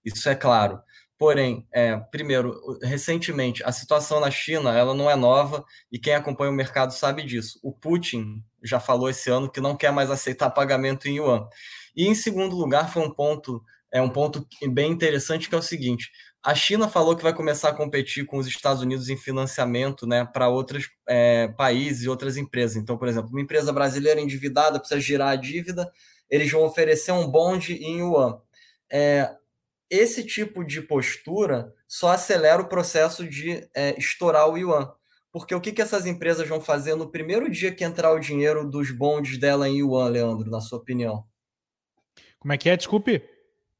Isso 0.05 0.29
é 0.29 0.35
claro. 0.35 0.79
Porém, 1.17 1.67
é, 1.71 1.95
primeiro, 1.95 2.59
recentemente, 2.83 3.63
a 3.63 3.71
situação 3.71 4.19
na 4.19 4.29
China 4.29 4.77
ela 4.77 4.93
não 4.93 5.09
é 5.09 5.15
nova 5.15 5.63
e 5.91 5.97
quem 5.97 6.13
acompanha 6.13 6.51
o 6.51 6.53
mercado 6.53 6.91
sabe 6.91 7.23
disso. 7.23 7.59
O 7.63 7.71
Putin 7.71 8.43
já 8.61 8.79
falou 8.79 9.09
esse 9.09 9.29
ano 9.31 9.49
que 9.49 9.61
não 9.61 9.75
quer 9.75 9.91
mais 9.91 10.11
aceitar 10.11 10.49
pagamento 10.49 11.07
em 11.07 11.17
yuan. 11.17 11.47
E 11.95 12.07
em 12.07 12.13
segundo 12.13 12.55
lugar, 12.55 12.91
foi 12.91 13.03
um 13.03 13.11
ponto 13.11 13.63
é 13.93 14.01
um 14.01 14.09
ponto 14.09 14.45
bem 14.71 14.91
interessante 14.91 15.47
que 15.47 15.53
é 15.53 15.57
o 15.57 15.61
seguinte: 15.61 16.09
a 16.43 16.55
China 16.55 16.89
falou 16.89 17.15
que 17.15 17.21
vai 17.21 17.33
começar 17.33 17.69
a 17.69 17.75
competir 17.75 18.25
com 18.25 18.37
os 18.37 18.47
Estados 18.47 18.81
Unidos 18.81 19.07
em 19.07 19.15
financiamento 19.15 20.07
né, 20.07 20.25
para 20.25 20.49
outros 20.49 20.89
é, 21.07 21.47
países 21.49 22.03
e 22.03 22.09
outras 22.09 22.35
empresas. 22.35 22.75
Então, 22.75 22.97
por 22.97 23.07
exemplo, 23.07 23.29
uma 23.29 23.41
empresa 23.41 23.71
brasileira 23.71 24.19
endividada 24.19 24.79
precisa 24.79 24.99
girar 24.99 25.29
a 25.29 25.35
dívida, 25.35 25.89
eles 26.27 26.51
vão 26.51 26.63
oferecer 26.63 27.11
um 27.11 27.29
bonde 27.29 27.75
em 27.75 27.99
yuan. 27.99 28.41
É, 28.91 29.31
esse 29.89 30.25
tipo 30.25 30.65
de 30.65 30.81
postura 30.81 31.71
só 31.87 32.09
acelera 32.09 32.63
o 32.63 32.67
processo 32.67 33.27
de 33.27 33.69
é, 33.75 33.97
estourar 33.97 34.49
o 34.49 34.57
yuan. 34.57 34.91
Porque 35.31 35.53
o 35.53 35.61
que, 35.61 35.71
que 35.71 35.81
essas 35.81 36.05
empresas 36.05 36.47
vão 36.47 36.59
fazer 36.59 36.95
no 36.95 37.11
primeiro 37.11 37.49
dia 37.49 37.73
que 37.73 37.83
entrar 37.83 38.11
o 38.11 38.19
dinheiro 38.19 38.67
dos 38.67 38.91
bondes 38.91 39.37
dela 39.37 39.69
em 39.69 39.79
yuan, 39.79 40.09
Leandro, 40.09 40.49
na 40.49 40.61
sua 40.61 40.79
opinião? 40.79 41.23
Como 42.39 42.53
é 42.53 42.57
que 42.57 42.69
é? 42.69 42.75
Desculpe. 42.75 43.32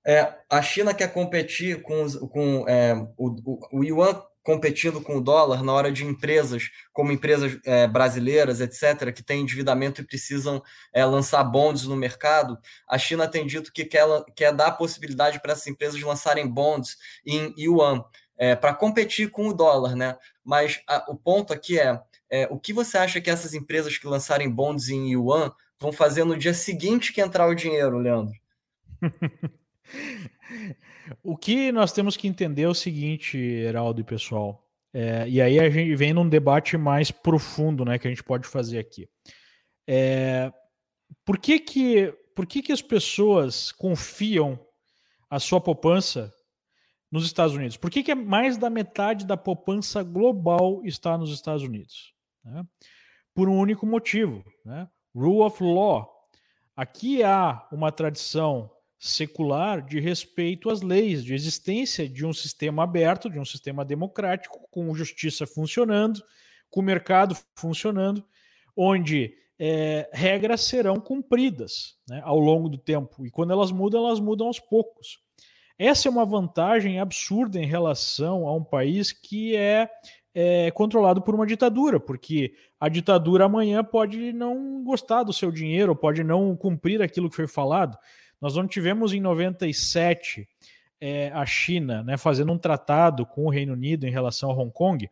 É, 0.05 0.33
a 0.49 0.61
China 0.61 0.93
quer 0.93 1.13
competir 1.13 1.81
com, 1.81 2.05
com 2.27 2.67
é, 2.67 2.93
o, 3.17 3.69
o, 3.71 3.83
yuan 3.83 4.21
competindo 4.43 4.99
com 4.99 5.17
o 5.17 5.21
dólar 5.21 5.63
na 5.63 5.71
hora 5.71 5.89
de 5.89 6.03
empresas, 6.03 6.69
como 6.91 7.13
empresas 7.13 7.57
é, 7.65 7.87
brasileiras, 7.87 8.59
etc., 8.59 9.13
que 9.13 9.23
têm 9.23 9.41
endividamento 9.41 10.01
e 10.01 10.05
precisam 10.05 10.61
é, 10.91 11.05
lançar 11.05 11.41
bonds 11.45 11.85
no 11.85 11.95
mercado. 11.95 12.59
A 12.87 12.97
China 12.97 13.25
tem 13.27 13.47
dito 13.47 13.71
que 13.71 13.85
quer, 13.85 14.05
quer 14.35 14.53
dar 14.53 14.67
a 14.67 14.71
possibilidade 14.71 15.39
para 15.41 15.53
essas 15.53 15.67
empresas 15.67 16.01
lançarem 16.01 16.45
bonds 16.45 16.97
em 17.25 17.53
yuan, 17.57 18.03
é, 18.37 18.55
para 18.55 18.73
competir 18.73 19.31
com 19.31 19.47
o 19.47 19.53
dólar, 19.53 19.95
né? 19.95 20.17
Mas 20.43 20.81
a, 20.87 21.05
o 21.09 21.15
ponto 21.15 21.53
aqui 21.53 21.79
é, 21.79 21.97
é, 22.29 22.47
o 22.51 22.59
que 22.59 22.73
você 22.73 22.97
acha 22.97 23.21
que 23.21 23.29
essas 23.29 23.53
empresas 23.53 23.97
que 23.97 24.07
lançarem 24.07 24.49
bonds 24.49 24.89
em 24.89 25.13
yuan 25.13 25.53
vão 25.79 25.93
fazer 25.93 26.25
no 26.25 26.37
dia 26.37 26.53
seguinte 26.53 27.13
que 27.13 27.21
entrar 27.21 27.47
o 27.47 27.55
dinheiro, 27.55 27.97
Leandro? 27.97 28.35
O 31.21 31.35
que 31.35 31.71
nós 31.71 31.91
temos 31.91 32.15
que 32.15 32.27
entender 32.27 32.63
é 32.63 32.67
o 32.67 32.73
seguinte, 32.73 33.37
Heraldo 33.37 33.99
e 33.99 34.03
pessoal, 34.05 34.65
é, 34.93 35.27
e 35.27 35.41
aí 35.41 35.59
a 35.59 35.69
gente 35.69 35.95
vem 35.95 36.13
num 36.13 36.29
debate 36.29 36.77
mais 36.77 37.09
profundo, 37.11 37.83
né, 37.83 37.97
que 37.97 38.07
a 38.07 38.09
gente 38.09 38.23
pode 38.23 38.47
fazer 38.47 38.77
aqui. 38.77 39.09
É, 39.87 40.51
por 41.25 41.37
que 41.37 41.59
que, 41.59 42.11
por 42.35 42.45
que 42.45 42.61
que 42.61 42.71
as 42.71 42.81
pessoas 42.81 43.71
confiam 43.71 44.59
a 45.29 45.39
sua 45.39 45.59
poupança 45.59 46.31
nos 47.11 47.25
Estados 47.25 47.55
Unidos? 47.55 47.75
Por 47.75 47.89
que 47.89 48.03
que 48.03 48.13
mais 48.13 48.57
da 48.57 48.69
metade 48.69 49.25
da 49.25 49.35
poupança 49.35 50.03
global 50.03 50.81
está 50.85 51.17
nos 51.17 51.33
Estados 51.33 51.63
Unidos? 51.63 52.13
Né? 52.43 52.63
Por 53.33 53.49
um 53.49 53.57
único 53.57 53.85
motivo, 53.85 54.43
né? 54.63 54.87
Rule 55.15 55.41
of 55.41 55.63
law. 55.63 56.11
Aqui 56.75 57.23
há 57.23 57.67
uma 57.71 57.91
tradição 57.91 58.69
secular 59.03 59.81
de 59.81 59.99
respeito 59.99 60.69
às 60.69 60.81
leis, 60.81 61.25
de 61.25 61.33
existência 61.33 62.07
de 62.07 62.25
um 62.25 62.31
sistema 62.31 62.83
aberto, 62.83 63.29
de 63.29 63.37
um 63.37 63.43
sistema 63.43 63.83
democrático, 63.83 64.65
com 64.71 64.95
justiça 64.95 65.45
funcionando, 65.45 66.23
com 66.69 66.79
o 66.79 66.83
mercado 66.83 67.35
funcionando, 67.53 68.23
onde 68.77 69.35
é, 69.59 70.09
regras 70.13 70.61
serão 70.61 71.01
cumpridas 71.01 71.97
né, 72.07 72.21
ao 72.23 72.39
longo 72.39 72.69
do 72.69 72.77
tempo. 72.77 73.25
E 73.25 73.29
quando 73.29 73.51
elas 73.51 73.73
mudam, 73.73 74.07
elas 74.07 74.21
mudam 74.21 74.47
aos 74.47 74.57
poucos. 74.57 75.19
Essa 75.77 76.07
é 76.07 76.11
uma 76.11 76.25
vantagem 76.25 77.01
absurda 77.01 77.59
em 77.59 77.65
relação 77.65 78.47
a 78.47 78.55
um 78.55 78.63
país 78.63 79.11
que 79.11 79.53
é, 79.53 79.89
é 80.33 80.71
controlado 80.71 81.21
por 81.21 81.35
uma 81.35 81.45
ditadura, 81.45 81.99
porque 81.99 82.53
a 82.79 82.87
ditadura 82.87 83.43
amanhã 83.43 83.83
pode 83.83 84.31
não 84.31 84.81
gostar 84.81 85.23
do 85.23 85.33
seu 85.33 85.51
dinheiro, 85.51 85.93
pode 85.93 86.23
não 86.23 86.55
cumprir 86.55 87.01
aquilo 87.01 87.29
que 87.29 87.35
foi 87.35 87.47
falado. 87.47 87.97
Nós 88.43 88.57
não 88.57 88.67
tivemos 88.67 89.13
em 89.13 89.21
97 89.21 90.45
é, 90.99 91.31
a 91.33 91.45
China 91.45 92.03
né, 92.03 92.17
fazendo 92.17 92.51
um 92.51 92.57
tratado 92.57 93.25
com 93.25 93.45
o 93.45 93.49
Reino 93.49 93.71
Unido 93.71 94.05
em 94.05 94.11
relação 94.11 94.51
a 94.51 94.53
Hong 94.53 94.69
Kong. 94.69 95.09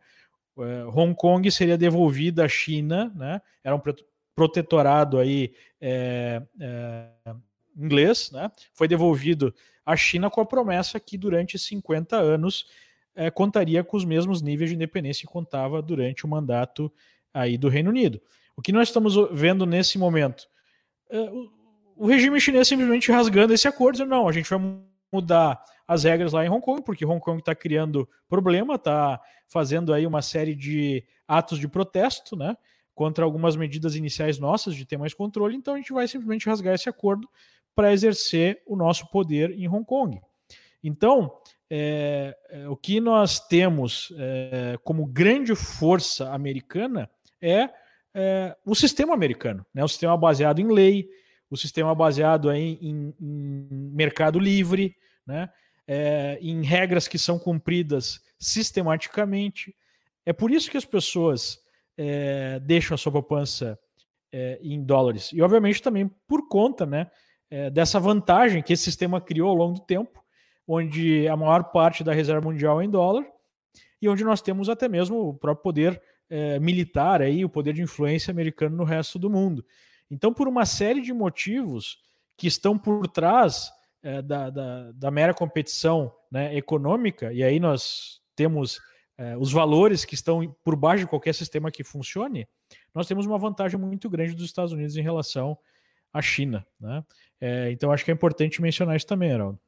É, 0.58 0.84
Hong 0.84 1.14
Kong 1.14 1.50
seria 1.50 1.78
devolvida 1.78 2.44
à 2.44 2.48
China, 2.48 3.10
né, 3.16 3.40
era 3.64 3.74
um 3.74 3.80
protetorado 4.34 5.18
aí 5.18 5.54
é, 5.80 6.42
inglês, 7.74 8.30
né, 8.32 8.52
foi 8.74 8.86
devolvido 8.86 9.54
à 9.86 9.96
China 9.96 10.28
com 10.28 10.42
a 10.42 10.46
promessa 10.46 11.00
que 11.00 11.16
durante 11.16 11.58
50 11.58 12.14
anos 12.14 12.66
contaria 13.32 13.82
com 13.82 13.96
os 13.96 14.04
mesmos 14.04 14.42
níveis 14.42 14.68
de 14.68 14.76
independência 14.76 15.26
que 15.26 15.32
contava 15.32 15.80
durante 15.80 16.26
o 16.26 16.28
mandato 16.28 16.92
aí 17.32 17.56
do 17.56 17.70
Reino 17.70 17.88
Unido. 17.88 18.20
O 18.54 18.60
que 18.60 18.72
nós 18.72 18.88
estamos 18.88 19.14
vendo 19.32 19.64
nesse 19.64 19.98
momento? 19.98 20.46
O 21.96 22.06
regime 22.06 22.40
chinês 22.40 22.68
simplesmente 22.68 23.10
rasgando 23.12 23.52
esse 23.52 23.68
acordo, 23.68 24.04
não, 24.04 24.28
a 24.28 24.32
gente 24.32 24.48
vai 24.48 24.58
mudar 25.12 25.62
as 25.86 26.04
regras 26.04 26.32
lá 26.32 26.44
em 26.44 26.48
Hong 26.48 26.64
Kong, 26.64 26.82
porque 26.82 27.04
Hong 27.04 27.20
Kong 27.20 27.38
está 27.38 27.54
criando 27.54 28.08
problema, 28.28 28.76
está 28.76 29.20
fazendo 29.48 29.92
aí 29.92 30.06
uma 30.06 30.22
série 30.22 30.54
de 30.54 31.04
atos 31.28 31.58
de 31.58 31.68
protesto, 31.68 32.34
né, 32.34 32.56
contra 32.94 33.24
algumas 33.24 33.56
medidas 33.56 33.94
iniciais 33.94 34.38
nossas 34.38 34.74
de 34.74 34.86
ter 34.86 34.96
mais 34.96 35.12
controle, 35.12 35.56
então 35.56 35.74
a 35.74 35.76
gente 35.76 35.92
vai 35.92 36.08
simplesmente 36.08 36.48
rasgar 36.48 36.74
esse 36.74 36.88
acordo 36.88 37.28
para 37.74 37.92
exercer 37.92 38.62
o 38.66 38.76
nosso 38.76 39.08
poder 39.10 39.50
em 39.50 39.68
Hong 39.68 39.84
Kong. 39.84 40.20
Então, 40.82 41.32
é, 41.70 42.36
é, 42.50 42.68
o 42.68 42.76
que 42.76 43.00
nós 43.00 43.40
temos 43.40 44.12
é, 44.18 44.78
como 44.84 45.06
grande 45.06 45.54
força 45.54 46.30
americana 46.32 47.08
é, 47.40 47.70
é 48.14 48.56
o 48.64 48.74
sistema 48.74 49.14
americano, 49.14 49.64
né, 49.74 49.82
o 49.84 49.88
sistema 49.88 50.16
baseado 50.16 50.58
em 50.60 50.70
lei, 50.70 51.08
o 51.52 51.56
sistema 51.56 51.94
baseado 51.94 52.50
em, 52.50 52.78
em, 52.80 53.14
mercado 53.92 54.38
livre, 54.38 54.96
né? 55.26 55.50
É, 55.86 56.38
em 56.40 56.64
regras 56.64 57.06
que 57.06 57.18
são 57.18 57.38
cumpridas 57.38 58.22
sistematicamente. 58.38 59.76
É 60.24 60.32
por 60.32 60.50
isso 60.50 60.70
que 60.70 60.78
as 60.78 60.84
pessoas 60.86 61.58
é, 61.98 62.58
deixam 62.60 62.94
a 62.94 62.98
sua 62.98 63.12
poupança 63.12 63.78
é, 64.32 64.58
em 64.62 64.82
dólares. 64.82 65.30
E, 65.30 65.42
obviamente, 65.42 65.82
também 65.82 66.08
por 66.26 66.48
conta 66.48 66.86
né, 66.86 67.10
é, 67.50 67.68
dessa 67.68 68.00
vantagem 68.00 68.62
que 68.62 68.72
esse 68.72 68.84
sistema 68.84 69.20
criou 69.20 69.50
ao 69.50 69.56
longo 69.56 69.74
do 69.74 69.84
tempo, 69.84 70.24
onde 70.66 71.28
a 71.28 71.36
maior 71.36 71.64
parte 71.64 72.02
da 72.02 72.14
reserva 72.14 72.48
mundial 72.48 72.80
é 72.80 72.86
em 72.86 72.90
dólar 72.90 73.26
e 74.00 74.08
onde 74.08 74.24
nós 74.24 74.40
temos 74.40 74.70
até 74.70 74.88
mesmo 74.88 75.28
o 75.28 75.34
próprio 75.34 75.62
poder 75.62 76.02
é, 76.30 76.58
militar 76.58 77.20
aí, 77.20 77.44
o 77.44 77.50
poder 77.50 77.74
de 77.74 77.82
influência 77.82 78.30
americano 78.30 78.74
no 78.74 78.84
resto 78.84 79.18
do 79.18 79.28
mundo. 79.28 79.62
Então, 80.12 80.30
por 80.30 80.46
uma 80.46 80.66
série 80.66 81.00
de 81.00 81.10
motivos 81.10 81.96
que 82.36 82.46
estão 82.46 82.76
por 82.76 83.08
trás 83.08 83.72
é, 84.02 84.20
da, 84.20 84.50
da, 84.50 84.92
da, 84.92 85.10
mera 85.10 85.32
competição 85.32 86.14
né, 86.30 86.54
econômica, 86.54 87.32
e 87.32 87.42
aí 87.42 87.58
nós 87.58 88.20
temos 88.36 88.78
é, 89.16 89.38
os 89.38 89.50
valores 89.50 90.04
que 90.04 90.14
estão 90.14 90.54
por 90.62 90.76
baixo 90.76 91.04
de 91.04 91.08
qualquer 91.08 91.34
sistema 91.34 91.70
que 91.70 91.82
funcione, 91.82 92.46
nós 92.94 93.06
temos 93.06 93.24
uma 93.24 93.38
vantagem 93.38 93.80
muito 93.80 94.10
grande 94.10 94.34
dos 94.34 94.44
Estados 94.44 94.72
Unidos 94.72 94.98
em 94.98 95.02
relação 95.02 95.56
à 96.12 96.20
China. 96.20 96.66
Né? 96.78 97.02
É, 97.40 97.70
então, 97.70 97.90
acho 97.90 98.04
que 98.04 98.10
é 98.10 98.14
importante 98.14 98.60
mencionar 98.60 98.96
isso 98.96 99.06
também, 99.06 99.30
Heraldo. 99.30 99.58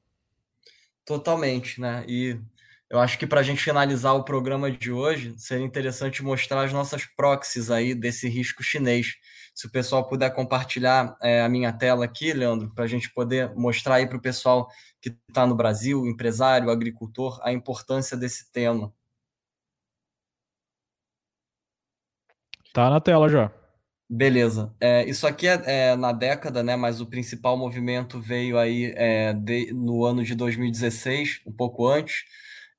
Totalmente, 1.07 1.81
né? 1.81 2.05
E 2.07 2.39
eu 2.95 3.01
acho 3.01 3.19
que 3.19 3.27
para 3.27 3.41
a 3.41 3.43
gente 3.43 3.61
finalizar 3.61 4.15
o 4.15 4.23
programa 4.23 4.71
de 4.71 4.93
hoje, 4.93 5.35
seria 5.37 5.67
interessante 5.67 6.23
mostrar 6.23 6.63
as 6.63 6.73
nossas 6.73 7.05
proxies 7.05 7.69
aí 7.69 7.93
desse 7.93 8.29
risco 8.29 8.63
chinês. 8.63 9.17
Se 9.53 9.67
o 9.67 9.71
pessoal 9.71 10.07
puder 10.07 10.33
compartilhar 10.33 11.17
é, 11.21 11.43
a 11.43 11.49
minha 11.49 11.73
tela 11.73 12.05
aqui, 12.05 12.33
Leandro, 12.33 12.73
para 12.73 12.85
a 12.85 12.87
gente 12.87 13.13
poder 13.13 13.53
mostrar 13.57 13.97
aí 13.97 14.07
para 14.07 14.17
o 14.17 14.23
pessoal 14.23 14.69
que 15.01 15.13
está 15.29 15.45
no 15.45 15.57
Brasil, 15.57 16.07
empresário, 16.07 16.71
agricultor, 16.71 17.41
a 17.43 17.53
importância 17.53 18.17
desse 18.17 18.53
tema. 18.53 18.95
Tá 22.73 22.89
na 22.89 23.01
tela 23.01 23.29
já. 23.29 23.51
Beleza. 24.09 24.73
É, 24.81 25.05
isso 25.05 25.27
aqui 25.27 25.49
é, 25.49 25.63
é, 25.67 25.97
na 25.97 26.13
década, 26.13 26.63
né? 26.63 26.77
Mas 26.77 27.01
o 27.01 27.07
principal 27.07 27.57
movimento 27.57 28.21
veio 28.21 28.57
aí 28.57 28.95
é, 28.95 29.33
de, 29.33 29.73
no 29.73 30.05
ano 30.05 30.23
de 30.23 30.37
2016, 30.37 31.41
um 31.45 31.53
pouco 31.53 31.89
antes. 31.89 32.23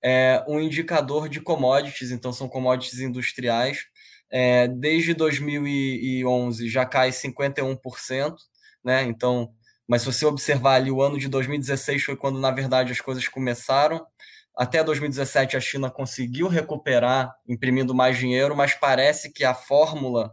É 0.08 0.43
um 0.47 0.60
indicador 0.60 1.28
de 1.28 1.41
commodities, 1.41 2.12
então 2.12 2.32
são 2.32 2.47
commodities 2.47 2.99
industriais. 2.99 3.86
É, 4.32 4.68
desde 4.68 5.16
2011 5.16 6.70
já 6.70 6.86
cai 6.86 7.12
51%, 7.12 8.36
né? 8.84 9.01
Então, 9.03 9.51
mas 9.88 10.03
se 10.03 10.08
você 10.08 10.26
observar 10.28 10.76
ali, 10.76 10.91
o 10.91 11.01
ano 11.01 11.18
de 11.18 11.28
2016 11.28 12.03
foi 12.03 12.16
quando, 12.16 12.39
na 12.39 12.51
verdade, 12.51 12.91
as 12.91 13.01
coisas 13.01 13.28
começaram. 13.28 14.06
Até 14.56 14.84
2017 14.84 15.58
a 15.58 15.60
China 15.60 15.89
conseguiu 15.89 16.47
recuperar, 16.47 17.34
imprimindo 17.47 17.93
mais 17.95 18.18
dinheiro, 18.18 18.56
mas 18.56 18.76
parece 18.76 19.32
que 19.32 19.43
a 19.43 19.56
fórmula, 19.56 20.32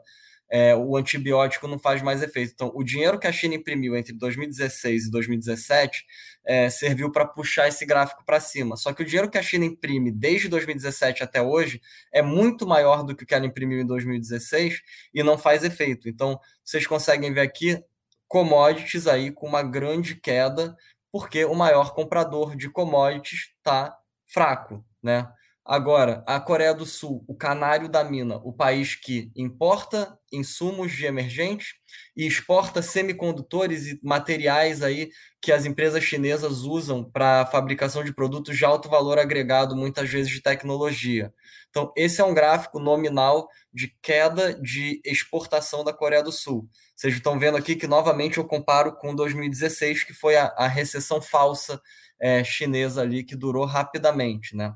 é, 0.53 0.76
o 0.76 0.98
antibiótico 0.98 1.66
não 1.66 1.78
faz 1.78 2.03
mais 2.03 2.22
efeito. 2.22 2.53
Então, 2.53 2.70
o 2.74 2.84
dinheiro 2.84 3.18
que 3.18 3.26
a 3.26 3.32
China 3.32 3.55
imprimiu 3.55 3.96
entre 3.96 4.12
2016 4.12 5.07
e 5.07 5.11
2017 5.11 6.05
é, 6.44 6.68
serviu 6.68 7.11
para 7.11 7.24
puxar 7.24 7.68
esse 7.68 7.86
gráfico 7.86 8.22
para 8.22 8.38
cima. 8.38 8.76
Só 8.76 8.92
que 8.92 9.03
o 9.03 9.07
dinheiro 9.07 9.30
que 9.30 9.38
a 9.38 9.42
China 9.42 9.64
imprime 9.64 10.12
desde 10.12 10.50
2017 10.50 11.22
até 11.22 11.40
hoje 11.40 11.80
é 12.12 12.20
muito 12.20 12.66
maior 12.66 13.03
do 13.03 13.16
que 13.16 13.24
o 13.24 13.26
que 13.26 13.34
ela 13.34 13.46
imprimiu 13.46 13.80
em 13.80 13.86
2016 13.86 14.82
e 15.14 15.22
não 15.22 15.38
faz 15.38 15.64
efeito. 15.64 16.07
Então, 16.07 16.38
vocês 16.62 16.86
conseguem 16.86 17.32
ver 17.32 17.40
aqui 17.40 17.82
commodities 18.28 19.07
aí 19.07 19.30
com 19.30 19.46
uma 19.46 19.62
grande 19.62 20.16
queda, 20.16 20.76
porque 21.11 21.46
o 21.46 21.55
maior 21.55 21.94
comprador 21.94 22.57
de 22.57 22.68
commodities 22.68 23.55
está 23.57 23.96
fraco, 24.26 24.84
né? 25.03 25.26
Agora, 25.64 26.24
a 26.26 26.40
Coreia 26.40 26.74
do 26.74 26.84
Sul, 26.84 27.24
o 27.28 27.36
canário 27.36 27.88
da 27.88 28.02
mina, 28.02 28.36
o 28.42 28.52
país 28.52 28.96
que 28.96 29.30
importa 29.36 30.18
insumos 30.32 30.90
de 30.90 31.06
emergentes 31.06 31.74
e 32.16 32.26
exporta 32.26 32.82
semicondutores 32.82 33.86
e 33.86 34.00
materiais 34.02 34.82
aí 34.82 35.10
que 35.40 35.52
as 35.52 35.64
empresas 35.64 36.02
chinesas 36.02 36.62
usam 36.62 37.04
para 37.04 37.46
fabricação 37.46 38.02
de 38.02 38.12
produtos 38.12 38.56
de 38.56 38.64
alto 38.64 38.88
valor 38.88 39.20
agregado, 39.20 39.76
muitas 39.76 40.10
vezes 40.10 40.32
de 40.32 40.42
tecnologia. 40.42 41.32
Então, 41.70 41.92
esse 41.96 42.20
é 42.20 42.24
um 42.24 42.34
gráfico 42.34 42.80
nominal 42.80 43.48
de 43.72 43.94
queda 44.02 44.54
de 44.60 45.00
exportação 45.04 45.84
da 45.84 45.92
Coreia 45.92 46.24
do 46.24 46.32
Sul. 46.32 46.68
Vocês 46.96 47.14
estão 47.14 47.38
vendo 47.38 47.56
aqui 47.56 47.76
que 47.76 47.86
novamente 47.86 48.38
eu 48.38 48.44
comparo 48.44 48.96
com 48.96 49.14
2016, 49.14 50.02
que 50.02 50.12
foi 50.12 50.36
a, 50.36 50.46
a 50.56 50.66
recessão 50.66 51.22
falsa 51.22 51.80
é, 52.20 52.42
chinesa 52.42 53.02
ali 53.02 53.22
que 53.22 53.36
durou 53.36 53.64
rapidamente, 53.64 54.56
né? 54.56 54.74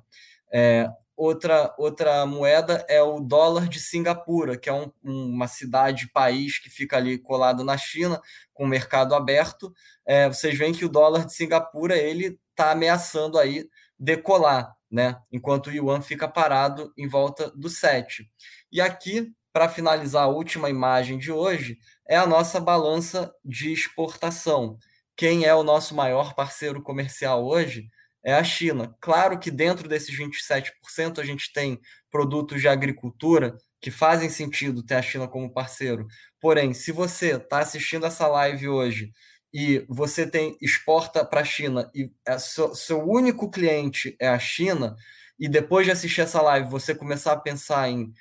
É, 0.59 0.89
outra, 1.15 1.75
outra 1.77 2.25
moeda 2.25 2.83
é 2.89 3.03
o 3.03 3.21
dólar 3.21 3.69
de 3.69 3.79
Singapura, 3.79 4.57
que 4.57 4.71
é 4.71 4.73
um, 4.73 4.91
uma 5.05 5.47
cidade, 5.47 6.11
país 6.11 6.59
que 6.59 6.71
fica 6.71 6.97
ali 6.97 7.19
colado 7.19 7.63
na 7.63 7.77
China, 7.77 8.19
com 8.55 8.65
o 8.65 8.67
mercado 8.67 9.15
aberto. 9.15 9.71
É, 10.07 10.27
vocês 10.29 10.57
veem 10.57 10.73
que 10.73 10.87
o 10.87 10.89
dólar 10.89 11.27
de 11.27 11.35
Singapura 11.35 11.95
ele 11.95 12.41
está 12.53 12.71
ameaçando 12.71 13.39
aí 13.39 13.69
decolar, 13.99 14.75
né? 14.91 15.21
Enquanto 15.31 15.67
o 15.67 15.73
yuan 15.73 16.01
fica 16.01 16.27
parado 16.27 16.91
em 16.97 17.07
volta 17.07 17.51
do 17.51 17.69
7. 17.69 18.27
E 18.73 18.81
aqui, 18.81 19.31
para 19.53 19.69
finalizar 19.69 20.25
a 20.25 20.29
última 20.29 20.71
imagem 20.71 21.19
de 21.19 21.31
hoje, 21.31 21.77
é 22.09 22.17
a 22.17 22.27
nossa 22.27 22.59
balança 22.59 23.31
de 23.45 23.71
exportação 23.71 24.79
quem 25.17 25.47
é 25.47 25.55
o 25.55 25.63
nosso 25.63 25.95
maior 25.95 26.35
parceiro 26.35 26.83
comercial 26.83 27.47
hoje 27.47 27.89
é 28.27 28.35
a 28.35 28.43
China. 28.43 28.93
Claro 29.01 29.39
que 29.39 29.53
dentro 29.53 29.89
desses 29.89 30.19
27% 30.19 31.21
a 31.21 31.25
gente 31.25 31.53
tem 31.53 31.81
produtos 32.11 32.61
de 32.61 32.67
agricultura 32.67 33.57
que 33.81 33.89
fazem 33.89 34.29
sentido 34.29 34.83
ter 34.83 34.97
a 34.97 35.03
China 35.03 35.29
como 35.29 35.53
parceiro. 35.53 36.09
Porém, 36.41 36.75
se 36.75 36.91
você 36.91 37.37
está 37.37 37.61
assistindo 37.61 38.05
essa 38.05 38.27
live 38.27 38.69
hoje 38.69 39.13
e 39.55 39.87
você 39.89 40.29
tem 40.29 40.57
exporta 40.61 41.25
para 41.25 41.43
a 41.43 41.45
China 41.45 41.89
e 41.95 42.11
é 42.27 42.37
seu, 42.37 42.75
seu 42.75 43.01
único 43.09 43.49
cliente 43.49 44.17
é 44.21 44.27
a 44.27 44.41
China, 44.41 44.97
e 45.39 45.49
depois 45.49 45.87
de 45.87 45.93
assistir 45.93 46.23
essa 46.23 46.43
live 46.43 46.69
você 46.69 46.97
começar 46.97 47.33
a 47.33 47.41
pensar 47.41 47.89
em 47.89 48.13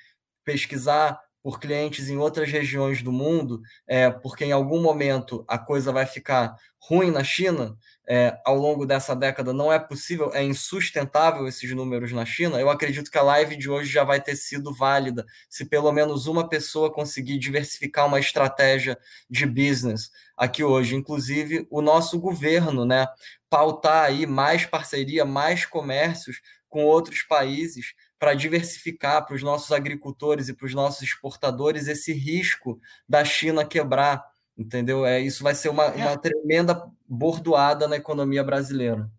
pesquisar 0.44 1.18
por 1.46 1.60
clientes 1.60 2.08
em 2.08 2.16
outras 2.16 2.50
regiões 2.50 3.04
do 3.04 3.12
mundo, 3.12 3.62
é, 3.86 4.10
porque 4.10 4.44
em 4.44 4.50
algum 4.50 4.82
momento 4.82 5.44
a 5.46 5.56
coisa 5.56 5.92
vai 5.92 6.04
ficar 6.04 6.56
ruim 6.76 7.12
na 7.12 7.22
China, 7.22 7.78
é, 8.04 8.36
ao 8.44 8.56
longo 8.56 8.84
dessa 8.84 9.14
década 9.14 9.52
não 9.52 9.72
é 9.72 9.78
possível, 9.78 10.32
é 10.34 10.42
insustentável 10.42 11.46
esses 11.46 11.70
números 11.70 12.10
na 12.10 12.26
China, 12.26 12.58
eu 12.58 12.68
acredito 12.68 13.12
que 13.12 13.16
a 13.16 13.22
live 13.22 13.54
de 13.54 13.70
hoje 13.70 13.92
já 13.92 14.02
vai 14.02 14.20
ter 14.20 14.34
sido 14.34 14.74
válida 14.74 15.24
se 15.48 15.64
pelo 15.64 15.92
menos 15.92 16.26
uma 16.26 16.48
pessoa 16.48 16.92
conseguir 16.92 17.38
diversificar 17.38 18.06
uma 18.06 18.18
estratégia 18.18 18.98
de 19.30 19.46
business 19.46 20.10
aqui 20.36 20.64
hoje. 20.64 20.96
Inclusive, 20.96 21.64
o 21.70 21.80
nosso 21.80 22.18
governo, 22.18 22.84
né, 22.84 23.06
pautar 23.48 24.06
aí 24.06 24.26
mais 24.26 24.66
parceria, 24.66 25.24
mais 25.24 25.64
comércios 25.64 26.40
com 26.68 26.84
outros 26.84 27.22
países 27.22 27.94
para 28.18 28.34
diversificar 28.34 29.26
para 29.26 29.36
os 29.36 29.42
nossos 29.42 29.72
agricultores 29.72 30.48
e 30.48 30.54
para 30.54 30.66
os 30.66 30.74
nossos 30.74 31.02
exportadores 31.02 31.86
esse 31.86 32.12
risco 32.12 32.80
da 33.08 33.24
China 33.24 33.64
quebrar, 33.64 34.24
entendeu? 34.56 35.04
É, 35.04 35.20
isso 35.20 35.42
vai 35.42 35.54
ser 35.54 35.68
uma, 35.68 35.84
é. 35.84 35.96
uma 35.96 36.16
tremenda 36.16 36.90
bordoada 37.08 37.86
na 37.86 37.96
economia 37.96 38.42
brasileira. 38.42 39.10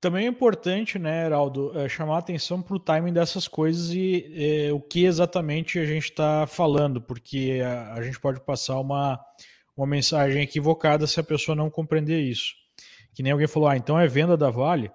Também 0.00 0.24
é 0.24 0.28
importante, 0.28 0.98
né, 0.98 1.26
Heraldo, 1.26 1.78
é, 1.78 1.86
chamar 1.86 2.16
a 2.16 2.18
atenção 2.20 2.62
para 2.62 2.74
o 2.74 2.80
timing 2.80 3.12
dessas 3.12 3.46
coisas 3.46 3.90
e 3.90 4.32
é, 4.34 4.72
o 4.72 4.80
que 4.80 5.04
exatamente 5.04 5.78
a 5.78 5.84
gente 5.84 6.04
está 6.04 6.46
falando, 6.46 7.02
porque 7.02 7.60
a, 7.62 7.92
a, 7.94 8.02
gente 8.02 8.18
pode 8.18 8.40
passar 8.40 8.80
uma, 8.80 9.20
uma 9.76 9.86
mensagem 9.86 10.42
equivocada 10.42 11.06
se 11.06 11.20
a 11.20 11.22
pessoa 11.22 11.54
não 11.54 11.68
compreender 11.68 12.18
isso. 12.18 12.54
Que 13.14 13.22
nem 13.22 13.30
alguém 13.30 13.46
falou, 13.46 13.68
ah, 13.68 13.76
então 13.76 14.00
é 14.00 14.06
venda 14.06 14.38
da 14.38 14.48
Vale, 14.48 14.90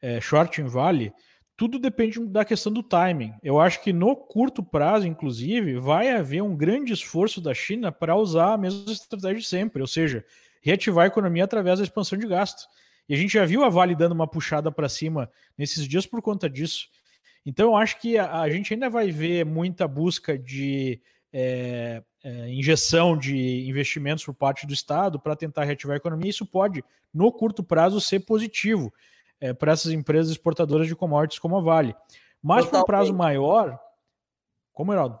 é, 0.00 0.20
short 0.20 0.60
em 0.60 0.66
Vale, 0.66 1.12
tudo 1.56 1.78
depende 1.78 2.18
da 2.26 2.44
questão 2.44 2.72
do 2.72 2.82
timing. 2.82 3.32
Eu 3.42 3.60
acho 3.60 3.80
que 3.82 3.92
no 3.92 4.16
curto 4.16 4.62
prazo, 4.62 5.06
inclusive, 5.06 5.78
vai 5.78 6.10
haver 6.10 6.42
um 6.42 6.56
grande 6.56 6.92
esforço 6.92 7.40
da 7.40 7.54
China 7.54 7.92
para 7.92 8.16
usar 8.16 8.54
a 8.54 8.58
mesma 8.58 8.90
estratégia 8.90 9.38
de 9.38 9.46
sempre, 9.46 9.80
ou 9.80 9.86
seja, 9.86 10.24
reativar 10.60 11.04
a 11.04 11.08
economia 11.08 11.44
através 11.44 11.78
da 11.78 11.84
expansão 11.84 12.18
de 12.18 12.26
gasto. 12.26 12.66
E 13.08 13.14
a 13.14 13.16
gente 13.16 13.34
já 13.34 13.44
viu 13.44 13.64
a 13.64 13.68
Vale 13.68 13.94
dando 13.94 14.12
uma 14.12 14.26
puxada 14.26 14.72
para 14.72 14.88
cima 14.88 15.30
nesses 15.56 15.86
dias 15.86 16.06
por 16.06 16.20
conta 16.20 16.50
disso. 16.50 16.88
Então, 17.46 17.70
eu 17.70 17.76
acho 17.76 18.00
que 18.00 18.18
a, 18.18 18.40
a 18.40 18.50
gente 18.50 18.72
ainda 18.72 18.90
vai 18.90 19.10
ver 19.10 19.44
muita 19.44 19.86
busca 19.86 20.36
de 20.36 21.00
é, 21.32 22.02
é, 22.24 22.48
injeção 22.48 23.16
de 23.16 23.68
investimentos 23.68 24.24
por 24.24 24.34
parte 24.34 24.66
do 24.66 24.72
Estado 24.72 25.20
para 25.20 25.36
tentar 25.36 25.64
reativar 25.64 25.94
a 25.94 25.98
economia. 25.98 26.30
Isso 26.30 26.46
pode, 26.46 26.82
no 27.12 27.30
curto 27.30 27.62
prazo, 27.62 28.00
ser 28.00 28.20
positivo 28.20 28.92
é, 29.40 29.52
para 29.52 29.72
essas 29.72 29.92
empresas 29.92 30.32
exportadoras 30.32 30.86
de 30.86 30.96
commodities 30.96 31.38
como 31.38 31.56
a 31.56 31.60
Vale. 31.60 31.94
Mas 32.42 32.66
por 32.66 32.80
um 32.80 32.84
prazo 32.84 33.14
maior, 33.14 33.78
como 34.72 34.92
Heraldo? 34.92 35.18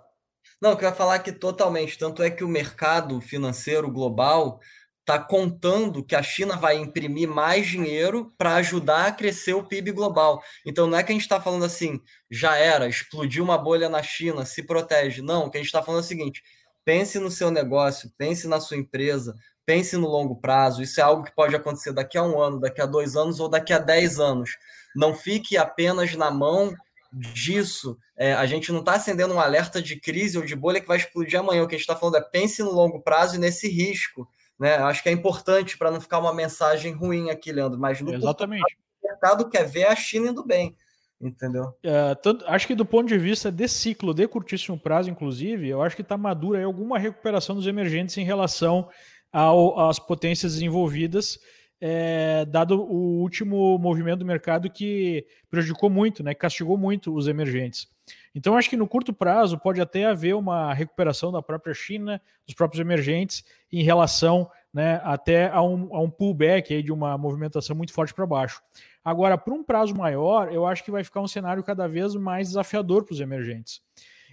Não, 0.60 0.70
eu 0.70 0.76
quero 0.76 0.94
falar 0.94 1.18
que 1.20 1.32
totalmente. 1.32 1.98
Tanto 1.98 2.22
é 2.22 2.30
que 2.30 2.44
o 2.44 2.48
mercado 2.48 3.20
financeiro 3.20 3.90
global 3.90 4.60
está 5.00 5.18
contando 5.18 6.02
que 6.02 6.14
a 6.14 6.22
China 6.22 6.56
vai 6.56 6.78
imprimir 6.78 7.28
mais 7.28 7.66
dinheiro 7.66 8.32
para 8.38 8.54
ajudar 8.54 9.06
a 9.06 9.12
crescer 9.12 9.52
o 9.52 9.62
PIB 9.62 9.92
global. 9.92 10.42
Então 10.66 10.86
não 10.86 10.96
é 10.96 11.02
que 11.02 11.12
a 11.12 11.14
gente 11.14 11.22
está 11.22 11.40
falando 11.40 11.64
assim, 11.64 12.00
já 12.30 12.56
era, 12.56 12.88
explodiu 12.88 13.44
uma 13.44 13.58
bolha 13.58 13.88
na 13.88 14.02
China, 14.02 14.46
se 14.46 14.62
protege. 14.62 15.20
Não, 15.20 15.46
o 15.46 15.50
que 15.50 15.58
a 15.58 15.60
gente 15.60 15.68
está 15.68 15.82
falando 15.82 16.00
é 16.00 16.04
o 16.04 16.08
seguinte: 16.08 16.42
pense 16.84 17.18
no 17.18 17.30
seu 17.30 17.50
negócio, 17.50 18.10
pense 18.16 18.48
na 18.48 18.60
sua 18.60 18.78
empresa, 18.78 19.36
pense 19.66 19.96
no 19.96 20.08
longo 20.08 20.36
prazo. 20.36 20.82
Isso 20.82 21.00
é 21.00 21.02
algo 21.02 21.24
que 21.24 21.34
pode 21.34 21.54
acontecer 21.54 21.92
daqui 21.92 22.18
a 22.18 22.22
um 22.22 22.40
ano, 22.40 22.60
daqui 22.60 22.80
a 22.80 22.86
dois 22.86 23.16
anos 23.16 23.40
ou 23.40 23.48
daqui 23.48 23.72
a 23.72 23.78
dez 23.78 24.18
anos. 24.18 24.50
Não 24.94 25.14
fique 25.14 25.56
apenas 25.56 26.14
na 26.14 26.30
mão 26.30 26.74
disso, 27.12 27.96
é, 28.16 28.32
a 28.32 28.46
gente 28.46 28.72
não 28.72 28.80
está 28.80 28.94
acendendo 28.94 29.34
um 29.34 29.40
alerta 29.40 29.80
de 29.80 29.98
crise 29.98 30.36
ou 30.36 30.44
de 30.44 30.54
bolha 30.54 30.80
que 30.80 30.86
vai 30.86 30.96
explodir 30.96 31.38
amanhã. 31.38 31.62
O 31.62 31.68
que 31.68 31.74
a 31.74 31.78
gente 31.78 31.88
está 31.88 31.96
falando 31.96 32.16
é 32.16 32.20
pense 32.20 32.62
no 32.62 32.72
longo 32.72 33.00
prazo 33.00 33.36
e 33.36 33.38
nesse 33.38 33.68
risco. 33.68 34.28
Né? 34.58 34.74
Acho 34.76 35.02
que 35.02 35.08
é 35.08 35.12
importante 35.12 35.76
para 35.76 35.90
não 35.90 36.00
ficar 36.00 36.18
uma 36.18 36.34
mensagem 36.34 36.92
ruim 36.92 37.30
aqui, 37.30 37.52
Leandro. 37.52 37.78
Mas 37.78 38.00
no 38.00 38.14
Exatamente. 38.14 38.76
O 39.02 39.06
mercado 39.06 39.48
quer 39.48 39.64
ver 39.64 39.84
a 39.84 39.96
China 39.96 40.30
indo 40.30 40.44
bem. 40.44 40.76
Entendeu? 41.20 41.72
É, 41.82 42.14
tanto, 42.16 42.44
acho 42.46 42.66
que 42.66 42.74
do 42.74 42.84
ponto 42.84 43.08
de 43.08 43.16
vista 43.16 43.50
de 43.50 43.66
ciclo 43.66 44.12
de 44.12 44.28
curtíssimo 44.28 44.78
prazo, 44.78 45.08
inclusive, 45.08 45.68
eu 45.68 45.80
acho 45.80 45.96
que 45.96 46.02
está 46.02 46.18
madura 46.18 46.58
aí 46.58 46.64
alguma 46.64 46.98
recuperação 46.98 47.54
dos 47.54 47.66
emergentes 47.66 48.16
em 48.18 48.24
relação 48.24 48.88
ao, 49.34 49.88
às 49.88 49.98
potências 49.98 50.54
desenvolvidas 50.54 51.38
é, 51.80 52.46
dado 52.46 52.80
o 52.82 53.20
último 53.20 53.76
movimento 53.78 54.20
do 54.20 54.24
mercado 54.24 54.70
que 54.70 55.26
prejudicou 55.50 55.90
muito, 55.90 56.22
né, 56.22 56.32
castigou 56.32 56.78
muito 56.78 57.14
os 57.14 57.28
emergentes. 57.28 57.86
Então, 58.34 58.56
acho 58.56 58.70
que 58.70 58.76
no 58.76 58.88
curto 58.88 59.12
prazo 59.12 59.58
pode 59.58 59.80
até 59.80 60.06
haver 60.06 60.34
uma 60.34 60.72
recuperação 60.72 61.30
da 61.30 61.42
própria 61.42 61.74
China, 61.74 62.20
dos 62.46 62.54
próprios 62.54 62.80
emergentes, 62.80 63.44
em 63.70 63.82
relação 63.82 64.50
né, 64.72 65.00
até 65.04 65.50
a 65.50 65.62
um, 65.62 65.94
a 65.94 66.00
um 66.00 66.10
pullback 66.10 66.82
de 66.82 66.92
uma 66.92 67.18
movimentação 67.18 67.76
muito 67.76 67.92
forte 67.92 68.14
para 68.14 68.26
baixo. 68.26 68.62
Agora, 69.04 69.36
para 69.36 69.52
um 69.52 69.62
prazo 69.62 69.94
maior, 69.94 70.52
eu 70.52 70.66
acho 70.66 70.82
que 70.84 70.90
vai 70.90 71.04
ficar 71.04 71.20
um 71.20 71.28
cenário 71.28 71.62
cada 71.62 71.86
vez 71.86 72.14
mais 72.14 72.48
desafiador 72.48 73.04
para 73.04 73.12
os 73.12 73.20
emergentes. 73.20 73.82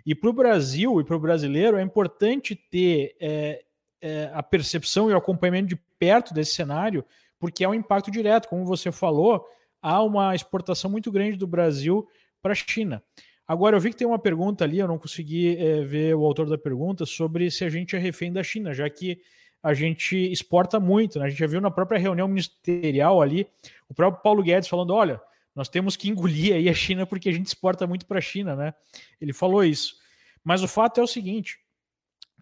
E 0.06 0.16
para 0.16 0.30
o 0.30 0.34
Brasil 0.34 1.00
e 1.00 1.04
para 1.04 1.16
o 1.16 1.20
brasileiro 1.20 1.78
é 1.78 1.82
importante 1.82 2.56
ter 2.56 3.16
é, 3.20 3.62
é, 4.02 4.32
a 4.34 4.42
percepção 4.42 5.10
e 5.10 5.14
o 5.14 5.18
acompanhamento 5.18 5.70
de 5.70 5.76
perto 5.98 6.34
desse 6.34 6.54
cenário, 6.54 7.06
porque 7.40 7.64
é 7.64 7.70
um 7.70 7.74
impacto 7.74 8.10
direto. 8.10 8.48
Como 8.48 8.66
você 8.66 8.92
falou, 8.92 9.46
há 9.82 10.02
uma 10.04 10.34
exportação 10.36 10.90
muito 10.90 11.12
grande 11.12 11.38
do 11.38 11.48
Brasil 11.48 12.08
para 12.42 12.54
a 12.54 12.56
China. 12.56 13.04
Agora, 13.48 13.76
eu 13.76 13.82
vi 13.82 13.90
que 13.90 13.98
tem 13.98 14.08
uma 14.08 14.20
pergunta 14.20 14.64
ali, 14.64 14.80
eu 14.80 14.88
não 14.88 14.98
consegui 14.98 15.58
é, 15.58 15.82
ver 15.82 16.16
o 16.16 16.26
autor 16.26 16.50
da 16.50 16.58
pergunta, 16.58 17.06
sobre 17.06 17.52
se 17.52 17.66
a 17.66 17.70
gente 17.70 17.96
é 17.96 18.00
refém 18.00 18.32
da 18.32 18.42
China, 18.42 18.74
já 18.74 18.90
que 18.90 19.22
a 19.62 19.74
gente 19.74 20.16
exporta 20.32 20.80
muito. 20.80 21.20
Né? 21.20 21.26
A 21.26 21.30
gente 21.30 21.40
já 21.40 21.48
viu 21.48 21.62
na 21.62 21.70
própria 21.70 22.00
reunião 22.00 22.28
ministerial 22.28 23.22
ali, 23.22 23.48
o 23.90 23.94
próprio 23.94 24.24
Paulo 24.24 24.42
Guedes 24.42 24.70
falando: 24.70 24.94
olha, 24.94 25.22
nós 25.56 25.68
temos 25.68 25.96
que 25.96 26.10
engolir 26.10 26.56
aí 26.56 26.70
a 26.70 26.74
China 26.74 27.06
porque 27.06 27.30
a 27.30 27.32
gente 27.32 27.48
exporta 27.48 27.86
muito 27.86 28.06
para 28.06 28.20
a 28.20 28.22
China, 28.22 28.56
né? 28.56 28.74
Ele 29.20 29.34
falou 29.34 29.64
isso. 29.64 29.96
Mas 30.44 30.64
o 30.64 30.68
fato 30.68 31.00
é 31.00 31.04
o 31.04 31.08
seguinte: 31.08 31.60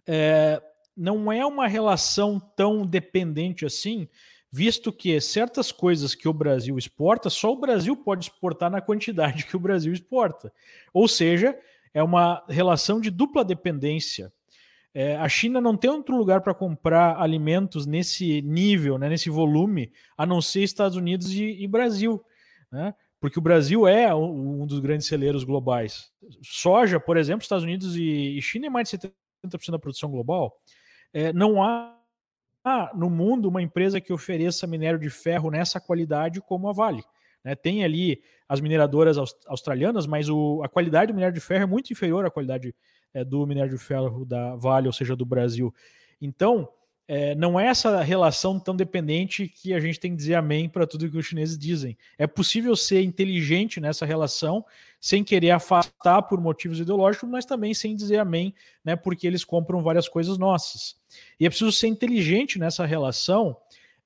é, 0.06 0.62
não 0.96 1.32
é 1.32 1.44
uma 1.44 1.66
relação 1.66 2.40
tão 2.56 2.86
dependente 2.86 3.64
assim, 3.64 4.08
visto 4.50 4.92
que 4.92 5.20
certas 5.20 5.70
coisas 5.70 6.14
que 6.14 6.28
o 6.28 6.32
Brasil 6.32 6.76
exporta, 6.76 7.30
só 7.30 7.52
o 7.52 7.60
Brasil 7.60 7.96
pode 7.96 8.24
exportar 8.24 8.70
na 8.70 8.80
quantidade 8.80 9.44
que 9.46 9.56
o 9.56 9.60
Brasil 9.60 9.92
exporta. 9.92 10.52
Ou 10.92 11.06
seja, 11.06 11.58
é 11.94 12.02
uma 12.02 12.44
relação 12.48 13.00
de 13.00 13.10
dupla 13.10 13.44
dependência. 13.44 14.32
É, 14.92 15.16
a 15.16 15.28
China 15.28 15.60
não 15.60 15.76
tem 15.76 15.88
outro 15.88 16.16
lugar 16.16 16.40
para 16.40 16.52
comprar 16.52 17.20
alimentos 17.20 17.86
nesse 17.86 18.42
nível, 18.42 18.98
né, 18.98 19.08
nesse 19.08 19.30
volume, 19.30 19.92
a 20.16 20.26
não 20.26 20.42
ser 20.42 20.62
Estados 20.62 20.96
Unidos 20.96 21.30
e, 21.30 21.62
e 21.62 21.66
Brasil. 21.68 22.24
Né? 22.72 22.92
Porque 23.20 23.38
o 23.38 23.42
Brasil 23.42 23.86
é 23.86 24.12
um 24.14 24.66
dos 24.66 24.80
grandes 24.80 25.06
celeiros 25.06 25.44
globais. 25.44 26.10
Soja, 26.42 26.98
por 26.98 27.16
exemplo, 27.16 27.42
Estados 27.42 27.64
Unidos 27.64 27.94
e, 27.94 28.40
China 28.40 28.66
é 28.66 28.70
mais 28.70 28.88
de 28.88 28.98
70% 28.98 29.70
da 29.70 29.78
produção 29.78 30.10
global. 30.10 30.58
É, 31.12 31.32
não 31.32 31.62
há 31.62 31.96
no 32.94 33.08
mundo 33.08 33.48
uma 33.48 33.62
empresa 33.62 34.00
que 34.00 34.12
ofereça 34.12 34.66
minério 34.66 34.98
de 34.98 35.08
ferro 35.08 35.50
nessa 35.50 35.80
qualidade 35.80 36.40
como 36.40 36.68
a 36.68 36.72
Vale. 36.72 37.02
Né? 37.44 37.54
Tem 37.54 37.84
ali 37.84 38.22
as 38.48 38.60
mineradoras 38.60 39.16
australianas, 39.46 40.06
mas 40.06 40.28
o, 40.28 40.62
a 40.62 40.68
qualidade 40.68 41.12
do 41.12 41.14
minério 41.14 41.34
de 41.34 41.40
ferro 41.40 41.62
é 41.62 41.66
muito 41.66 41.92
inferior 41.92 42.24
à 42.26 42.30
qualidade 42.30 42.74
é, 43.14 43.24
do 43.24 43.46
minério 43.46 43.70
de 43.70 43.78
ferro 43.78 44.24
da 44.24 44.56
Vale, 44.56 44.86
ou 44.86 44.92
seja, 44.92 45.16
do 45.16 45.24
Brasil. 45.24 45.74
Então, 46.20 46.68
é, 47.12 47.34
não 47.34 47.58
é 47.58 47.66
essa 47.66 48.00
relação 48.02 48.56
tão 48.60 48.76
dependente 48.76 49.48
que 49.48 49.74
a 49.74 49.80
gente 49.80 49.98
tem 49.98 50.12
que 50.12 50.16
dizer 50.16 50.36
amém 50.36 50.68
para 50.68 50.86
tudo 50.86 51.10
que 51.10 51.18
os 51.18 51.26
chineses 51.26 51.58
dizem. 51.58 51.98
É 52.16 52.24
possível 52.24 52.76
ser 52.76 53.02
inteligente 53.02 53.80
nessa 53.80 54.06
relação, 54.06 54.64
sem 55.00 55.24
querer 55.24 55.50
afastar 55.50 56.22
por 56.22 56.40
motivos 56.40 56.78
ideológicos, 56.78 57.28
mas 57.28 57.44
também 57.44 57.74
sem 57.74 57.96
dizer 57.96 58.18
amém, 58.18 58.54
né, 58.84 58.94
porque 58.94 59.26
eles 59.26 59.42
compram 59.42 59.82
várias 59.82 60.08
coisas 60.08 60.38
nossas. 60.38 60.94
E 61.40 61.44
é 61.44 61.48
preciso 61.48 61.72
ser 61.72 61.88
inteligente 61.88 62.60
nessa 62.60 62.86
relação 62.86 63.56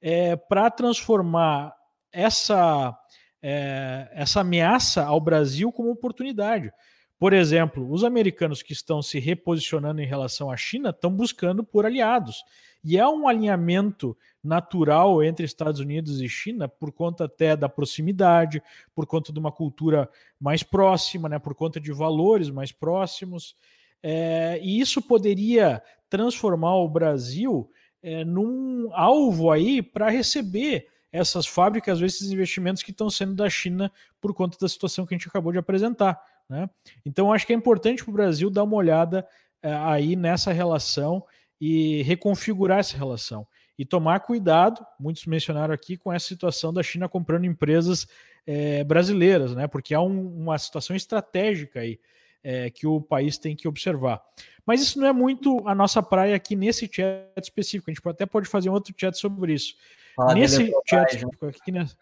é, 0.00 0.34
para 0.34 0.70
transformar 0.70 1.74
essa, 2.10 2.98
é, 3.42 4.08
essa 4.14 4.40
ameaça 4.40 5.04
ao 5.04 5.20
Brasil 5.20 5.70
como 5.70 5.90
oportunidade. 5.90 6.72
Por 7.18 7.34
exemplo, 7.34 7.86
os 7.92 8.02
americanos 8.02 8.62
que 8.62 8.72
estão 8.72 9.02
se 9.02 9.18
reposicionando 9.18 10.00
em 10.00 10.06
relação 10.06 10.50
à 10.50 10.56
China 10.56 10.88
estão 10.88 11.10
buscando 11.10 11.62
por 11.62 11.84
aliados. 11.84 12.42
E 12.84 12.98
é 12.98 13.08
um 13.08 13.26
alinhamento 13.26 14.16
natural 14.42 15.22
entre 15.22 15.46
Estados 15.46 15.80
Unidos 15.80 16.20
e 16.20 16.28
China 16.28 16.68
por 16.68 16.92
conta 16.92 17.24
até 17.24 17.56
da 17.56 17.68
proximidade, 17.68 18.62
por 18.94 19.06
conta 19.06 19.32
de 19.32 19.38
uma 19.38 19.50
cultura 19.50 20.08
mais 20.38 20.62
próxima, 20.62 21.28
né, 21.28 21.38
por 21.38 21.54
conta 21.54 21.80
de 21.80 21.90
valores 21.92 22.50
mais 22.50 22.70
próximos. 22.70 23.56
É, 24.02 24.60
e 24.62 24.80
isso 24.80 25.00
poderia 25.00 25.82
transformar 26.10 26.76
o 26.76 26.88
Brasil 26.88 27.70
é, 28.02 28.22
num 28.22 28.90
alvo 28.92 29.50
aí 29.50 29.80
para 29.80 30.10
receber 30.10 30.88
essas 31.10 31.46
fábricas, 31.46 32.02
esses 32.02 32.30
investimentos 32.30 32.82
que 32.82 32.90
estão 32.90 33.08
sendo 33.08 33.34
da 33.34 33.48
China 33.48 33.90
por 34.20 34.34
conta 34.34 34.58
da 34.60 34.68
situação 34.68 35.06
que 35.06 35.14
a 35.14 35.16
gente 35.16 35.28
acabou 35.28 35.52
de 35.52 35.58
apresentar. 35.58 36.20
Né? 36.48 36.68
Então, 37.06 37.32
acho 37.32 37.46
que 37.46 37.52
é 37.54 37.56
importante 37.56 38.04
para 38.04 38.10
o 38.10 38.14
Brasil 38.14 38.50
dar 38.50 38.64
uma 38.64 38.76
olhada 38.76 39.26
é, 39.62 39.72
aí 39.72 40.16
nessa 40.16 40.52
relação 40.52 41.24
e 41.66 42.02
reconfigurar 42.02 42.80
essa 42.80 42.94
relação. 42.94 43.46
E 43.78 43.86
tomar 43.86 44.20
cuidado, 44.20 44.84
muitos 45.00 45.24
mencionaram 45.24 45.72
aqui, 45.72 45.96
com 45.96 46.12
essa 46.12 46.28
situação 46.28 46.74
da 46.74 46.82
China 46.82 47.08
comprando 47.08 47.46
empresas 47.46 48.06
é, 48.46 48.84
brasileiras, 48.84 49.54
né? 49.54 49.66
Porque 49.66 49.94
há 49.94 50.00
um, 50.02 50.28
uma 50.42 50.58
situação 50.58 50.94
estratégica 50.94 51.80
aí 51.80 51.98
é, 52.42 52.68
que 52.68 52.86
o 52.86 53.00
país 53.00 53.38
tem 53.38 53.56
que 53.56 53.66
observar. 53.66 54.20
Mas 54.66 54.82
isso 54.82 55.00
não 55.00 55.06
é 55.06 55.12
muito 55.12 55.66
a 55.66 55.74
nossa 55.74 56.02
praia 56.02 56.36
aqui 56.36 56.54
nesse 56.54 56.86
chat 56.86 57.42
específico. 57.42 57.90
A 57.90 57.94
gente 57.94 58.06
até 58.06 58.26
pode 58.26 58.46
fazer 58.46 58.68
um 58.68 58.74
outro 58.74 58.94
chat 58.94 59.18
sobre 59.18 59.54
isso. 59.54 59.74
Fala 60.14 60.34
nesse 60.34 60.70
chat 60.86 60.92
né? 60.92 61.04
específico 61.06 61.46
aqui, 61.46 61.72
nessa, 61.72 61.96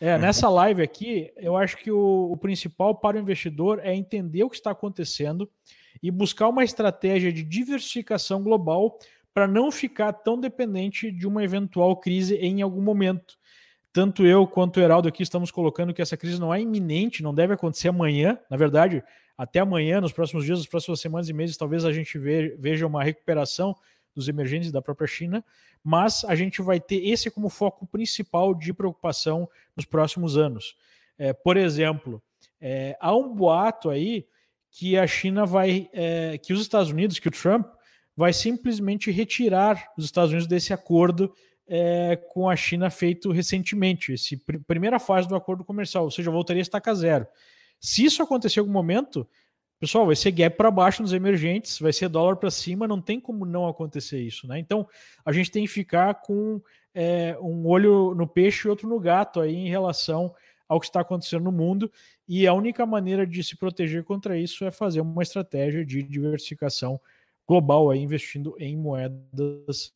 é, 0.00 0.18
nessa 0.18 0.48
live 0.48 0.80
aqui, 0.80 1.32
eu 1.36 1.56
acho 1.56 1.76
que 1.78 1.90
o, 1.90 2.30
o 2.30 2.36
principal 2.36 2.94
para 2.94 3.16
o 3.16 3.20
investidor 3.20 3.80
é 3.82 3.92
entender 3.92 4.44
o 4.44 4.48
que 4.48 4.56
está 4.56 4.70
acontecendo 4.70 5.50
e 6.04 6.10
buscar 6.10 6.50
uma 6.50 6.62
estratégia 6.62 7.32
de 7.32 7.42
diversificação 7.42 8.42
global 8.42 8.98
para 9.32 9.48
não 9.48 9.72
ficar 9.72 10.12
tão 10.12 10.38
dependente 10.38 11.10
de 11.10 11.26
uma 11.26 11.42
eventual 11.42 11.96
crise 11.96 12.36
em 12.36 12.60
algum 12.60 12.82
momento. 12.82 13.38
Tanto 13.90 14.26
eu 14.26 14.46
quanto 14.46 14.76
o 14.76 14.82
Heraldo 14.82 15.08
aqui 15.08 15.22
estamos 15.22 15.50
colocando 15.50 15.94
que 15.94 16.02
essa 16.02 16.14
crise 16.14 16.38
não 16.38 16.52
é 16.52 16.60
iminente, 16.60 17.22
não 17.22 17.32
deve 17.32 17.54
acontecer 17.54 17.88
amanhã. 17.88 18.38
Na 18.50 18.56
verdade, 18.58 19.02
até 19.34 19.60
amanhã, 19.60 19.98
nos 19.98 20.12
próximos 20.12 20.44
dias, 20.44 20.58
nas 20.58 20.66
próximas 20.66 21.00
semanas 21.00 21.30
e 21.30 21.32
meses, 21.32 21.56
talvez 21.56 21.86
a 21.86 21.92
gente 21.92 22.18
veja 22.18 22.86
uma 22.86 23.02
recuperação 23.02 23.74
dos 24.14 24.28
emergentes 24.28 24.70
da 24.70 24.82
própria 24.82 25.06
China, 25.06 25.42
mas 25.82 26.22
a 26.26 26.34
gente 26.34 26.60
vai 26.60 26.78
ter 26.78 26.96
esse 27.08 27.30
como 27.30 27.48
foco 27.48 27.86
principal 27.86 28.54
de 28.54 28.74
preocupação 28.74 29.48
nos 29.74 29.86
próximos 29.86 30.36
anos. 30.36 30.76
É, 31.16 31.32
por 31.32 31.56
exemplo, 31.56 32.22
é, 32.60 32.94
há 33.00 33.16
um 33.16 33.34
boato 33.34 33.88
aí 33.88 34.26
que 34.74 34.98
a 34.98 35.06
China 35.06 35.46
vai, 35.46 35.88
é, 35.92 36.36
que 36.36 36.52
os 36.52 36.60
Estados 36.60 36.90
Unidos, 36.90 37.20
que 37.20 37.28
o 37.28 37.30
Trump 37.30 37.64
vai 38.16 38.32
simplesmente 38.32 39.08
retirar 39.08 39.92
os 39.96 40.04
Estados 40.04 40.30
Unidos 40.30 40.48
desse 40.48 40.72
acordo 40.72 41.32
é, 41.68 42.16
com 42.32 42.50
a 42.50 42.56
China 42.56 42.90
feito 42.90 43.30
recentemente, 43.30 44.12
esse 44.12 44.36
pr 44.36 44.58
primeira 44.66 44.98
fase 44.98 45.28
do 45.28 45.36
acordo 45.36 45.64
comercial, 45.64 46.04
ou 46.04 46.10
seja, 46.10 46.28
voltaria 46.28 46.60
a 46.60 46.62
estacar 46.62 46.94
zero. 46.96 47.24
Se 47.78 48.04
isso 48.04 48.20
acontecer 48.20 48.58
em 48.58 48.62
algum 48.62 48.72
momento, 48.72 49.26
pessoal, 49.78 50.06
vai 50.06 50.16
ser 50.16 50.32
gap 50.32 50.56
para 50.56 50.72
baixo 50.72 51.02
nos 51.02 51.12
emergentes, 51.12 51.78
vai 51.78 51.92
ser 51.92 52.08
dólar 52.08 52.34
para 52.34 52.50
cima, 52.50 52.88
não 52.88 53.00
tem 53.00 53.20
como 53.20 53.46
não 53.46 53.68
acontecer 53.68 54.20
isso, 54.20 54.48
né? 54.48 54.58
Então 54.58 54.88
a 55.24 55.32
gente 55.32 55.52
tem 55.52 55.64
que 55.64 55.70
ficar 55.70 56.14
com 56.14 56.60
é, 56.92 57.38
um 57.40 57.64
olho 57.68 58.12
no 58.12 58.26
peixe 58.26 58.66
e 58.66 58.70
outro 58.70 58.88
no 58.88 58.98
gato 58.98 59.40
aí 59.40 59.54
em 59.54 59.68
relação 59.68 60.34
ao 60.68 60.80
que 60.80 60.86
está 60.86 61.00
acontecendo 61.00 61.44
no 61.44 61.52
mundo 61.52 61.90
e 62.26 62.46
a 62.46 62.54
única 62.54 62.86
maneira 62.86 63.26
de 63.26 63.42
se 63.44 63.56
proteger 63.56 64.04
contra 64.04 64.38
isso 64.38 64.64
é 64.64 64.70
fazer 64.70 65.00
uma 65.00 65.22
estratégia 65.22 65.84
de 65.84 66.02
diversificação 66.02 67.00
global, 67.46 67.90
aí, 67.90 68.00
investindo 68.00 68.54
em 68.58 68.76
moedas 68.76 69.92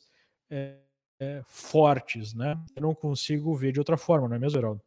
é, 0.50 0.76
é, 1.18 1.42
fortes. 1.46 2.34
Né? 2.34 2.56
Eu 2.76 2.82
não 2.82 2.94
consigo 2.94 3.54
ver 3.54 3.72
de 3.72 3.78
outra 3.78 3.96
forma, 3.96 4.28
não 4.28 4.36
é 4.36 4.38
mesmo, 4.38 4.58
Geraldo? 4.58 4.82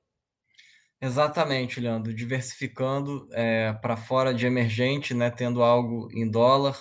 Exatamente, 1.01 1.79
Leandro. 1.79 2.13
Diversificando 2.13 3.27
é, 3.31 3.73
para 3.73 3.97
fora 3.97 4.33
de 4.33 4.45
emergente, 4.45 5.15
né, 5.15 5.31
tendo 5.31 5.63
algo 5.63 6.07
em 6.13 6.29
dólar, 6.29 6.79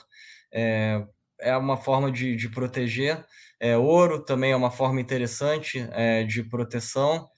é, 0.53 1.03
é 1.41 1.57
uma 1.57 1.79
forma 1.79 2.13
de, 2.13 2.37
de 2.37 2.51
proteger. 2.51 3.25
É, 3.59 3.79
ouro 3.79 4.23
também 4.23 4.53
é 4.53 4.57
uma 4.57 4.71
forma 4.71 5.01
interessante 5.01 5.87
de 6.27 6.43
proteção. 6.43 7.29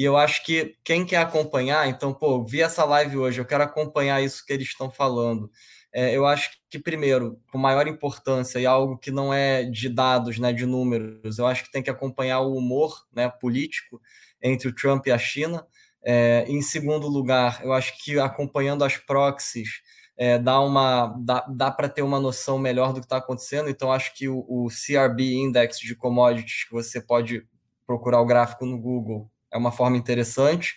E 0.00 0.04
eu 0.04 0.16
acho 0.16 0.42
que 0.46 0.76
quem 0.82 1.04
quer 1.04 1.18
acompanhar, 1.18 1.86
então, 1.86 2.14
pô, 2.14 2.42
vi 2.42 2.62
essa 2.62 2.86
live 2.86 3.18
hoje, 3.18 3.38
eu 3.38 3.44
quero 3.44 3.64
acompanhar 3.64 4.22
isso 4.22 4.42
que 4.46 4.50
eles 4.50 4.68
estão 4.68 4.90
falando. 4.90 5.50
É, 5.92 6.16
eu 6.16 6.24
acho 6.24 6.52
que, 6.70 6.78
primeiro, 6.78 7.38
com 7.52 7.58
maior 7.58 7.86
importância 7.86 8.58
e 8.58 8.64
algo 8.64 8.96
que 8.96 9.10
não 9.10 9.34
é 9.34 9.62
de 9.64 9.90
dados, 9.90 10.38
né, 10.38 10.54
de 10.54 10.64
números, 10.64 11.38
eu 11.38 11.46
acho 11.46 11.64
que 11.64 11.70
tem 11.70 11.82
que 11.82 11.90
acompanhar 11.90 12.40
o 12.40 12.56
humor 12.56 12.94
né, 13.12 13.28
político 13.28 14.00
entre 14.42 14.68
o 14.68 14.74
Trump 14.74 15.06
e 15.06 15.10
a 15.10 15.18
China. 15.18 15.66
É, 16.02 16.46
em 16.48 16.62
segundo 16.62 17.06
lugar, 17.06 17.60
eu 17.62 17.74
acho 17.74 18.02
que 18.02 18.18
acompanhando 18.18 18.84
as 18.84 18.96
proxies 18.96 19.82
é, 20.16 20.38
dá, 20.38 20.62
uma, 20.62 21.14
dá, 21.20 21.44
dá 21.46 21.70
para 21.70 21.90
ter 21.90 22.00
uma 22.00 22.18
noção 22.18 22.58
melhor 22.58 22.94
do 22.94 23.00
que 23.00 23.06
está 23.06 23.18
acontecendo. 23.18 23.68
Então, 23.68 23.92
acho 23.92 24.14
que 24.14 24.30
o, 24.30 24.46
o 24.48 24.68
CRB 24.68 25.34
Index 25.34 25.78
de 25.78 25.94
commodities, 25.94 26.64
que 26.64 26.72
você 26.72 27.02
pode 27.02 27.46
procurar 27.86 28.22
o 28.22 28.26
gráfico 28.26 28.64
no 28.64 28.80
Google, 28.80 29.30
é 29.52 29.58
uma 29.58 29.72
forma 29.72 29.96
interessante. 29.96 30.74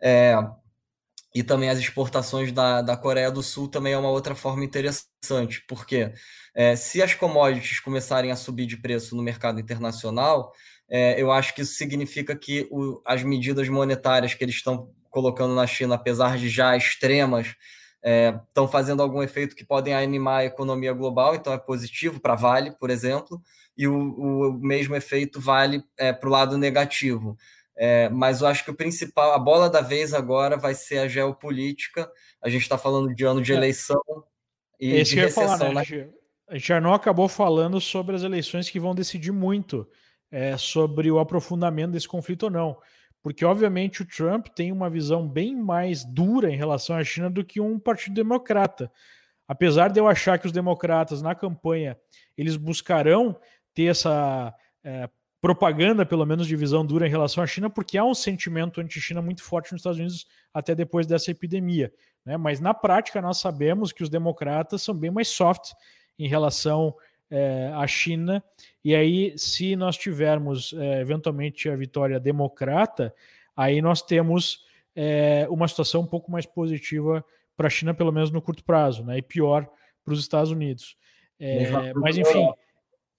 É, 0.00 0.36
e 1.34 1.42
também 1.42 1.68
as 1.68 1.78
exportações 1.78 2.52
da, 2.52 2.82
da 2.82 2.96
Coreia 2.96 3.30
do 3.30 3.42
Sul 3.42 3.68
também 3.68 3.92
é 3.92 3.98
uma 3.98 4.10
outra 4.10 4.34
forma 4.34 4.64
interessante, 4.64 5.64
porque 5.68 6.12
é, 6.54 6.74
se 6.74 7.02
as 7.02 7.14
commodities 7.14 7.80
começarem 7.80 8.30
a 8.30 8.36
subir 8.36 8.66
de 8.66 8.76
preço 8.76 9.14
no 9.14 9.22
mercado 9.22 9.60
internacional, 9.60 10.52
é, 10.88 11.20
eu 11.20 11.30
acho 11.30 11.54
que 11.54 11.62
isso 11.62 11.74
significa 11.74 12.34
que 12.34 12.66
o, 12.70 13.00
as 13.04 13.22
medidas 13.22 13.68
monetárias 13.68 14.34
que 14.34 14.42
eles 14.42 14.56
estão 14.56 14.90
colocando 15.10 15.54
na 15.54 15.66
China, 15.66 15.96
apesar 15.96 16.38
de 16.38 16.48
já 16.48 16.76
extremas, 16.76 17.54
estão 18.48 18.64
é, 18.64 18.68
fazendo 18.68 19.02
algum 19.02 19.22
efeito 19.22 19.54
que 19.56 19.64
podem 19.64 19.94
animar 19.94 20.38
a 20.38 20.44
economia 20.44 20.92
global, 20.92 21.34
então 21.34 21.52
é 21.52 21.58
positivo 21.58 22.20
para 22.20 22.34
Vale, 22.34 22.70
por 22.78 22.90
exemplo, 22.90 23.40
e 23.76 23.86
o, 23.86 23.94
o 23.94 24.52
mesmo 24.60 24.96
efeito 24.96 25.40
vale 25.40 25.82
é, 25.96 26.12
para 26.12 26.28
o 26.28 26.32
lado 26.32 26.56
negativo. 26.56 27.36
É, 27.80 28.08
mas 28.08 28.40
eu 28.40 28.48
acho 28.48 28.64
que 28.64 28.72
o 28.72 28.74
principal, 28.74 29.32
a 29.32 29.38
bola 29.38 29.70
da 29.70 29.80
vez 29.80 30.12
agora 30.12 30.56
vai 30.56 30.74
ser 30.74 30.98
a 30.98 31.06
geopolítica. 31.06 32.10
A 32.42 32.48
gente 32.48 32.62
está 32.62 32.76
falando 32.76 33.14
de 33.14 33.24
ano 33.24 33.40
de 33.40 33.52
é. 33.52 33.56
eleição 33.56 34.02
e 34.80 34.90
Esse 34.94 35.14
de 35.14 35.20
recessão. 35.20 35.58
Falar, 35.58 35.74
né? 35.74 36.10
A 36.48 36.54
gente 36.54 36.66
já 36.66 36.80
não 36.80 36.92
acabou 36.92 37.28
falando 37.28 37.80
sobre 37.80 38.16
as 38.16 38.22
eleições 38.24 38.68
que 38.68 38.80
vão 38.80 38.96
decidir 38.96 39.30
muito 39.30 39.88
é, 40.30 40.56
sobre 40.56 41.08
o 41.08 41.20
aprofundamento 41.20 41.92
desse 41.92 42.08
conflito 42.08 42.44
ou 42.44 42.50
não. 42.50 42.76
Porque, 43.22 43.44
obviamente, 43.44 44.02
o 44.02 44.06
Trump 44.06 44.48
tem 44.48 44.72
uma 44.72 44.90
visão 44.90 45.28
bem 45.28 45.54
mais 45.54 46.04
dura 46.04 46.50
em 46.50 46.56
relação 46.56 46.96
à 46.96 47.04
China 47.04 47.30
do 47.30 47.44
que 47.44 47.60
um 47.60 47.78
partido 47.78 48.14
democrata. 48.14 48.90
Apesar 49.46 49.88
de 49.88 50.00
eu 50.00 50.08
achar 50.08 50.38
que 50.38 50.46
os 50.46 50.52
democratas, 50.52 51.22
na 51.22 51.34
campanha, 51.34 51.96
eles 52.36 52.56
buscarão 52.56 53.38
ter 53.74 53.84
essa 53.84 54.54
é, 54.82 55.08
propaganda, 55.40 56.04
pelo 56.04 56.26
menos 56.26 56.46
de 56.46 56.56
visão 56.56 56.84
dura 56.84 57.06
em 57.06 57.10
relação 57.10 57.42
à 57.42 57.46
China, 57.46 57.70
porque 57.70 57.96
há 57.96 58.04
um 58.04 58.14
sentimento 58.14 58.80
anti-China 58.80 59.22
muito 59.22 59.42
forte 59.42 59.72
nos 59.72 59.80
Estados 59.80 59.98
Unidos 59.98 60.26
até 60.52 60.74
depois 60.74 61.06
dessa 61.06 61.30
epidemia. 61.30 61.92
Né? 62.24 62.36
Mas 62.36 62.60
na 62.60 62.74
prática 62.74 63.22
nós 63.22 63.38
sabemos 63.38 63.92
que 63.92 64.02
os 64.02 64.10
democratas 64.10 64.82
são 64.82 64.94
bem 64.94 65.10
mais 65.10 65.28
soft 65.28 65.72
em 66.18 66.28
relação 66.28 66.94
é, 67.30 67.70
à 67.74 67.86
China. 67.86 68.42
E 68.84 68.94
aí, 68.94 69.32
se 69.36 69.76
nós 69.76 69.96
tivermos 69.96 70.72
é, 70.72 71.00
eventualmente 71.00 71.68
a 71.68 71.76
vitória 71.76 72.18
democrata, 72.18 73.14
aí 73.56 73.80
nós 73.80 74.02
temos 74.02 74.64
é, 74.96 75.46
uma 75.48 75.68
situação 75.68 76.00
um 76.00 76.06
pouco 76.06 76.30
mais 76.32 76.46
positiva 76.46 77.24
para 77.56 77.68
a 77.68 77.70
China, 77.70 77.94
pelo 77.94 78.12
menos 78.12 78.30
no 78.30 78.42
curto 78.42 78.64
prazo, 78.64 79.04
né? 79.04 79.18
e 79.18 79.22
pior 79.22 79.68
para 80.04 80.14
os 80.14 80.20
Estados 80.20 80.50
Unidos. 80.50 80.96
mas 81.94 82.16
enfim, 82.16 82.48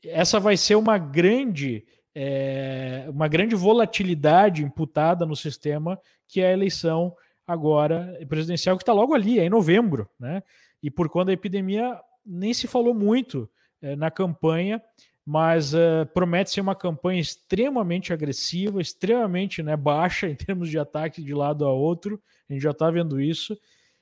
essa 0.03 0.39
vai 0.39 0.57
ser 0.57 0.75
uma 0.75 0.97
grande 0.97 1.85
é, 2.21 3.05
uma 3.07 3.29
grande 3.29 3.55
volatilidade 3.55 4.61
imputada 4.61 5.25
no 5.25 5.37
sistema, 5.37 5.97
que 6.27 6.41
é 6.41 6.47
a 6.47 6.51
eleição 6.51 7.15
agora 7.47 8.19
presidencial, 8.27 8.75
que 8.75 8.83
está 8.83 8.91
logo 8.91 9.13
ali, 9.13 9.39
é 9.39 9.45
em 9.45 9.49
novembro, 9.49 10.09
né? 10.19 10.43
E 10.83 10.91
por 10.91 11.07
conta 11.07 11.27
da 11.27 11.31
epidemia, 11.31 11.97
nem 12.25 12.53
se 12.53 12.67
falou 12.67 12.93
muito 12.93 13.49
é, 13.81 13.95
na 13.95 14.11
campanha, 14.11 14.81
mas 15.25 15.73
é, 15.73 16.03
promete 16.03 16.51
ser 16.51 16.59
uma 16.59 16.75
campanha 16.75 17.21
extremamente 17.21 18.11
agressiva, 18.11 18.81
extremamente 18.81 19.63
né, 19.63 19.77
baixa 19.77 20.27
em 20.29 20.35
termos 20.35 20.69
de 20.69 20.77
ataque 20.77 21.23
de 21.23 21.33
lado 21.33 21.63
a 21.63 21.71
outro, 21.71 22.21
a 22.49 22.53
gente 22.53 22.61
já 22.61 22.71
está 22.71 22.91
vendo 22.91 23.21
isso. 23.21 23.57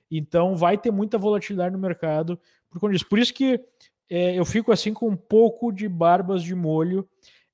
Então 0.09 0.55
vai 0.55 0.75
ter 0.75 0.89
muita 0.89 1.19
volatilidade 1.19 1.71
no 1.71 1.79
mercado 1.79 2.39
por 2.67 2.79
conta 2.79 2.93
disso. 2.93 3.07
Por 3.07 3.19
isso 3.19 3.33
que 3.33 3.63
é, 4.09 4.33
eu 4.33 4.43
fico 4.43 4.71
assim 4.71 4.91
com 4.91 5.07
um 5.07 5.15
pouco 5.15 5.71
de 5.71 5.87
barbas 5.87 6.41
de 6.41 6.55
molho 6.55 7.07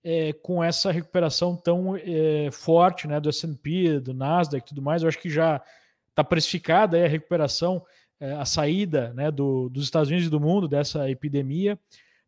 é, 0.04 0.34
com 0.34 0.64
essa 0.64 0.92
recuperação 0.92 1.56
tão 1.56 1.96
é, 1.96 2.50
forte 2.52 3.08
né, 3.08 3.20
do 3.20 3.30
S&P, 3.30 4.00
do 4.00 4.14
Nasdaq 4.14 4.64
e 4.64 4.68
tudo 4.68 4.82
mais, 4.82 5.02
eu 5.02 5.08
acho 5.08 5.20
que 5.20 5.30
já 5.30 5.62
está 6.10 6.24
precificada 6.24 7.04
a 7.04 7.08
recuperação, 7.08 7.84
é, 8.20 8.34
a 8.34 8.46
saída 8.46 9.14
né, 9.14 9.32
do, 9.32 9.70
dos 9.70 9.84
Estados 9.86 10.10
Unidos 10.10 10.28
e 10.28 10.32
do 10.32 10.40
mundo 10.40 10.68
dessa 10.68 11.10
epidemia. 11.10 11.80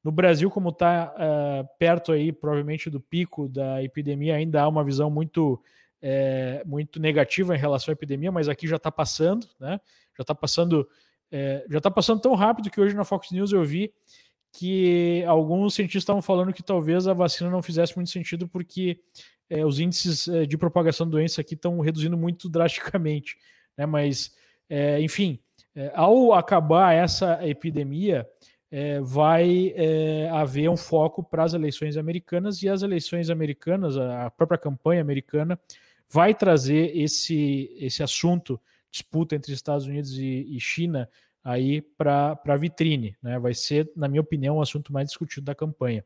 No 0.04 0.12
Brasil, 0.12 0.50
como 0.50 0.70
está 0.70 1.14
é, 1.18 1.64
perto 1.78 2.12
aí, 2.12 2.32
provavelmente, 2.32 2.90
do 2.90 3.02
pico 3.02 3.50
da 3.50 3.84
epidemia, 3.84 4.36
ainda 4.36 4.62
há 4.62 4.68
uma 4.68 4.84
visão 4.84 5.10
muito, 5.10 5.62
é, 6.02 6.64
muito 6.66 7.00
negativa 7.00 7.56
em 7.56 7.60
relação 7.60 7.92
à 7.92 7.94
epidemia, 7.94 8.32
mas 8.32 8.48
aqui 8.48 8.68
já 8.68 8.78
está 8.78 8.92
passando, 8.92 9.48
né? 9.60 9.80
Já 10.18 10.22
está 10.22 10.36
passando, 10.36 10.88
é, 11.32 11.66
já 11.70 11.80
está 11.80 11.92
passando 11.92 12.22
tão 12.22 12.36
rápido 12.36 12.70
que 12.70 12.80
hoje 12.80 12.96
na 12.96 13.04
Fox 13.04 13.32
News 13.32 13.52
eu 13.52 13.64
vi 13.64 13.92
que 14.58 15.24
alguns 15.26 15.76
cientistas 15.76 16.04
estavam 16.04 16.22
falando 16.22 16.54
que 16.54 16.64
talvez 16.64 17.08
a 17.08 17.14
vacina 17.14 17.50
não 17.50 17.62
fizesse 17.62 17.96
muito 17.96 18.10
sentido 18.10 18.48
porque 18.48 19.00
é, 19.50 19.66
os 19.66 19.80
índices 19.80 20.28
é, 20.30 20.46
de 20.46 20.58
propagação 20.58 21.06
da 21.06 21.12
doença 21.12 21.42
aqui 21.42 21.56
estão 21.56 21.80
reduzindo 21.80 22.18
muito 22.18 22.48
drasticamente, 22.50 23.38
né? 23.78 23.86
Mas, 23.86 24.34
é, 24.70 25.02
enfim, 25.02 25.40
ao 25.94 26.34
acabar 26.34 26.94
essa 26.94 27.46
epidemia, 27.46 28.26
vai 29.04 29.74
haver 30.32 30.70
um 30.70 30.76
foco 30.76 31.22
para 31.22 31.44
as 31.44 31.54
eleições 31.54 31.98
americanas 31.98 32.62
e 32.64 32.70
as 32.70 32.82
eleições 32.82 33.30
americanas, 33.30 33.98
a 33.98 34.30
própria 34.32 34.58
campanha 34.58 35.02
americana, 35.02 35.60
vai 36.10 36.34
trazer 36.34 36.98
esse, 36.98 37.74
esse 37.78 38.02
assunto, 38.02 38.60
disputa 38.90 39.36
entre 39.36 39.52
Estados 39.52 39.86
Unidos 39.86 40.18
e, 40.18 40.46
e 40.50 40.60
China, 40.60 41.10
aí 41.46 41.80
para 41.80 42.42
a 42.44 42.58
vitrine. 42.58 43.16
Né? 43.22 43.38
Vai 43.38 43.54
ser, 43.54 43.92
na 43.96 44.08
minha 44.08 44.22
opinião, 44.22 44.58
o 44.58 44.62
assunto 44.62 44.92
mais 44.92 45.10
discutido 45.10 45.46
da 45.46 45.54
campanha. 45.54 46.04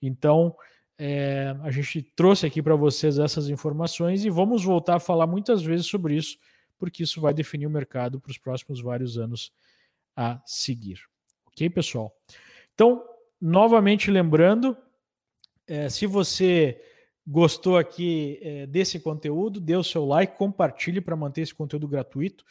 Então, 0.00 0.56
é, 0.98 1.54
a 1.62 1.70
gente 1.70 2.02
trouxe 2.16 2.46
aqui 2.46 2.62
para 2.62 2.74
vocês 2.74 3.18
essas 3.18 3.50
informações 3.50 4.24
e 4.24 4.30
vamos 4.30 4.64
voltar 4.64 4.96
a 4.96 5.00
falar 5.00 5.26
muitas 5.26 5.62
vezes 5.62 5.86
sobre 5.86 6.16
isso, 6.16 6.38
porque 6.78 7.02
isso 7.02 7.20
vai 7.20 7.34
definir 7.34 7.66
o 7.66 7.70
mercado 7.70 8.18
para 8.18 8.30
os 8.30 8.38
próximos 8.38 8.80
vários 8.80 9.18
anos 9.18 9.52
a 10.16 10.40
seguir. 10.46 11.00
Ok, 11.46 11.68
pessoal? 11.68 12.16
Então, 12.74 13.04
novamente 13.38 14.10
lembrando, 14.10 14.74
é, 15.66 15.90
se 15.90 16.06
você 16.06 16.80
gostou 17.26 17.76
aqui 17.76 18.38
é, 18.40 18.66
desse 18.66 18.98
conteúdo, 18.98 19.60
dê 19.60 19.76
o 19.76 19.84
seu 19.84 20.06
like, 20.06 20.38
compartilhe 20.38 21.02
para 21.02 21.14
manter 21.14 21.42
esse 21.42 21.54
conteúdo 21.54 21.86
gratuito. 21.86 22.44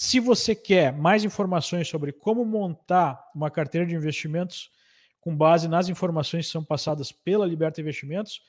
Se 0.00 0.20
você 0.20 0.54
quer 0.54 0.92
mais 0.92 1.24
informações 1.24 1.88
sobre 1.88 2.12
como 2.12 2.44
montar 2.44 3.20
uma 3.34 3.50
carteira 3.50 3.84
de 3.84 3.96
investimentos 3.96 4.70
com 5.20 5.36
base 5.36 5.66
nas 5.66 5.88
informações 5.88 6.46
que 6.46 6.52
são 6.52 6.62
passadas 6.62 7.10
pela 7.10 7.44
Liberta 7.44 7.80
Investimentos, 7.80 8.40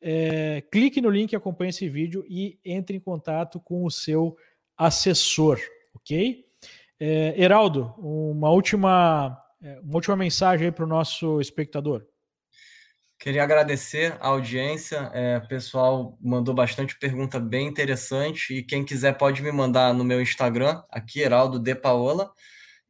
é, 0.00 0.60
clique 0.70 1.00
no 1.00 1.10
link, 1.10 1.34
acompanhe 1.34 1.70
esse 1.70 1.88
vídeo 1.88 2.24
e 2.28 2.60
entre 2.64 2.96
em 2.96 3.00
contato 3.00 3.58
com 3.58 3.84
o 3.84 3.90
seu 3.90 4.36
assessor, 4.78 5.58
ok? 5.96 6.46
É, 7.00 7.42
Heraldo, 7.42 7.92
uma 7.98 8.50
última, 8.50 9.36
é, 9.60 9.80
uma 9.80 9.96
última 9.96 10.14
mensagem 10.14 10.66
aí 10.66 10.72
para 10.72 10.84
o 10.84 10.88
nosso 10.88 11.40
espectador. 11.40 12.06
Queria 13.24 13.42
agradecer 13.42 14.18
a 14.20 14.28
audiência. 14.28 15.10
É, 15.14 15.38
o 15.38 15.48
pessoal 15.48 16.14
mandou 16.20 16.54
bastante 16.54 16.94
pergunta 16.98 17.40
bem 17.40 17.66
interessante. 17.66 18.52
E 18.52 18.62
quem 18.62 18.84
quiser 18.84 19.16
pode 19.16 19.40
me 19.40 19.50
mandar 19.50 19.94
no 19.94 20.04
meu 20.04 20.20
Instagram, 20.20 20.82
aqui, 20.90 21.20
Heraldo 21.20 21.58
De 21.58 21.74
Paola, 21.74 22.30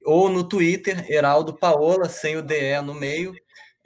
ou 0.04 0.28
no 0.28 0.42
Twitter, 0.42 1.08
Heraldo 1.08 1.56
Paola, 1.56 2.08
sem 2.08 2.36
o 2.36 2.42
DE 2.42 2.80
no 2.84 2.94
meio. 2.94 3.32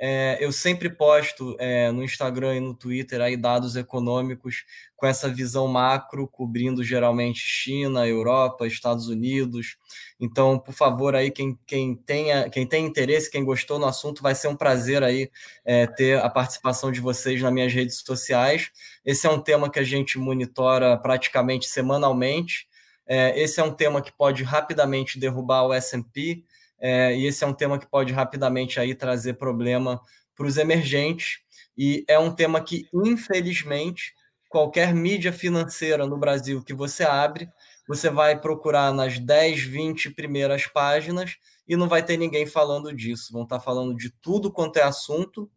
É, 0.00 0.38
eu 0.40 0.52
sempre 0.52 0.88
posto 0.88 1.56
é, 1.58 1.90
no 1.90 2.04
Instagram 2.04 2.56
e 2.56 2.60
no 2.60 2.72
Twitter 2.72 3.20
aí 3.20 3.36
dados 3.36 3.74
econômicos 3.74 4.64
com 4.94 5.06
essa 5.06 5.28
visão 5.28 5.66
macro, 5.66 6.28
cobrindo 6.28 6.84
geralmente 6.84 7.40
China, 7.40 8.06
Europa, 8.06 8.66
Estados 8.66 9.08
Unidos. 9.08 9.76
Então, 10.20 10.58
por 10.58 10.72
favor, 10.72 11.16
aí 11.16 11.30
quem, 11.30 11.58
quem, 11.66 11.96
tenha, 11.96 12.48
quem 12.48 12.66
tem 12.66 12.86
interesse, 12.86 13.30
quem 13.30 13.44
gostou 13.44 13.78
no 13.78 13.86
assunto, 13.86 14.22
vai 14.22 14.34
ser 14.34 14.48
um 14.48 14.56
prazer 14.56 15.02
aí 15.02 15.30
é, 15.64 15.86
ter 15.86 16.20
a 16.20 16.28
participação 16.28 16.92
de 16.92 17.00
vocês 17.00 17.42
nas 17.42 17.52
minhas 17.52 17.72
redes 17.72 18.02
sociais. 18.04 18.70
Esse 19.04 19.26
é 19.26 19.30
um 19.30 19.40
tema 19.40 19.70
que 19.70 19.78
a 19.80 19.84
gente 19.84 20.18
monitora 20.18 20.96
praticamente 20.96 21.66
semanalmente. 21.66 22.68
É, 23.06 23.40
esse 23.40 23.58
é 23.58 23.64
um 23.64 23.72
tema 23.72 24.02
que 24.02 24.12
pode 24.12 24.42
rapidamente 24.42 25.18
derrubar 25.18 25.62
o 25.62 25.72
S&P, 25.72 26.44
é, 26.80 27.16
e 27.16 27.26
esse 27.26 27.44
é 27.44 27.46
um 27.46 27.54
tema 27.54 27.78
que 27.78 27.86
pode 27.86 28.12
rapidamente 28.12 28.78
aí 28.78 28.94
trazer 28.94 29.34
problema 29.34 30.00
para 30.34 30.46
os 30.46 30.56
emergentes, 30.56 31.40
e 31.76 32.04
é 32.08 32.18
um 32.18 32.32
tema 32.32 32.60
que, 32.60 32.88
infelizmente, 32.92 34.12
qualquer 34.48 34.94
mídia 34.94 35.32
financeira 35.32 36.06
no 36.06 36.16
Brasil 36.16 36.62
que 36.62 36.74
você 36.74 37.04
abre, 37.04 37.48
você 37.86 38.10
vai 38.10 38.38
procurar 38.38 38.92
nas 38.92 39.18
10, 39.18 39.62
20 39.62 40.10
primeiras 40.10 40.66
páginas 40.66 41.36
e 41.66 41.76
não 41.76 41.88
vai 41.88 42.02
ter 42.02 42.16
ninguém 42.16 42.46
falando 42.46 42.92
disso. 42.94 43.32
Vão 43.32 43.42
estar 43.42 43.60
falando 43.60 43.96
de 43.96 44.10
tudo 44.10 44.52
quanto 44.52 44.78
é 44.78 44.82
assunto 44.82 45.50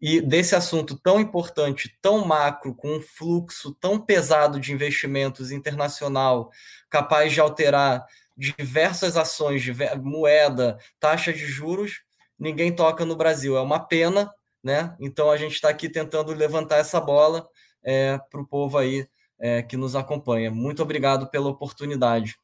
e 0.00 0.20
desse 0.20 0.54
assunto 0.54 0.98
tão 0.98 1.18
importante, 1.18 1.96
tão 2.02 2.24
macro, 2.26 2.74
com 2.74 2.96
um 2.96 3.00
fluxo 3.00 3.74
tão 3.80 3.98
pesado 3.98 4.60
de 4.60 4.72
investimentos 4.72 5.50
internacional, 5.50 6.50
capaz 6.90 7.32
de 7.32 7.40
alterar 7.40 8.04
diversas 8.36 9.16
ações, 9.16 9.62
de 9.62 9.72
moeda, 9.96 10.78
taxa 10.98 11.32
de 11.32 11.46
juros, 11.46 12.02
ninguém 12.38 12.74
toca 12.74 13.04
no 13.04 13.16
Brasil. 13.16 13.56
É 13.56 13.60
uma 13.60 13.78
pena, 13.78 14.32
né? 14.62 14.96
Então 15.00 15.30
a 15.30 15.36
gente 15.36 15.54
está 15.54 15.68
aqui 15.68 15.88
tentando 15.88 16.32
levantar 16.32 16.78
essa 16.78 17.00
bola 17.00 17.46
é, 17.82 18.18
para 18.30 18.40
o 18.40 18.46
povo 18.46 18.78
aí 18.78 19.06
é, 19.38 19.62
que 19.62 19.76
nos 19.76 19.94
acompanha. 19.94 20.50
Muito 20.50 20.82
obrigado 20.82 21.28
pela 21.28 21.48
oportunidade. 21.48 22.36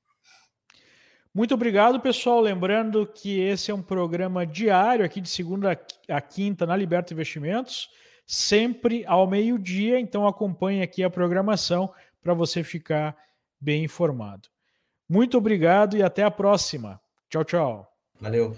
Muito 1.32 1.54
obrigado, 1.54 2.00
pessoal. 2.00 2.40
Lembrando 2.40 3.06
que 3.06 3.38
esse 3.40 3.70
é 3.70 3.74
um 3.74 3.82
programa 3.82 4.44
diário, 4.44 5.04
aqui 5.04 5.20
de 5.20 5.28
segunda 5.28 5.80
a 6.08 6.20
quinta, 6.20 6.66
na 6.66 6.76
Liberta 6.76 7.14
Investimentos, 7.14 7.88
sempre 8.26 9.04
ao 9.06 9.28
meio-dia. 9.28 10.00
Então, 10.00 10.26
acompanhe 10.26 10.82
aqui 10.82 11.04
a 11.04 11.10
programação 11.10 11.92
para 12.20 12.34
você 12.34 12.64
ficar 12.64 13.16
bem 13.60 13.84
informado. 13.84 14.48
Muito 15.10 15.36
obrigado 15.36 15.96
e 15.96 16.04
até 16.04 16.22
a 16.22 16.30
próxima. 16.30 17.00
Tchau, 17.28 17.42
tchau. 17.42 17.88
Valeu. 18.20 18.56